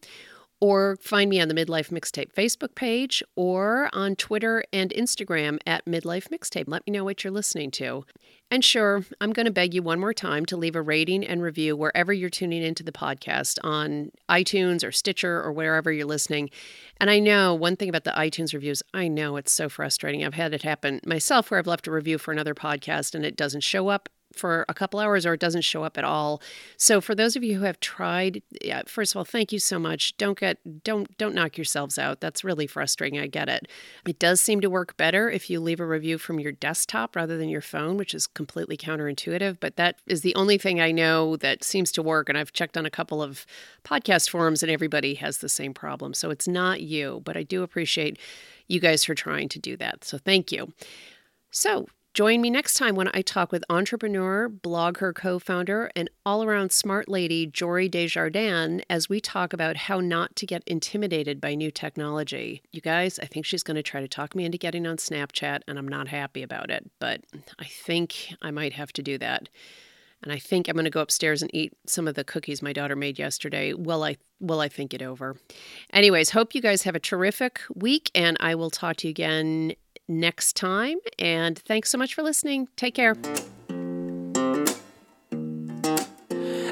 or 0.60 0.98
find 1.02 1.30
me 1.30 1.40
on 1.40 1.48
the 1.48 1.54
Midlife 1.54 1.90
Mixtape 1.90 2.34
Facebook 2.34 2.74
page 2.74 3.22
or 3.36 3.90
on 3.94 4.16
Twitter 4.16 4.64
and 4.74 4.92
Instagram 4.92 5.60
at 5.68 5.86
Midlife 5.86 6.30
Mixtape. 6.30 6.66
Let 6.68 6.86
me 6.88 6.94
know 6.94 7.04
what 7.04 7.24
you're 7.24 7.32
listening 7.32 7.70
to. 7.72 8.06
And 8.50 8.64
sure, 8.64 9.04
I'm 9.20 9.34
going 9.34 9.46
to 9.46 9.52
beg 9.52 9.74
you 9.74 9.84
one 9.84 10.00
more 10.00 10.14
time 10.14 10.46
to 10.46 10.58
leave 10.58 10.76
a 10.76 10.82
rating 10.82 11.26
and 11.26 11.42
review 11.42 11.76
wherever 11.76 12.14
you're 12.14 12.30
tuning 12.30 12.64
into 12.64 12.82
the 12.82 12.94
podcast 12.94 13.60
on 13.62 14.12
iTunes 14.30 14.88
or 14.88 14.92
Stitcher 14.92 15.42
or 15.44 15.52
wherever 15.52 15.92
you're 15.92 16.06
listening. 16.06 16.50
And 17.00 17.10
I 17.10 17.20
know 17.20 17.54
one 17.54 17.76
thing 17.76 17.90
about 17.90 18.06
the 18.06 18.12
iTunes 18.12 18.54
reviews, 18.54 18.82
I 18.94 19.10
know 19.10 19.36
it's 19.36 19.52
so 19.52 19.68
frustrating. 19.68 20.24
I've 20.24 20.34
had 20.34 20.54
it 20.54 20.64
happen 20.64 21.02
myself 21.06 21.52
where 21.52 21.60
I've 21.60 21.68
left 21.68 21.88
a 21.88 21.92
review 21.92 22.18
for 22.18 22.32
another 22.32 22.56
podcast 22.56 23.14
and 23.14 23.26
it 23.26 23.36
doesn't 23.36 23.62
show 23.62 23.90
up 23.90 24.08
for 24.38 24.66
a 24.70 24.74
couple 24.74 25.00
hours 25.00 25.26
or 25.26 25.34
it 25.34 25.40
doesn't 25.40 25.62
show 25.62 25.84
up 25.84 25.98
at 25.98 26.04
all. 26.04 26.42
So 26.78 27.02
for 27.02 27.16
those 27.16 27.36
of 27.36 27.44
you 27.44 27.58
who 27.58 27.66
have 27.66 27.80
tried, 27.80 28.42
yeah, 28.62 28.84
first 28.86 29.14
of 29.14 29.18
all, 29.18 29.26
thank 29.26 29.52
you 29.52 29.60
so 29.60 29.80
much. 29.80 30.16
Don't 30.18 30.40
get 30.40 30.84
don't 30.84 31.18
don't 31.18 31.36
knock 31.36 31.58
yourselves 31.58 31.98
out. 31.98 32.22
That's 32.22 32.44
really 32.44 32.68
frustrating. 32.68 33.20
I 33.20 33.28
get 33.28 33.50
it. 33.50 33.68
It 34.08 34.20
does 34.20 34.42
seem 34.42 34.62
to 34.62 34.70
work 34.70 34.98
better 34.98 35.30
if 35.30 35.50
you 35.50 35.60
leave 35.60 35.80
a 35.80 35.86
review 35.86 36.18
from 36.18 36.40
your 36.40 36.52
desktop 36.52 37.16
rather 37.16 37.38
than 37.38 37.50
your 37.50 37.62
phone, 37.62 37.98
which 37.98 38.14
is 38.14 38.28
completely 38.28 38.78
counterintuitive, 38.78 39.58
but 39.60 39.76
that 39.76 40.00
is 40.08 40.22
the 40.22 40.36
only 40.36 40.58
thing 40.58 40.80
I 40.80 40.92
know 40.92 41.36
that 41.38 41.64
seems 41.64 41.92
to 41.94 42.04
work 42.04 42.30
and 42.30 42.38
I've 42.38 42.54
checked 42.54 42.78
on 42.78 42.86
a 42.86 42.92
couple 42.92 43.22
of 43.22 43.46
podcast 43.84 44.30
forums 44.30 44.64
and 44.64 44.72
everybody 44.72 45.16
has 45.16 45.40
the 45.40 45.50
same 45.50 45.74
problem. 45.74 46.14
So 46.14 46.30
it's 46.30 46.48
not 46.48 46.82
you, 46.82 47.22
but 47.26 47.38
I 47.38 47.44
do 47.44 47.64
appreciate 47.64 48.20
you 48.68 48.80
guys 48.80 49.04
for 49.04 49.16
trying 49.16 49.50
to 49.50 49.60
do 49.60 49.78
that. 49.78 50.04
So 50.04 50.18
thank 50.18 50.52
you. 50.52 50.74
So, 51.52 51.88
Join 52.18 52.42
me 52.42 52.50
next 52.50 52.74
time 52.74 52.96
when 52.96 53.12
I 53.14 53.22
talk 53.22 53.52
with 53.52 53.64
entrepreneur, 53.70 54.50
blogger 54.50 55.14
co 55.14 55.38
founder, 55.38 55.92
and 55.96 56.10
all 56.26 56.44
around 56.44 56.72
smart 56.72 57.08
lady 57.08 57.46
Jory 57.46 57.88
Desjardins 57.88 58.82
as 58.90 59.08
we 59.08 59.22
talk 59.22 59.54
about 59.54 59.78
how 59.78 60.00
not 60.00 60.36
to 60.38 60.48
get 60.48 60.64
intimidated 60.66 61.40
by 61.40 61.54
new 61.54 61.70
technology. 61.70 62.64
You 62.72 62.82
guys, 62.82 63.20
I 63.20 63.28
think 63.28 63.46
she's 63.46 63.62
going 63.62 63.76
to 63.76 63.84
try 63.84 64.02
to 64.02 64.08
talk 64.08 64.34
me 64.34 64.46
into 64.46 64.58
getting 64.58 64.88
on 64.88 64.98
Snapchat, 64.98 65.62
and 65.68 65.78
I'm 65.78 65.88
not 65.88 66.08
happy 66.08 66.42
about 66.42 66.72
it, 66.72 66.90
but 66.98 67.22
I 67.60 67.66
think 67.66 68.34
I 68.42 68.50
might 68.50 68.74
have 68.74 68.92
to 68.94 69.04
do 69.04 69.20
that. 69.20 69.48
And 70.24 70.32
I 70.32 70.40
think 70.40 70.68
I'm 70.68 70.74
going 70.74 70.86
to 70.86 70.90
go 70.90 71.02
upstairs 71.02 71.44
and 71.44 71.54
eat 71.54 71.74
some 71.86 72.08
of 72.08 72.16
the 72.16 72.24
cookies 72.24 72.64
my 72.64 72.74
daughter 72.74 72.96
made 72.96 73.20
yesterday 73.20 73.74
while 73.74 74.04
I 74.04 74.18
while 74.40 74.60
I 74.60 74.70
think 74.70 74.94
it 74.94 75.02
over. 75.02 75.36
Anyways, 75.92 76.32
hope 76.32 76.54
you 76.54 76.62
guys 76.62 76.84
have 76.84 76.96
a 76.96 77.00
terrific 77.00 77.62
week 77.74 78.12
and 78.14 78.38
I 78.40 78.56
will 78.56 78.70
talk 78.70 78.98
to 78.98 79.08
you 79.08 79.12
again 79.12 79.74
next 80.08 80.56
time. 80.56 80.98
And 81.20 81.58
thanks 81.60 81.90
so 81.90 81.98
much 81.98 82.14
for 82.14 82.24
listening. 82.24 82.68
Take 82.76 82.96
care. 82.96 83.16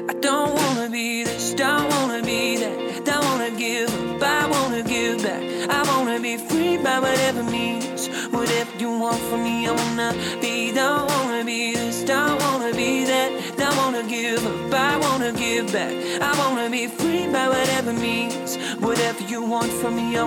I 0.08 0.14
don't 0.20 0.54
wanna 0.54 0.88
be 0.90 1.24
this, 1.24 1.54
don't 1.54 1.88
wanna 1.90 2.22
be 2.22 2.56
that, 2.56 3.04
don't 3.04 3.24
wanna 3.24 3.50
give 3.50 3.90
up, 4.16 4.22
I 4.22 4.46
wanna 4.48 4.82
give 4.82 5.22
back. 5.22 5.42
I 5.68 5.82
wanna 5.88 6.20
be 6.20 6.36
free 6.36 6.76
by 6.76 7.00
whatever 7.00 7.42
means, 7.42 8.08
whatever 8.30 8.70
you 8.78 8.98
want 8.98 9.20
from 9.28 9.42
me, 9.44 9.66
I 9.66 9.72
wanna 9.72 10.14
be. 10.40 10.56
Don't 10.76 11.08
wanna 11.10 11.42
be 11.42 11.72
this, 11.74 12.02
don't 12.04 12.38
wanna 12.42 12.70
be 12.74 13.04
that, 13.06 13.56
don't 13.56 13.76
wanna 13.78 14.02
give 14.02 14.44
up, 14.46 14.74
I 14.74 14.98
wanna 14.98 15.32
give 15.32 15.72
back. 15.72 15.92
I 16.20 16.36
wanna 16.38 16.68
be 16.68 16.86
free 16.86 17.26
by 17.32 17.48
whatever 17.48 17.94
means, 17.94 18.58
whatever 18.78 19.22
you 19.22 19.42
want 19.42 19.72
from 19.72 19.96
me, 19.96 20.18
I 20.18 20.24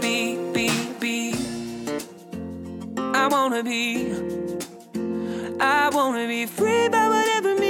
be, 0.00 0.36
be, 0.36 0.52
be. 0.52 0.55
I 3.18 3.28
wanna 3.28 3.62
be, 3.64 4.12
I 5.58 5.88
wanna 5.90 6.26
be 6.28 6.44
free 6.44 6.88
by 6.88 7.08
whatever 7.08 7.54
means. 7.54 7.65